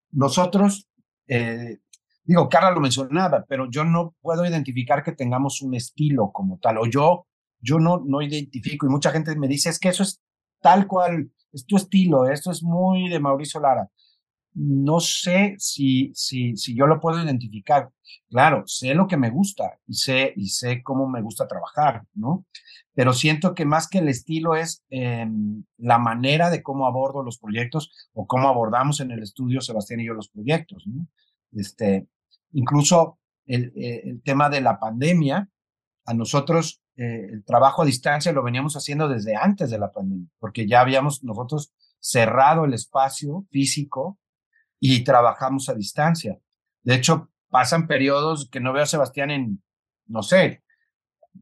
nosotros, 0.10 0.90
eh, 1.28 1.78
digo, 2.24 2.50
Carla 2.50 2.72
lo 2.72 2.82
mencionaba, 2.82 3.46
pero 3.48 3.70
yo 3.70 3.86
no 3.86 4.16
puedo 4.22 4.44
identificar 4.44 5.04
que 5.04 5.12
tengamos 5.12 5.62
un 5.62 5.76
estilo 5.76 6.32
como 6.34 6.58
tal, 6.58 6.80
o 6.80 6.88
yo, 6.88 7.28
yo 7.60 7.78
no, 7.78 8.02
no 8.04 8.24
identifico, 8.24 8.88
y 8.88 8.90
mucha 8.90 9.12
gente 9.12 9.36
me 9.36 9.48
dice, 9.48 9.70
es 9.70 9.78
que 9.78 9.90
eso 9.90 10.02
es 10.02 10.20
tal 10.62 10.88
cual, 10.88 11.32
es 11.54 11.64
tu 11.68 11.76
estilo, 11.76 12.28
esto 12.28 12.50
es 12.50 12.64
muy 12.64 13.08
de 13.08 13.20
Mauricio 13.20 13.60
Lara. 13.60 13.88
No 14.54 15.00
sé 15.00 15.56
si, 15.60 16.12
si, 16.16 16.58
si 16.58 16.76
yo 16.76 16.88
lo 16.88 17.00
puedo 17.00 17.24
identificar. 17.24 17.90
Claro, 18.30 18.64
sé 18.66 18.96
lo 18.96 19.08
que 19.08 19.16
me 19.16 19.30
gusta 19.30 19.78
y 19.86 19.94
sé, 19.94 20.34
y 20.36 20.50
sé 20.50 20.82
cómo 20.82 21.08
me 21.08 21.22
gusta 21.22 21.48
trabajar, 21.48 22.04
¿no? 22.16 22.46
Pero 22.94 23.14
siento 23.14 23.56
que 23.56 23.66
más 23.66 23.88
que 23.88 24.00
el 24.00 24.10
estilo 24.10 24.56
es 24.56 24.84
em, 24.90 25.64
la 25.78 25.98
manera 25.98 26.50
de 26.50 26.62
cómo 26.62 26.86
abordo 26.86 27.24
los 27.24 27.38
proyectos 27.38 27.92
o 28.14 28.28
cómo 28.28 28.50
abordamos 28.50 29.00
en 29.00 29.12
el 29.12 29.24
estudio 29.24 29.62
Sebastián 29.62 30.02
y 30.02 30.08
yo 30.08 30.14
los 30.14 30.30
proyectos. 30.30 30.86
Este, 31.54 32.08
incluso 32.52 33.20
el, 33.46 33.72
eh, 33.76 34.02
el, 34.06 34.22
tema 34.22 34.50
de 34.50 34.62
la 34.62 34.80
pandemia, 34.80 35.50
a 36.06 36.14
nosotros 36.14 36.82
eh, 36.98 37.28
el 37.32 37.46
trabajo 37.46 37.82
a 37.82 37.86
distancia 37.86 38.34
lo 38.34 38.44
veníamos 38.44 38.76
haciendo 38.76 39.08
desde 39.08 39.36
antes 39.36 39.70
de 39.70 39.80
la 39.80 39.92
pandemia, 39.92 40.28
porque 40.40 40.68
ya 40.68 40.82
habíamos 40.82 41.24
nosotros 41.24 41.74
cerrado 42.00 42.66
el 42.66 42.74
espacio 42.74 43.46
físico 43.50 44.20
y 44.80 45.04
trabajamos 45.04 45.70
a 45.70 45.76
distancia. 45.76 46.40
De 46.84 46.96
hecho, 46.96 47.30
pasan 47.50 47.88
periodos 47.88 48.50
que 48.50 48.60
no 48.60 48.74
veo 48.74 48.84
a 48.84 48.88
Sebastián 48.88 49.32
en, 49.32 49.64
no 50.08 50.24
sé, 50.24 50.64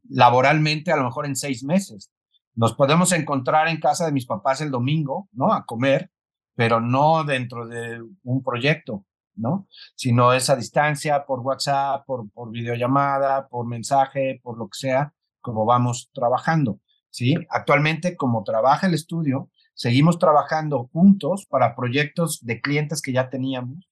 laboralmente 0.08 0.92
a 0.92 0.98
lo 0.98 1.04
mejor 1.04 1.26
en 1.26 1.36
seis 1.36 1.64
meses. 1.64 2.12
Nos 2.56 2.74
podemos 2.74 3.12
encontrar 3.12 3.68
en 3.68 3.80
casa 3.80 4.06
de 4.06 4.12
mis 4.12 4.26
papás 4.26 4.62
el 4.62 4.72
domingo, 4.72 5.30
¿no? 5.32 5.54
A 5.54 5.66
comer, 5.66 6.12
pero 6.56 6.82
no 6.82 7.24
dentro 7.24 7.68
de 7.68 8.02
un 8.24 8.44
proyecto, 8.44 9.06
¿no? 9.36 9.68
Sino 9.96 10.34
esa 10.34 10.56
distancia 10.56 11.26
por 11.26 11.40
WhatsApp, 11.40 12.06
por, 12.06 12.30
por 12.32 12.52
videollamada, 12.52 13.48
por 13.48 13.66
mensaje, 13.66 14.40
por 14.44 14.58
lo 14.58 14.66
que 14.66 14.78
sea, 14.78 15.14
como 15.42 15.66
vamos 15.66 16.10
trabajando, 16.14 16.80
¿sí? 17.10 17.36
Actualmente, 17.50 18.16
como 18.18 18.44
trabaja 18.44 18.88
el 18.88 18.94
estudio, 18.94 19.50
seguimos 19.74 20.20
trabajando 20.20 20.90
juntos 20.92 21.46
para 21.50 21.76
proyectos 21.76 22.40
de 22.46 22.60
clientes 22.60 23.02
que 23.02 23.14
ya 23.14 23.30
teníamos, 23.30 23.89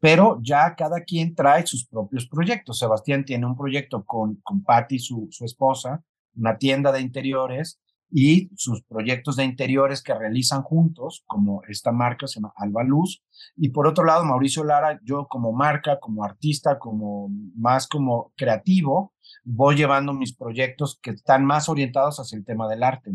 pero 0.00 0.40
ya 0.42 0.74
cada 0.74 1.04
quien 1.04 1.34
trae 1.34 1.66
sus 1.66 1.86
propios 1.86 2.26
proyectos. 2.26 2.78
Sebastián 2.78 3.24
tiene 3.24 3.46
un 3.46 3.56
proyecto 3.56 4.04
con, 4.04 4.36
con 4.42 4.64
Patty, 4.64 4.98
su, 4.98 5.28
su 5.30 5.44
esposa, 5.44 6.02
una 6.34 6.56
tienda 6.58 6.90
de 6.90 7.00
interiores, 7.00 7.78
y 8.10 8.50
sus 8.56 8.82
proyectos 8.82 9.36
de 9.36 9.44
interiores 9.44 10.02
que 10.02 10.14
realizan 10.14 10.62
juntos, 10.62 11.22
como 11.26 11.62
esta 11.68 11.92
marca 11.92 12.26
se 12.26 12.40
llama 12.40 12.52
Alba 12.56 12.82
Luz. 12.82 13.22
Y 13.56 13.68
por 13.70 13.86
otro 13.86 14.04
lado, 14.04 14.24
Mauricio 14.24 14.64
Lara, 14.64 14.98
yo 15.04 15.26
como 15.28 15.52
marca, 15.52 16.00
como 16.00 16.24
artista, 16.24 16.78
como 16.78 17.28
más 17.54 17.86
como 17.86 18.32
creativo, 18.36 19.14
voy 19.44 19.76
llevando 19.76 20.12
mis 20.12 20.36
proyectos 20.36 20.98
que 21.00 21.10
están 21.10 21.44
más 21.44 21.68
orientados 21.68 22.18
hacia 22.18 22.36
el 22.36 22.44
tema 22.44 22.68
del 22.68 22.82
arte, 22.82 23.12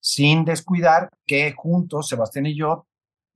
sin 0.00 0.44
descuidar 0.44 1.10
que 1.26 1.52
juntos, 1.52 2.08
Sebastián 2.08 2.46
y 2.46 2.56
yo, 2.56 2.86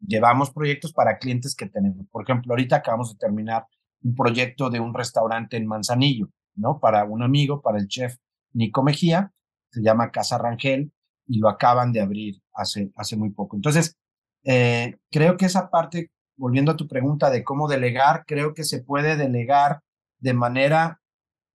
llevamos 0.01 0.51
proyectos 0.51 0.93
para 0.93 1.19
clientes 1.19 1.55
que 1.55 1.67
tenemos. 1.67 2.07
Por 2.11 2.23
ejemplo, 2.23 2.53
ahorita 2.53 2.77
acabamos 2.77 3.13
de 3.13 3.19
terminar 3.19 3.67
un 4.03 4.15
proyecto 4.15 4.71
de 4.71 4.81
un 4.81 4.95
restaurante 4.95 5.57
en 5.57 5.67
Manzanillo, 5.67 6.29
¿no? 6.55 6.81
Para 6.81 7.05
un 7.05 7.23
amigo, 7.23 7.61
para 7.61 7.79
el 7.79 7.89
chef 7.89 8.17
Nico 8.53 8.83
Mejía, 8.83 9.33
se 9.71 9.83
llama 9.83 10.11
Casa 10.11 10.39
Rangel 10.39 10.93
y 11.27 11.39
lo 11.39 11.49
acaban 11.49 11.93
de 11.93 12.01
abrir 12.01 12.43
hace, 12.55 12.91
hace 12.97 13.17
muy 13.17 13.31
poco. 13.31 13.57
Entonces, 13.57 13.97
eh, 14.45 14.97
creo 15.11 15.37
que 15.37 15.47
esa 15.47 15.71
parte, 15.71 16.11
volviendo 16.37 16.73
a 16.73 16.77
tu 16.77 16.89
pregunta 16.89 17.31
de 17.31 17.45
cómo 17.45 17.69
delegar, 17.69 18.25
creo 18.27 18.55
que 18.55 18.65
se 18.65 18.83
puede 18.83 19.17
delegar 19.17 19.81
de 20.19 20.35
manera 20.35 21.01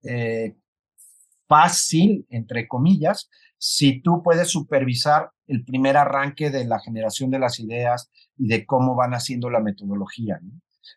eh, 0.02 0.56
fácil, 1.48 2.26
entre 2.30 2.66
comillas, 2.68 3.28
si 3.58 4.00
tú 4.00 4.22
puedes 4.22 4.48
supervisar 4.48 5.30
el 5.46 5.64
primer 5.64 5.96
arranque 5.96 6.50
de 6.50 6.64
la 6.64 6.80
generación 6.80 7.30
de 7.30 7.38
las 7.38 7.60
ideas 7.60 8.10
y 8.36 8.48
de 8.48 8.66
cómo 8.66 8.94
van 8.94 9.14
haciendo 9.14 9.50
la 9.50 9.60
metodología. 9.60 10.40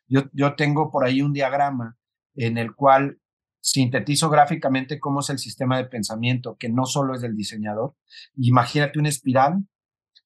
Yo, 0.08 0.24
yo 0.34 0.56
tengo 0.56 0.92
por 0.92 1.06
ahí 1.06 1.22
un 1.22 1.34
diagrama 1.34 1.98
en 2.36 2.58
el 2.58 2.74
cual 2.76 3.20
sintetizo 3.62 4.30
gráficamente 4.30 5.00
cómo 5.00 5.20
es 5.20 5.30
el 5.30 5.40
sistema 5.40 5.78
de 5.78 5.86
pensamiento, 5.86 6.56
que 6.58 6.70
no 6.70 6.86
solo 6.86 7.14
es 7.14 7.22
del 7.22 7.36
diseñador. 7.36 7.96
Imagínate 8.36 9.00
una 9.00 9.10
espiral 9.10 9.66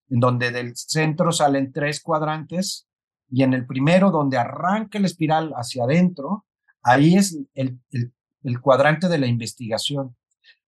en 0.09 0.19
donde 0.19 0.51
del 0.51 0.76
centro 0.76 1.32
salen 1.32 1.71
tres 1.71 2.01
cuadrantes 2.01 2.88
y 3.30 3.43
en 3.43 3.53
el 3.53 3.65
primero 3.65 4.11
donde 4.11 4.38
arranca 4.38 4.99
la 4.99 5.07
espiral 5.07 5.53
hacia 5.55 5.86
adentro, 5.86 6.45
ahí 6.84 7.15
es 7.15 7.36
el, 7.55 7.80
el, 7.89 8.13
el 8.43 8.61
cuadrante 8.61 9.07
de 9.07 9.17
la 9.17 9.28
investigación. 9.28 10.15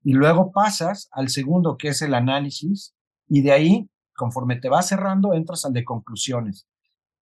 Y 0.03 0.13
luego 0.13 0.53
pasas 0.53 1.09
al 1.13 1.29
segundo, 1.29 1.77
que 1.77 1.89
es 1.89 2.01
el 2.03 2.15
análisis, 2.15 2.94
y 3.29 3.43
de 3.43 3.53
ahí, 3.53 3.91
conforme 4.15 4.57
te 4.57 4.69
vas 4.69 4.89
cerrando, 4.89 5.35
entras 5.35 5.65
al 5.65 5.73
de 5.73 5.85
conclusiones. 5.85 6.67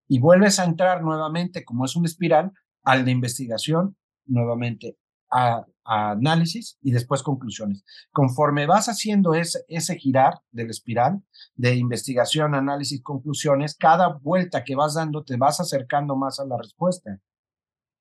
Y 0.08 0.18
vuelves 0.18 0.58
a 0.58 0.64
entrar 0.64 1.02
nuevamente, 1.02 1.64
como 1.64 1.84
es 1.84 1.96
una 1.96 2.06
espiral, 2.06 2.52
al 2.82 3.04
de 3.04 3.12
investigación, 3.12 3.96
nuevamente 4.26 4.96
a, 5.30 5.64
análisis 5.84 6.78
y 6.80 6.92
después 6.92 7.24
conclusiones. 7.24 7.84
Conforme 8.12 8.66
vas 8.66 8.88
haciendo 8.88 9.34
ese, 9.34 9.64
ese 9.66 9.96
girar 9.96 10.40
del 10.52 10.70
espiral 10.70 11.24
de 11.56 11.74
investigación, 11.74 12.54
análisis, 12.54 13.02
conclusiones, 13.02 13.76
cada 13.76 14.16
vuelta 14.22 14.62
que 14.62 14.76
vas 14.76 14.94
dando 14.94 15.24
te 15.24 15.36
vas 15.36 15.58
acercando 15.58 16.14
más 16.14 16.38
a 16.38 16.44
la 16.44 16.56
respuesta. 16.56 17.18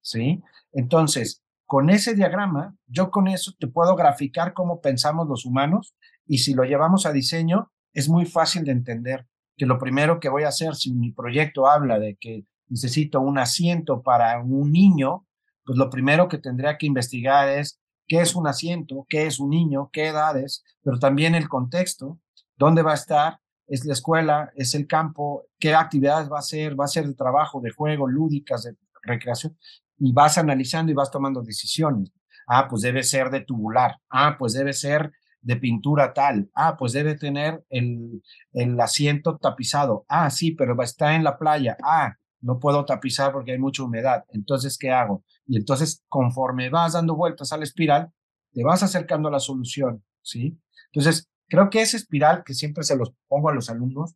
¿Sí? 0.01 0.43
Entonces, 0.73 1.41
con 1.65 1.89
ese 1.89 2.13
diagrama, 2.13 2.75
yo 2.85 3.09
con 3.09 3.27
eso 3.27 3.53
te 3.57 3.67
puedo 3.67 3.95
graficar 3.95 4.53
cómo 4.53 4.79
pensamos 4.79 5.27
los 5.27 5.45
humanos 5.45 5.95
y 6.27 6.39
si 6.39 6.53
lo 6.53 6.63
llevamos 6.63 7.07
a 7.07 7.11
diseño, 7.11 7.71
es 7.93 8.09
muy 8.09 8.25
fácil 8.25 8.63
de 8.63 8.71
entender 8.71 9.27
que 9.57 9.65
lo 9.65 9.77
primero 9.77 10.19
que 10.19 10.29
voy 10.29 10.43
a 10.43 10.49
hacer 10.49 10.75
si 10.75 10.93
mi 10.93 11.11
proyecto 11.11 11.67
habla 11.67 11.99
de 11.99 12.15
que 12.15 12.45
necesito 12.67 13.19
un 13.19 13.37
asiento 13.37 14.01
para 14.01 14.41
un 14.41 14.71
niño, 14.71 15.25
pues 15.65 15.77
lo 15.77 15.89
primero 15.89 16.27
que 16.27 16.37
tendría 16.37 16.77
que 16.77 16.85
investigar 16.85 17.49
es 17.49 17.79
qué 18.07 18.21
es 18.21 18.35
un 18.35 18.47
asiento, 18.47 19.05
qué 19.07 19.27
es 19.27 19.39
un 19.39 19.49
niño, 19.49 19.89
qué 19.91 20.07
edades, 20.07 20.63
pero 20.81 20.99
también 20.99 21.35
el 21.35 21.47
contexto, 21.47 22.19
dónde 22.57 22.81
va 22.81 22.91
a 22.91 22.95
estar, 22.95 23.39
es 23.67 23.85
la 23.85 23.93
escuela, 23.93 24.51
es 24.55 24.75
el 24.75 24.87
campo, 24.87 25.45
qué 25.59 25.73
actividades 25.73 26.29
va 26.29 26.37
a 26.37 26.39
hacer, 26.39 26.79
va 26.79 26.85
a 26.85 26.89
ser 26.89 27.07
de 27.07 27.13
trabajo, 27.13 27.61
de 27.61 27.71
juego, 27.71 28.07
lúdicas, 28.07 28.63
de 28.63 28.75
recreación, 29.03 29.57
y 29.97 30.11
vas 30.11 30.37
analizando 30.37 30.91
y 30.91 30.95
vas 30.95 31.11
tomando 31.11 31.41
decisiones. 31.41 32.11
Ah, 32.47 32.67
pues 32.67 32.81
debe 32.81 33.03
ser 33.03 33.29
de 33.29 33.41
tubular. 33.41 33.95
Ah, 34.09 34.35
pues 34.37 34.53
debe 34.53 34.73
ser 34.73 35.11
de 35.41 35.55
pintura 35.57 36.13
tal. 36.13 36.49
Ah, 36.55 36.77
pues 36.77 36.93
debe 36.93 37.15
tener 37.15 37.63
el, 37.69 38.23
el 38.53 38.79
asiento 38.79 39.37
tapizado. 39.37 40.05
Ah, 40.07 40.29
sí, 40.29 40.51
pero 40.51 40.75
va 40.75 40.83
a 40.83 40.85
estar 40.85 41.13
en 41.13 41.23
la 41.23 41.37
playa. 41.37 41.77
Ah, 41.83 42.15
no 42.41 42.59
puedo 42.59 42.85
tapizar 42.85 43.31
porque 43.31 43.51
hay 43.51 43.59
mucha 43.59 43.83
humedad. 43.83 44.23
Entonces, 44.29 44.77
¿qué 44.77 44.91
hago? 44.91 45.23
Y 45.45 45.57
entonces, 45.57 46.03
conforme 46.07 46.69
vas 46.69 46.93
dando 46.93 47.15
vueltas 47.15 47.51
a 47.51 47.57
la 47.57 47.63
espiral, 47.63 48.11
te 48.53 48.63
vas 48.63 48.83
acercando 48.83 49.29
a 49.29 49.31
la 49.31 49.39
solución, 49.39 50.03
¿sí? 50.21 50.59
Entonces, 50.91 51.29
creo 51.47 51.69
que 51.69 51.81
esa 51.81 51.97
espiral 51.97 52.43
que 52.43 52.53
siempre 52.53 52.83
se 52.83 52.97
los 52.97 53.13
pongo 53.27 53.49
a 53.49 53.53
los 53.53 53.69
alumnos 53.69 54.15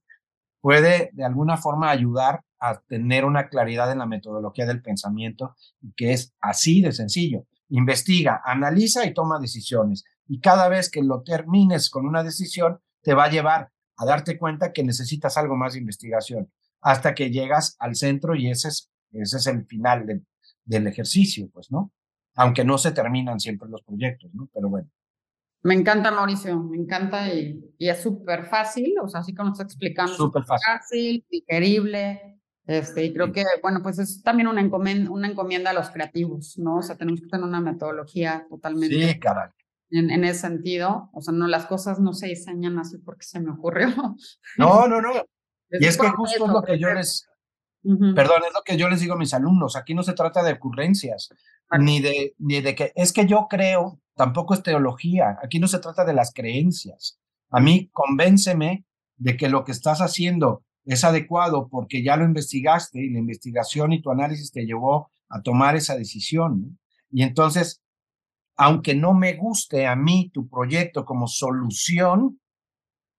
puede 0.61 1.11
de 1.13 1.23
alguna 1.23 1.57
forma 1.57 1.91
ayudar 1.91 2.41
a 2.59 2.81
tener 2.87 3.25
una 3.25 3.49
claridad 3.49 3.91
en 3.91 3.99
la 3.99 4.07
metodología 4.07 4.65
del 4.65 4.81
pensamiento, 4.81 5.55
que 5.95 6.13
es 6.13 6.33
así 6.41 6.81
de 6.81 6.91
sencillo. 6.91 7.45
Investiga, 7.69 8.41
analiza 8.43 9.05
y 9.05 9.13
toma 9.13 9.39
decisiones. 9.39 10.03
Y 10.27 10.39
cada 10.39 10.69
vez 10.69 10.89
que 10.89 11.03
lo 11.03 11.21
termines 11.21 11.89
con 11.89 12.07
una 12.07 12.23
decisión, 12.23 12.79
te 13.01 13.13
va 13.13 13.25
a 13.25 13.29
llevar 13.29 13.71
a 13.97 14.05
darte 14.05 14.37
cuenta 14.37 14.73
que 14.73 14.83
necesitas 14.83 15.37
algo 15.37 15.55
más 15.55 15.73
de 15.73 15.79
investigación 15.79 16.51
hasta 16.81 17.13
que 17.13 17.31
llegas 17.31 17.75
al 17.79 17.95
centro 17.95 18.35
y 18.35 18.49
ese 18.49 18.67
es, 18.67 18.91
ese 19.11 19.37
es 19.37 19.47
el 19.47 19.65
final 19.65 20.05
del 20.65 20.87
ejercicio, 20.87 21.49
pues, 21.51 21.71
¿no? 21.71 21.91
Aunque 22.35 22.65
no 22.65 22.77
se 22.77 22.91
terminan 22.91 23.39
siempre 23.39 23.69
los 23.69 23.81
proyectos, 23.83 24.33
¿no? 24.33 24.49
Pero 24.53 24.69
bueno. 24.69 24.89
Me 25.63 25.73
encanta, 25.73 26.11
Mauricio, 26.11 26.59
me 26.61 26.77
encanta 26.77 27.33
y, 27.33 27.73
y 27.77 27.89
es 27.89 28.03
súper 28.03 28.45
fácil, 28.45 28.93
o 29.01 29.07
sea, 29.07 29.21
así 29.21 29.33
como 29.33 29.49
nos 29.49 29.59
explicando. 29.59 30.13
Súper 30.13 30.43
fácil. 30.43 30.73
Fácil, 30.73 31.25
digerible, 31.29 32.35
este, 32.67 33.05
y 33.05 33.13
creo 33.13 33.31
que, 33.31 33.43
bueno, 33.61 33.81
pues 33.83 33.99
es 33.99 34.23
también 34.23 34.47
una 34.47 34.61
encomienda, 34.61 35.11
una 35.11 35.27
encomienda 35.27 35.69
a 35.69 35.73
los 35.73 35.89
creativos, 35.91 36.57
¿no? 36.57 36.77
O 36.77 36.81
sea, 36.81 36.97
tenemos 36.97 37.21
que 37.21 37.27
tener 37.27 37.45
una 37.45 37.61
metodología 37.61 38.45
totalmente. 38.49 39.13
Sí, 39.13 39.19
caray. 39.19 39.49
En, 39.91 40.09
en, 40.09 40.23
ese 40.23 40.41
sentido, 40.41 41.09
o 41.13 41.21
sea, 41.21 41.33
no, 41.33 41.47
las 41.47 41.67
cosas 41.67 41.99
no 41.99 42.13
se 42.13 42.27
diseñan 42.27 42.79
así 42.79 42.97
porque 42.97 43.25
se 43.25 43.39
me 43.39 43.51
ocurrió. 43.51 43.87
No, 44.57 44.87
no, 44.87 45.01
no. 45.01 45.11
Y 45.69 45.85
es 45.85 45.97
que 45.97 46.09
justo 46.09 46.45
es 46.45 46.51
lo 46.51 46.61
que 46.63 46.79
yo 46.79 46.93
les, 46.93 47.27
perdón, 48.15 48.41
es 48.47 48.53
lo 48.53 48.61
que 48.65 48.77
yo 48.77 48.89
les 48.89 48.99
digo 48.99 49.13
a 49.13 49.17
mis 49.17 49.33
alumnos, 49.33 49.75
aquí 49.75 49.93
no 49.93 50.03
se 50.03 50.13
trata 50.13 50.43
de 50.43 50.53
ocurrencias, 50.53 51.29
ni 51.79 52.01
de, 52.01 52.33
ni 52.39 52.61
de 52.61 52.75
que, 52.75 52.91
es 52.95 53.13
que 53.13 53.25
yo 53.25 53.47
creo, 53.49 53.99
tampoco 54.15 54.53
es 54.53 54.63
teología, 54.63 55.37
aquí 55.43 55.59
no 55.59 55.67
se 55.67 55.79
trata 55.79 56.05
de 56.05 56.13
las 56.13 56.33
creencias. 56.33 57.19
A 57.49 57.59
mí, 57.59 57.89
convénceme 57.93 58.85
de 59.17 59.37
que 59.37 59.49
lo 59.49 59.63
que 59.63 59.71
estás 59.71 60.01
haciendo 60.01 60.63
es 60.85 61.03
adecuado 61.03 61.67
porque 61.69 62.03
ya 62.03 62.15
lo 62.15 62.25
investigaste 62.25 62.99
y 62.99 63.11
la 63.11 63.19
investigación 63.19 63.93
y 63.93 64.01
tu 64.01 64.11
análisis 64.11 64.51
te 64.51 64.65
llevó 64.65 65.11
a 65.29 65.41
tomar 65.41 65.75
esa 65.75 65.95
decisión. 65.95 66.79
Y 67.11 67.23
entonces, 67.23 67.81
aunque 68.57 68.95
no 68.95 69.13
me 69.13 69.33
guste 69.33 69.87
a 69.87 69.95
mí 69.95 70.31
tu 70.33 70.47
proyecto 70.49 71.05
como 71.05 71.27
solución, 71.27 72.39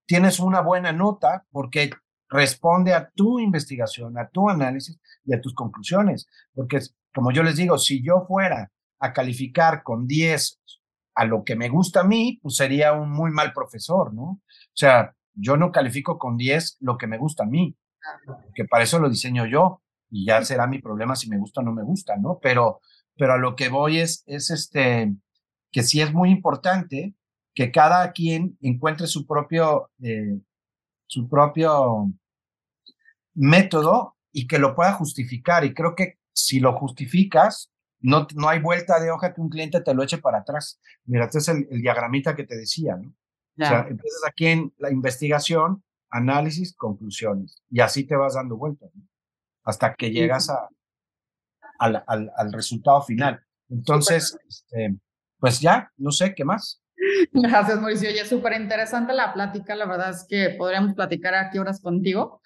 tienes 0.06 0.40
una 0.40 0.60
buena 0.60 0.92
nota 0.92 1.44
porque 1.50 1.90
responde 2.28 2.94
a 2.94 3.10
tu 3.10 3.38
investigación, 3.38 4.18
a 4.18 4.28
tu 4.28 4.48
análisis 4.48 4.98
y 5.24 5.34
a 5.34 5.40
tus 5.40 5.54
conclusiones. 5.54 6.26
Porque, 6.54 6.80
como 7.14 7.32
yo 7.32 7.42
les 7.42 7.56
digo, 7.56 7.78
si 7.78 8.02
yo 8.02 8.24
fuera 8.26 8.70
a 8.98 9.12
calificar 9.12 9.82
con 9.82 10.06
10 10.06 10.60
a 11.14 11.24
lo 11.24 11.44
que 11.44 11.56
me 11.56 11.68
gusta 11.68 12.00
a 12.00 12.04
mí, 12.04 12.38
pues 12.42 12.56
sería 12.56 12.92
un 12.92 13.10
muy 13.10 13.30
mal 13.30 13.52
profesor, 13.52 14.12
¿no? 14.14 14.22
O 14.22 14.40
sea, 14.74 15.14
yo 15.34 15.56
no 15.56 15.72
califico 15.72 16.18
con 16.18 16.36
10 16.36 16.78
lo 16.80 16.96
que 16.96 17.06
me 17.06 17.18
gusta 17.18 17.44
a 17.44 17.46
mí, 17.46 17.76
que 18.54 18.64
para 18.64 18.84
eso 18.84 18.98
lo 18.98 19.08
diseño 19.08 19.46
yo 19.46 19.82
y 20.10 20.26
ya 20.26 20.42
será 20.44 20.66
mi 20.66 20.78
problema 20.78 21.16
si 21.16 21.28
me 21.28 21.38
gusta 21.38 21.60
o 21.60 21.64
no 21.64 21.72
me 21.72 21.82
gusta, 21.82 22.16
¿no? 22.16 22.38
Pero, 22.40 22.80
pero 23.16 23.34
a 23.34 23.38
lo 23.38 23.56
que 23.56 23.68
voy 23.68 23.98
es, 23.98 24.22
es 24.26 24.50
este, 24.50 25.14
que 25.76 25.82
sí 25.82 26.00
es 26.00 26.10
muy 26.10 26.30
importante 26.30 27.14
que 27.54 27.70
cada 27.70 28.12
quien 28.12 28.56
encuentre 28.62 29.06
su 29.06 29.26
propio 29.26 29.90
eh, 30.02 30.40
su 31.06 31.28
propio 31.28 32.10
método 33.34 34.16
y 34.32 34.46
que 34.46 34.58
lo 34.58 34.74
pueda 34.74 34.94
justificar. 34.94 35.66
Y 35.66 35.74
creo 35.74 35.94
que 35.94 36.18
si 36.32 36.60
lo 36.60 36.78
justificas, 36.78 37.70
no, 38.00 38.26
no 38.36 38.48
hay 38.48 38.58
vuelta 38.58 38.98
de 39.00 39.10
hoja 39.10 39.34
que 39.34 39.42
un 39.42 39.50
cliente 39.50 39.82
te 39.82 39.92
lo 39.92 40.02
eche 40.02 40.16
para 40.16 40.38
atrás. 40.38 40.80
Mira, 41.04 41.26
este 41.26 41.40
es 41.40 41.48
el, 41.48 41.68
diagramita 41.68 42.34
que 42.34 42.44
te 42.44 42.56
decía, 42.56 42.96
¿no? 42.96 43.10
O 43.10 43.66
sea, 43.68 43.80
empiezas 43.86 44.22
aquí 44.26 44.46
en 44.46 44.72
la 44.78 44.90
investigación, 44.90 45.84
análisis, 46.08 46.74
conclusiones. 46.74 47.62
Y 47.68 47.80
así 47.80 48.04
te 48.04 48.16
vas 48.16 48.32
dando 48.32 48.56
vueltas, 48.56 48.88
¿no? 48.94 49.06
Hasta 49.62 49.94
que 49.94 50.10
llegas 50.10 50.48
a, 50.48 50.70
al, 51.78 52.02
al, 52.06 52.32
al 52.34 52.52
resultado 52.54 53.02
final. 53.02 53.44
Entonces, 53.68 54.38
este, 54.48 54.96
pues 55.38 55.60
ya, 55.60 55.90
no 55.96 56.10
sé, 56.10 56.34
¿qué 56.34 56.44
más? 56.44 56.82
Gracias, 57.32 57.80
Mauricio. 57.80 58.10
Ya 58.10 58.22
es 58.22 58.28
súper 58.28 58.60
interesante 58.60 59.12
la 59.12 59.32
plática. 59.32 59.74
La 59.74 59.86
verdad 59.86 60.10
es 60.10 60.26
que 60.28 60.50
podríamos 60.58 60.94
platicar 60.94 61.34
aquí 61.34 61.58
horas 61.58 61.80
contigo. 61.80 62.40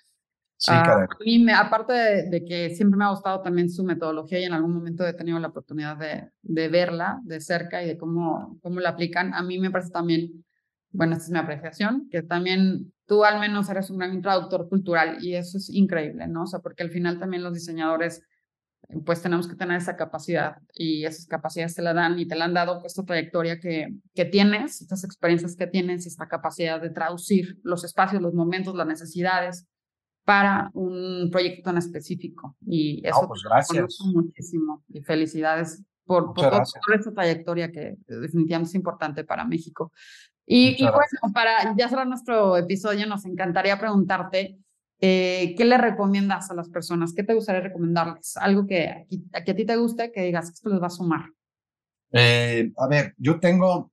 Sí, 0.56 0.72
uh, 0.74 1.42
me, 1.42 1.54
aparte 1.54 1.94
de, 2.28 2.44
que 2.44 2.68
siempre 2.68 2.98
me 2.98 3.04
ha 3.04 3.10
gustado 3.10 3.40
también 3.40 3.70
su 3.70 3.82
metodología 3.82 4.40
y 4.40 4.44
en 4.44 4.52
algún 4.52 4.74
momento 4.74 5.06
he 5.06 5.14
tenido 5.14 5.38
la 5.38 5.48
oportunidad 5.48 5.96
de, 5.96 6.28
de, 6.42 6.68
verla 6.68 7.18
de 7.24 7.40
cerca 7.40 7.82
y 7.82 7.86
de 7.86 7.96
cómo, 7.96 8.58
cómo 8.62 8.78
la 8.78 8.90
aplican, 8.90 9.32
a 9.32 9.42
mí 9.42 9.58
me 9.58 9.70
parece 9.70 9.90
también, 9.90 10.44
bueno, 10.90 11.14
esta 11.14 11.24
es 11.24 11.30
mi 11.30 11.38
apreciación, 11.38 12.08
que 12.10 12.20
también 12.22 12.92
tú 13.06 13.24
al 13.24 13.40
menos 13.40 13.70
eres 13.70 13.88
un 13.88 13.96
gran 13.96 14.20
traductor 14.20 14.68
cultural 14.68 15.24
y 15.24 15.34
eso 15.34 15.56
es 15.56 15.70
increíble, 15.70 16.26
¿no? 16.28 16.42
O 16.42 16.46
sea, 16.46 16.60
porque 16.60 16.82
al 16.82 16.90
final 16.90 17.18
también 17.18 17.42
los 17.42 17.54
diseñadores 17.54 18.22
pues 19.04 19.22
tenemos 19.22 19.48
que 19.48 19.56
tener 19.56 19.76
esa 19.76 19.96
capacidad 19.96 20.56
y 20.74 21.04
esas 21.04 21.26
capacidades 21.26 21.74
te 21.74 21.82
la 21.82 21.94
dan 21.94 22.18
y 22.18 22.26
te 22.26 22.36
la 22.36 22.46
han 22.46 22.54
dado 22.54 22.82
esta 22.84 23.04
trayectoria 23.04 23.60
que, 23.60 23.88
que 24.14 24.24
tienes, 24.24 24.80
estas 24.80 25.04
experiencias 25.04 25.56
que 25.56 25.66
tienes 25.66 26.04
y 26.04 26.08
esta 26.08 26.28
capacidad 26.28 26.80
de 26.80 26.90
traducir 26.90 27.58
los 27.62 27.84
espacios, 27.84 28.22
los 28.22 28.34
momentos, 28.34 28.74
las 28.74 28.86
necesidades 28.86 29.66
para 30.24 30.70
un 30.74 31.28
proyecto 31.30 31.70
en 31.70 31.78
específico. 31.78 32.56
Y 32.66 33.00
eso 33.06 33.26
pues 33.26 33.42
gracias. 33.42 33.98
muchísimo 34.12 34.84
y 34.88 35.02
felicidades 35.02 35.82
por, 36.04 36.34
por, 36.34 36.62
esta 36.94 37.12
trayectoria 37.12 37.70
que 37.70 37.96
definitivamente 38.06 38.70
es 38.70 38.74
importante 38.74 39.24
para 39.24 39.44
México. 39.44 39.92
Y, 40.46 40.82
y 40.82 40.82
bueno, 40.82 41.32
para 41.32 41.76
ya 41.76 41.88
cerrar 41.88 42.08
nuestro 42.08 42.56
episodio, 42.56 43.06
nos 43.06 43.24
encantaría 43.24 43.78
preguntarte 43.78 44.58
eh, 45.00 45.54
¿Qué 45.56 45.64
le 45.64 45.78
recomiendas 45.78 46.50
a 46.50 46.54
las 46.54 46.68
personas? 46.68 47.14
¿Qué 47.14 47.22
te 47.22 47.34
gustaría 47.34 47.62
recomendarles? 47.62 48.36
Algo 48.36 48.66
que, 48.66 49.06
a, 49.32 49.44
que 49.44 49.52
a 49.52 49.56
ti 49.56 49.64
te 49.64 49.76
guste, 49.76 50.12
que 50.12 50.22
digas, 50.22 50.50
esto 50.50 50.68
les 50.68 50.82
va 50.82 50.88
a 50.88 50.90
sumar. 50.90 51.30
Eh, 52.12 52.70
a 52.76 52.86
ver, 52.86 53.14
yo 53.16 53.40
tengo 53.40 53.92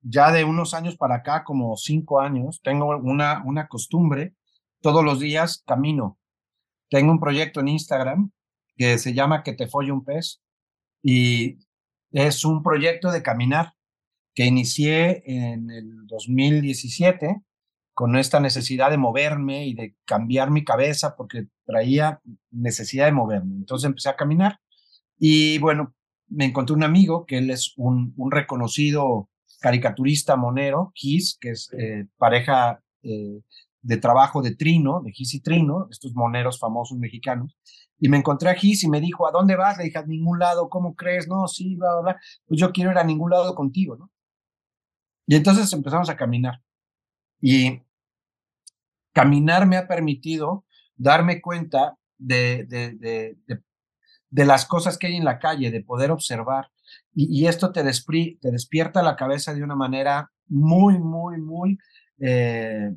ya 0.00 0.32
de 0.32 0.44
unos 0.44 0.72
años 0.72 0.96
para 0.96 1.16
acá, 1.16 1.44
como 1.44 1.76
cinco 1.76 2.20
años, 2.20 2.60
tengo 2.62 2.96
una, 2.96 3.42
una 3.44 3.68
costumbre, 3.68 4.34
todos 4.80 5.04
los 5.04 5.20
días 5.20 5.62
camino. 5.66 6.18
Tengo 6.88 7.12
un 7.12 7.20
proyecto 7.20 7.60
en 7.60 7.68
Instagram 7.68 8.30
que 8.76 8.98
se 8.98 9.12
llama 9.12 9.42
Que 9.42 9.52
te 9.52 9.66
folle 9.66 9.92
un 9.92 10.04
pez 10.04 10.40
y 11.02 11.58
es 12.12 12.44
un 12.44 12.62
proyecto 12.62 13.10
de 13.10 13.22
caminar 13.22 13.74
que 14.34 14.44
inicié 14.44 15.22
en 15.26 15.70
el 15.70 16.06
2017 16.06 17.42
con 17.96 18.14
esta 18.16 18.40
necesidad 18.40 18.90
de 18.90 18.98
moverme 18.98 19.66
y 19.66 19.72
de 19.72 19.96
cambiar 20.04 20.50
mi 20.50 20.64
cabeza 20.64 21.16
porque 21.16 21.46
traía 21.64 22.20
necesidad 22.50 23.06
de 23.06 23.12
moverme. 23.12 23.54
Entonces 23.54 23.86
empecé 23.86 24.10
a 24.10 24.16
caminar 24.16 24.60
y 25.18 25.56
bueno, 25.60 25.94
me 26.28 26.44
encontré 26.44 26.76
un 26.76 26.82
amigo 26.82 27.24
que 27.24 27.38
él 27.38 27.48
es 27.48 27.72
un, 27.78 28.12
un 28.18 28.30
reconocido 28.30 29.30
caricaturista 29.60 30.36
monero, 30.36 30.92
Kiss, 30.94 31.38
que 31.40 31.52
es 31.52 31.70
eh, 31.72 32.06
pareja 32.18 32.82
eh, 33.02 33.40
de 33.80 33.96
trabajo 33.96 34.42
de 34.42 34.54
Trino, 34.54 35.00
de 35.02 35.12
Gis 35.12 35.32
y 35.32 35.40
Trino, 35.40 35.88
estos 35.90 36.14
moneros 36.14 36.58
famosos 36.58 36.98
mexicanos. 36.98 37.56
Y 37.98 38.10
me 38.10 38.18
encontré 38.18 38.50
a 38.50 38.54
Gis 38.56 38.84
y 38.84 38.90
me 38.90 39.00
dijo, 39.00 39.26
¿a 39.26 39.32
dónde 39.32 39.56
vas? 39.56 39.78
Le 39.78 39.84
dije, 39.84 39.96
a 39.96 40.04
ningún 40.04 40.38
lado, 40.38 40.68
¿cómo 40.68 40.94
crees? 40.94 41.28
No, 41.28 41.48
sí, 41.48 41.76
bla, 41.76 41.92
bla, 41.92 42.00
bla. 42.02 42.20
Pues 42.46 42.60
yo 42.60 42.72
quiero 42.72 42.90
ir 42.90 42.98
a 42.98 43.04
ningún 43.04 43.30
lado 43.30 43.54
contigo, 43.54 43.96
¿no? 43.96 44.10
Y 45.26 45.34
entonces 45.34 45.72
empezamos 45.72 46.10
a 46.10 46.16
caminar. 46.16 46.60
Y 47.40 47.85
caminar 49.16 49.66
me 49.66 49.78
ha 49.78 49.88
permitido 49.88 50.66
darme 50.94 51.40
cuenta 51.40 51.96
de, 52.18 52.66
de, 52.68 53.34
de, 54.28 54.44
las 54.44 54.66
cosas 54.66 54.98
que 54.98 55.06
hay 55.06 55.16
en 55.16 55.24
la 55.24 55.38
calle, 55.38 55.70
de 55.70 55.82
poder 55.82 56.10
observar. 56.10 56.70
Y, 57.14 57.46
esto 57.46 57.72
te, 57.72 57.82
te 57.82 58.50
despierta 58.50 59.02
la 59.02 59.16
cabeza 59.16 59.54
de 59.54 59.62
una 59.62 59.74
manera 59.74 60.30
muy, 60.48 60.98
muy, 60.98 61.40
muy 61.40 61.78
eh, 62.20 62.94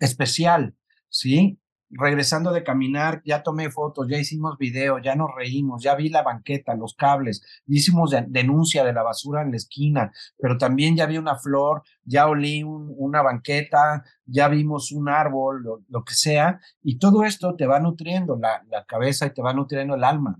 especial, 0.00 0.74
¿sí? 1.08 1.60
Regresando 1.96 2.52
de 2.52 2.64
caminar, 2.64 3.22
ya 3.24 3.42
tomé 3.42 3.70
fotos, 3.70 4.06
ya 4.08 4.18
hicimos 4.18 4.58
video, 4.58 4.98
ya 4.98 5.14
nos 5.14 5.30
reímos, 5.34 5.82
ya 5.82 5.94
vi 5.94 6.08
la 6.08 6.22
banqueta, 6.22 6.74
los 6.74 6.94
cables, 6.94 7.42
hicimos 7.66 8.14
denuncia 8.28 8.84
de 8.84 8.92
la 8.92 9.02
basura 9.02 9.42
en 9.42 9.50
la 9.50 9.56
esquina, 9.56 10.12
pero 10.38 10.58
también 10.58 10.96
ya 10.96 11.06
vi 11.06 11.18
una 11.18 11.36
flor, 11.36 11.82
ya 12.04 12.26
olí 12.26 12.62
una 12.64 13.22
banqueta, 13.22 14.04
ya 14.26 14.48
vimos 14.48 14.92
un 14.92 15.08
árbol, 15.08 15.62
lo, 15.88 16.04
que 16.04 16.14
sea, 16.14 16.60
y 16.82 16.98
todo 16.98 17.24
esto 17.24 17.54
te 17.56 17.66
va 17.66 17.80
nutriendo 17.80 18.36
la, 18.36 18.62
la 18.68 18.84
cabeza 18.84 19.26
y 19.26 19.30
te 19.30 19.42
va 19.42 19.54
nutriendo 19.54 19.94
el 19.94 20.04
alma. 20.04 20.38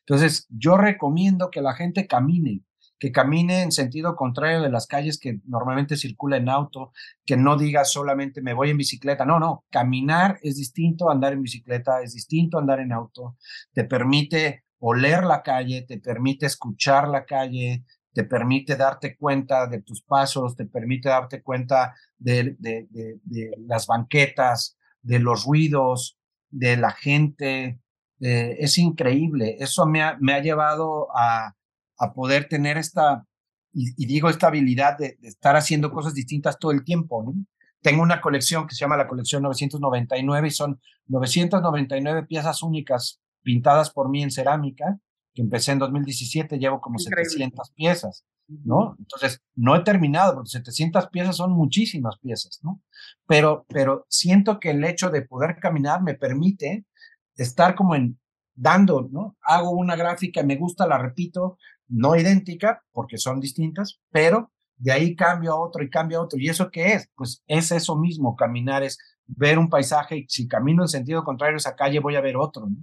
Entonces, 0.00 0.46
yo 0.50 0.76
recomiendo 0.76 1.50
que 1.50 1.60
la 1.60 1.74
gente 1.74 2.06
camine, 2.06 2.62
que 2.98 3.12
camine 3.12 3.62
en 3.62 3.72
sentido 3.72 4.16
contrario 4.16 4.62
de 4.62 4.70
las 4.70 4.86
calles 4.86 5.18
que 5.18 5.40
normalmente 5.46 5.96
circula 5.96 6.38
en 6.38 6.48
auto, 6.48 6.92
que 7.24 7.36
no 7.36 7.56
diga 7.56 7.84
solamente 7.84 8.40
me 8.40 8.54
voy 8.54 8.70
en 8.70 8.78
bicicleta. 8.78 9.24
No, 9.24 9.38
no, 9.38 9.64
caminar 9.70 10.38
es 10.42 10.56
distinto 10.56 11.10
andar 11.10 11.32
en 11.32 11.42
bicicleta, 11.42 12.02
es 12.02 12.14
distinto 12.14 12.58
andar 12.58 12.80
en 12.80 12.92
auto. 12.92 13.36
Te 13.72 13.84
permite 13.84 14.64
oler 14.78 15.24
la 15.24 15.42
calle, 15.42 15.82
te 15.82 15.98
permite 15.98 16.46
escuchar 16.46 17.08
la 17.08 17.24
calle, 17.24 17.84
te 18.12 18.24
permite 18.24 18.76
darte 18.76 19.16
cuenta 19.16 19.66
de 19.66 19.82
tus 19.82 20.02
pasos, 20.02 20.56
te 20.56 20.64
permite 20.64 21.10
darte 21.10 21.42
cuenta 21.42 21.94
de, 22.16 22.56
de, 22.58 22.86
de, 22.90 23.50
las 23.66 23.86
banquetas, 23.86 24.78
de 25.02 25.18
los 25.18 25.44
ruidos, 25.44 26.18
de 26.48 26.78
la 26.78 26.92
gente. 26.92 27.78
Eh, 28.20 28.56
es 28.58 28.78
increíble. 28.78 29.56
Eso 29.58 29.84
me 29.84 30.00
me 30.18 30.32
ha 30.32 30.40
llevado 30.40 31.08
a, 31.14 31.54
a 31.98 32.12
poder 32.12 32.48
tener 32.48 32.78
esta, 32.78 33.26
y, 33.72 34.06
digo 34.06 34.28
esta 34.28 34.48
habilidad 34.48 34.98
de, 34.98 35.18
estar 35.22 35.56
haciendo 35.56 35.90
cosas 35.90 36.14
distintas 36.14 36.58
todo 36.58 36.72
el 36.72 36.84
tiempo. 36.84 37.22
¿no? 37.22 37.34
Tengo 37.82 38.02
una 38.02 38.20
colección 38.20 38.66
que 38.66 38.74
se 38.74 38.80
llama 38.80 38.96
la 38.96 39.06
colección 39.06 39.42
999 39.42 40.48
y 40.48 40.50
son 40.50 40.80
999 41.06 42.24
piezas 42.24 42.62
únicas 42.62 43.20
pintadas 43.42 43.90
por 43.90 44.08
mí 44.08 44.22
en 44.22 44.30
cerámica, 44.30 44.98
que 45.32 45.42
empecé 45.42 45.72
en 45.72 45.78
2017, 45.78 46.58
llevo 46.58 46.80
como 46.80 46.98
700 46.98 47.70
piezas, 47.72 48.24
¿no? 48.48 48.96
Entonces, 48.98 49.42
no 49.54 49.76
he 49.76 49.80
terminado, 49.80 50.34
porque 50.34 50.50
700 50.50 51.08
piezas 51.08 51.36
son 51.36 51.52
muchísimas 51.52 52.18
piezas, 52.18 52.58
¿no? 52.62 52.80
Pero, 53.26 53.66
pero 53.68 54.06
siento 54.08 54.58
que 54.58 54.70
el 54.70 54.82
hecho 54.82 55.10
de 55.10 55.22
poder 55.22 55.58
caminar 55.60 56.02
me 56.02 56.14
permite 56.14 56.86
estar 57.36 57.74
como 57.74 57.94
en 57.94 58.18
dando, 58.54 59.08
¿no? 59.12 59.36
Hago 59.42 59.70
una 59.70 59.94
gráfica, 59.94 60.42
me 60.42 60.56
gusta, 60.56 60.86
la 60.86 60.98
repito, 60.98 61.58
no 61.88 62.16
idéntica, 62.16 62.82
porque 62.92 63.18
son 63.18 63.40
distintas, 63.40 64.00
pero 64.10 64.50
de 64.76 64.92
ahí 64.92 65.16
cambio 65.16 65.52
a 65.52 65.60
otro 65.60 65.82
y 65.82 65.90
cambio 65.90 66.18
a 66.18 66.22
otro. 66.22 66.38
¿Y 66.38 66.48
eso 66.48 66.70
qué 66.70 66.94
es? 66.94 67.08
Pues 67.16 67.42
es 67.46 67.72
eso 67.72 67.96
mismo, 67.96 68.36
caminar 68.36 68.82
es 68.82 68.98
ver 69.26 69.58
un 69.58 69.68
paisaje 69.68 70.18
y 70.18 70.26
si 70.28 70.46
camino 70.46 70.82
en 70.82 70.88
sentido 70.88 71.24
contrario 71.24 71.56
a 71.56 71.58
esa 71.58 71.76
calle 71.76 72.00
voy 72.00 72.16
a 72.16 72.20
ver 72.20 72.36
otro, 72.36 72.66
¿no? 72.66 72.76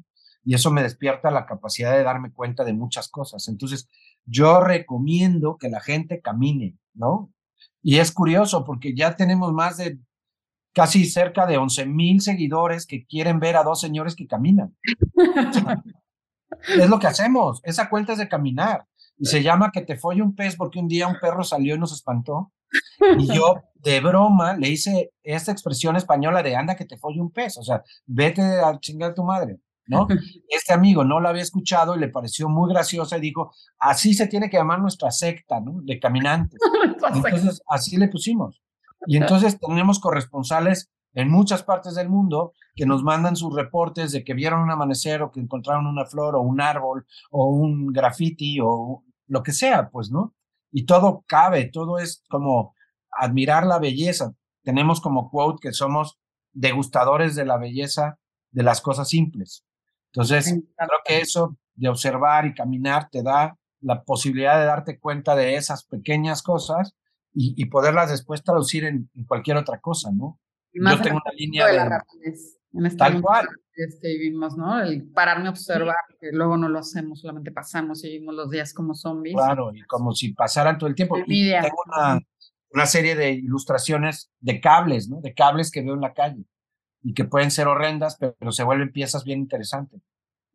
Y 0.46 0.56
eso 0.56 0.72
me 0.72 0.84
despierta 0.84 1.32
la 1.32 1.46
capacidad 1.46 1.96
de 1.96 2.04
darme 2.04 2.34
cuenta 2.34 2.66
de 2.66 2.74
muchas 2.74 3.08
cosas. 3.08 3.48
Entonces, 3.48 3.88
yo 4.26 4.60
recomiendo 4.60 5.58
que 5.58 5.70
la 5.70 5.80
gente 5.80 6.20
camine, 6.20 6.76
¿no? 6.94 7.32
Y 7.82 8.00
es 8.00 8.12
curioso 8.12 8.66
porque 8.66 8.94
ya 8.94 9.16
tenemos 9.16 9.54
más 9.54 9.78
de 9.78 10.00
casi 10.74 11.06
cerca 11.06 11.46
de 11.46 11.58
11 11.58 11.86
mil 11.86 12.20
seguidores 12.20 12.86
que 12.86 13.06
quieren 13.06 13.40
ver 13.40 13.56
a 13.56 13.64
dos 13.64 13.80
señores 13.80 14.16
que 14.16 14.28
caminan. 14.28 14.76
es 16.68 16.90
lo 16.90 17.00
que 17.00 17.08
hacemos, 17.08 17.62
esa 17.64 17.90
cuenta 17.90 18.14
es 18.14 18.20
de 18.20 18.28
caminar 18.28 18.86
y 19.18 19.26
se 19.26 19.44
llama 19.44 19.72
que 19.72 19.82
te 19.82 19.98
folle 19.98 20.22
un 20.22 20.36
pez 20.36 20.56
porque 20.56 20.80
un 20.80 20.88
día 20.88 21.08
un 21.08 21.20
perro 21.20 21.44
salió 21.44 21.76
y 21.76 21.80
nos 21.80 21.94
espantó. 21.94 22.52
Y 23.18 23.28
yo 23.34 23.56
de 23.76 24.00
broma 24.00 24.56
le 24.56 24.70
hice 24.70 25.12
esta 25.24 25.52
expresión 25.52 25.96
española 25.96 26.42
de 26.42 26.56
anda 26.56 26.76
que 26.76 26.86
te 26.86 26.98
folle 26.98 27.22
un 27.22 27.32
pez, 27.32 27.58
o 27.58 27.64
sea, 27.64 27.84
vete 28.06 28.42
a 28.42 28.80
chingar 28.80 29.12
a 29.12 29.14
tu 29.14 29.24
madre, 29.24 29.60
¿no? 29.88 30.08
Este 30.50 30.74
amigo 30.74 31.04
no 31.04 31.20
la 31.20 31.30
había 31.30 31.44
escuchado 31.44 31.96
y 31.96 32.00
le 32.00 32.10
pareció 32.10 32.50
muy 32.50 32.72
graciosa 32.72 33.18
y 33.18 33.22
dijo, 33.22 33.54
así 33.80 34.14
se 34.14 34.28
tiene 34.28 34.50
que 34.50 34.58
llamar 34.58 34.80
nuestra 34.80 35.12
secta, 35.12 35.60
¿no? 35.60 35.82
De 35.84 36.00
caminantes. 36.00 36.60
Entonces, 37.14 37.62
así 37.68 37.98
le 37.98 38.08
pusimos. 38.08 38.62
Y 39.06 39.18
entonces 39.18 39.60
tenemos 39.60 40.00
corresponsales 40.00 40.90
en 41.14 41.30
muchas 41.30 41.64
partes 41.64 41.96
del 41.96 42.10
mundo 42.10 42.54
que 42.76 42.86
nos 42.86 43.04
mandan 43.04 43.36
sus 43.36 43.56
reportes 43.56 44.12
de 44.12 44.24
que 44.24 44.34
vieron 44.34 44.62
un 44.62 44.72
amanecer 44.72 45.22
o 45.22 45.32
que 45.32 45.40
encontraron 45.40 45.86
una 45.86 46.06
flor 46.06 46.36
o 46.36 46.42
un 46.42 46.60
árbol 46.62 47.06
o 47.32 47.50
un 47.50 47.88
graffiti 47.88 48.60
o 48.62 49.04
lo 49.28 49.44
que 49.44 49.52
sea, 49.52 49.90
pues, 49.90 50.12
¿no? 50.12 50.34
Y 50.72 50.86
todo 50.86 51.24
cabe, 51.28 51.66
todo 51.66 52.00
es 52.00 52.24
como 52.30 52.76
admirar 53.12 53.66
la 53.66 53.80
belleza. 53.80 54.34
Tenemos 54.64 55.02
como 55.02 55.30
quote 55.30 55.60
que 55.62 55.74
somos 55.74 56.20
degustadores 56.52 57.36
de 57.36 57.46
la 57.46 57.58
belleza 57.58 58.18
de 58.52 58.64
las 58.64 58.82
cosas 58.82 59.10
simples. 59.10 59.66
Entonces, 60.12 60.46
creo 60.76 61.00
que 61.06 61.20
eso 61.20 61.58
de 61.76 61.90
observar 61.90 62.46
y 62.46 62.54
caminar 62.54 63.10
te 63.10 63.24
da 63.24 63.58
la 63.82 64.04
posibilidad 64.04 64.60
de 64.60 64.66
darte 64.66 65.00
cuenta 65.00 65.36
de 65.36 65.56
esas 65.56 65.84
pequeñas 65.86 66.42
cosas 66.42 66.96
y, 67.36 67.66
poderlas 67.66 68.12
después 68.12 68.44
traducir 68.44 68.86
en, 68.86 69.10
cualquier 69.28 69.58
otra 69.58 69.80
cosa, 69.80 70.12
¿no? 70.12 70.40
Yo 70.74 71.02
tengo 71.02 71.22
una 71.24 71.34
línea 71.36 71.68
de... 71.68 71.74
La 71.74 72.04
en 72.76 72.86
esta 72.86 73.06
tal 73.06 73.22
cual. 73.22 73.48
Que 73.76 74.08
vivimos, 74.08 74.56
¿no? 74.56 74.80
El 74.82 75.10
pararme 75.10 75.48
a 75.48 75.52
observar, 75.52 75.96
que 76.20 76.32
luego 76.32 76.58
no 76.58 76.70
lo 76.70 76.80
hacemos, 76.80 77.22
solamente 77.22 77.52
pasamos 77.52 78.04
y 78.04 78.10
vivimos 78.10 78.36
los 78.36 78.50
días 78.52 78.74
como 78.74 78.94
zombies. 78.94 79.36
Claro, 79.36 79.72
y 79.74 79.82
como 79.84 80.14
si 80.14 80.34
pasaran 80.34 80.78
todo 80.78 80.88
el 80.90 80.96
tiempo. 80.96 81.18
Y 81.26 81.50
tengo 81.50 81.84
una, 81.88 82.20
una 82.72 82.86
serie 82.86 83.16
de 83.16 83.32
ilustraciones 83.32 84.32
de 84.40 84.62
cables, 84.62 85.10
¿no? 85.10 85.22
De 85.22 85.34
cables 85.34 85.72
que 85.72 85.82
veo 85.82 85.96
en 85.96 86.02
la 86.02 86.14
calle 86.14 86.46
y 87.04 87.14
que 87.14 87.26
pueden 87.26 87.52
ser 87.52 87.68
horrendas, 87.68 88.18
pero, 88.18 88.52
se 88.52 88.64
vuelven 88.64 88.92
piezas 88.92 89.24
bien 89.24 89.40
interesantes. 89.40 90.02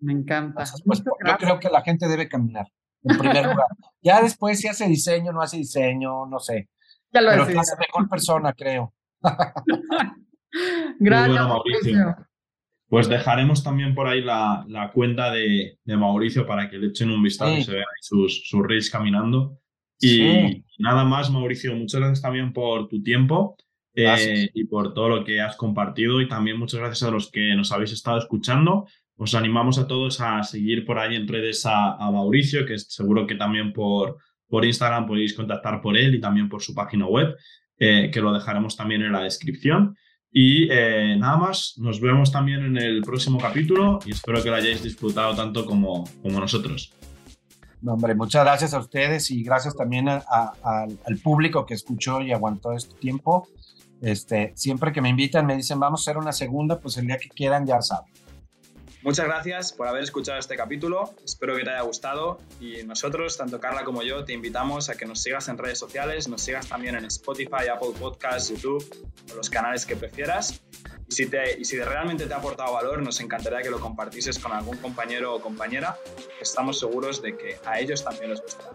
Me 0.01 0.13
encanta. 0.13 0.65
pues, 0.85 1.03
yo 1.05 1.37
creo 1.39 1.59
que 1.59 1.69
la 1.69 1.83
gente 1.83 2.09
debe 2.09 2.29
caminar, 2.29 2.67
en 3.03 3.19
primer 3.19 3.47
lugar. 3.47 3.67
Ya 4.01 4.23
después 4.23 4.61
si 4.61 4.69
hace 4.69 4.87
diseño, 4.87 5.33
no 5.33 5.43
hace 5.43 5.59
diseño, 5.59 6.27
no 6.27 6.39
sé. 6.39 6.69
Ya 7.13 7.21
lo 7.21 7.31
pero 7.31 7.47
que 7.47 7.59
hace 7.59 7.77
mejor 7.79 8.09
persona, 8.09 8.53
creo. 8.53 8.95
Gracias, 10.99 11.49
Mauricio. 11.49 12.17
Pues 12.89 13.09
dejaremos 13.09 13.63
también 13.63 13.95
por 13.95 14.07
ahí 14.07 14.23
la, 14.23 14.65
la 14.67 14.91
cuenta 14.93 15.31
de, 15.31 15.79
de, 15.85 15.97
Mauricio 15.97 16.47
para 16.47 16.71
que 16.71 16.79
le 16.79 16.87
echen 16.87 17.11
un 17.11 17.23
vistazo 17.23 17.59
y 17.59 17.63
se 17.63 17.73
vean 17.73 17.85
sus, 18.01 18.49
sus 18.49 18.67
reels 18.67 18.91
caminando. 18.91 19.59
Y 20.01 20.65
nada 20.79 21.05
más, 21.05 21.31
Mauricio, 21.31 21.75
muchas 21.75 22.01
gracias 22.01 22.23
también 22.23 22.53
por 22.53 22.89
tu 22.89 23.03
tiempo 23.03 23.57
eh, 23.95 24.49
y 24.55 24.65
por 24.65 24.95
todo 24.95 25.09
lo 25.09 25.25
que 25.25 25.41
has 25.41 25.57
compartido 25.57 26.21
y 26.21 26.29
también 26.29 26.59
muchas 26.59 26.81
gracias 26.81 27.03
a 27.03 27.11
los 27.11 27.31
que 27.31 27.55
nos 27.55 27.73
habéis 27.73 27.93
estado 27.93 28.19
escuchando. 28.19 28.87
Os 29.17 29.35
animamos 29.35 29.79
a 29.79 29.89
todos 29.89 30.21
a 30.21 30.45
seguir 30.45 30.85
por 30.85 30.99
ahí 30.99 31.17
en 31.17 31.27
redes 31.27 31.67
a, 31.67 31.97
Mauricio, 31.99 32.65
que 32.65 32.79
seguro 32.79 33.27
que 33.27 33.35
también 33.35 33.73
por, 33.73 34.19
por 34.47 34.65
Instagram 34.65 35.07
podéis 35.07 35.35
contactar 35.35 35.81
por 35.81 35.97
él 35.97 36.15
y 36.15 36.21
también 36.21 36.49
por 36.49 36.63
su 36.63 36.75
página 36.75 37.07
web, 37.07 37.37
eh, 37.79 38.11
que 38.13 38.21
lo 38.21 38.33
dejaremos 38.33 38.77
también 38.77 39.03
en 39.03 39.13
la 39.13 39.23
descripción. 39.23 39.97
Y 40.31 40.69
eh, 40.71 41.17
nada 41.19 41.39
más, 41.39 41.75
nos 41.79 42.01
vemos 42.01 42.31
también 42.31 42.65
en 42.65 42.77
el 42.77 43.03
próximo 43.03 43.39
capítulo 43.39 43.99
y 44.05 44.13
espero 44.13 44.43
que 44.43 44.51
lo 44.51 44.57
hayáis 44.57 44.83
disfrutado 44.83 45.35
tanto 45.35 45.65
como, 45.65 46.05
como 46.23 46.39
nosotros 46.39 46.93
hombre, 47.87 48.15
muchas 48.15 48.45
gracias 48.45 48.75
a 48.75 48.79
ustedes 48.79 49.31
y 49.31 49.43
gracias 49.43 49.77
también 49.77 50.09
al 50.09 51.19
público 51.23 51.65
que 51.65 51.75
escuchó 51.75 52.21
y 52.21 52.33
aguantó 52.33 52.73
este 52.73 52.95
tiempo. 52.97 53.49
Este, 54.01 54.53
siempre 54.55 54.93
que 54.93 55.01
me 55.01 55.09
invitan 55.09 55.45
me 55.45 55.57
dicen 55.57 55.81
vamos 55.81 56.01
a 56.01 56.03
hacer 56.11 56.19
una 56.19 56.33
segunda, 56.33 56.81
pues 56.81 56.97
el 56.99 57.07
día 57.07 57.19
que 57.19 57.29
quieran 57.29 57.67
ya 57.67 57.81
saben. 57.83 58.13
Muchas 59.03 59.27
gracias 59.27 59.73
por 59.73 59.87
haber 59.87 60.03
escuchado 60.03 60.41
este 60.41 60.57
capítulo, 60.57 61.15
espero 61.25 61.57
que 61.57 61.63
te 61.63 61.71
haya 61.71 61.83
gustado. 61.83 62.41
Y 62.61 62.83
nosotros, 62.83 63.37
tanto 63.37 63.61
Carla 63.61 63.85
como 63.85 64.03
yo, 64.03 64.25
te 64.25 64.33
invitamos 64.33 64.91
a 64.91 64.97
que 64.97 65.07
nos 65.07 65.23
sigas 65.23 65.49
en 65.49 65.57
redes 65.57 65.79
sociales, 65.79 66.27
nos 66.27 66.43
sigas 66.43 66.69
también 66.69 66.97
en 66.97 67.05
Spotify, 67.05 67.69
Apple 67.73 67.93
Podcasts, 67.99 68.51
YouTube 68.51 68.85
o 69.31 69.37
los 69.37 69.49
canales 69.51 69.87
que 69.87 69.95
prefieras. 69.95 70.63
Y 71.09 71.65
si, 71.65 71.79
realmente 71.79 72.27
te 72.27 72.35
ha 72.35 72.39
aportado 72.39 72.73
valor, 72.73 73.01
nos 73.01 73.21
encantaría 73.21 73.63
que 73.63 73.71
lo 73.71 73.79
compartieses 73.79 74.39
con 74.39 74.53
algún 74.53 74.77
compañero 74.79 75.35
o 75.35 75.41
compañera, 75.41 75.97
estamos 76.41 76.81
seguros 76.81 77.23
de 77.23 77.37
que 77.37 77.57
a 77.65 77.79
ellos 77.79 78.05
también 78.05 78.31
les 78.31 78.43
gustará. 78.43 78.73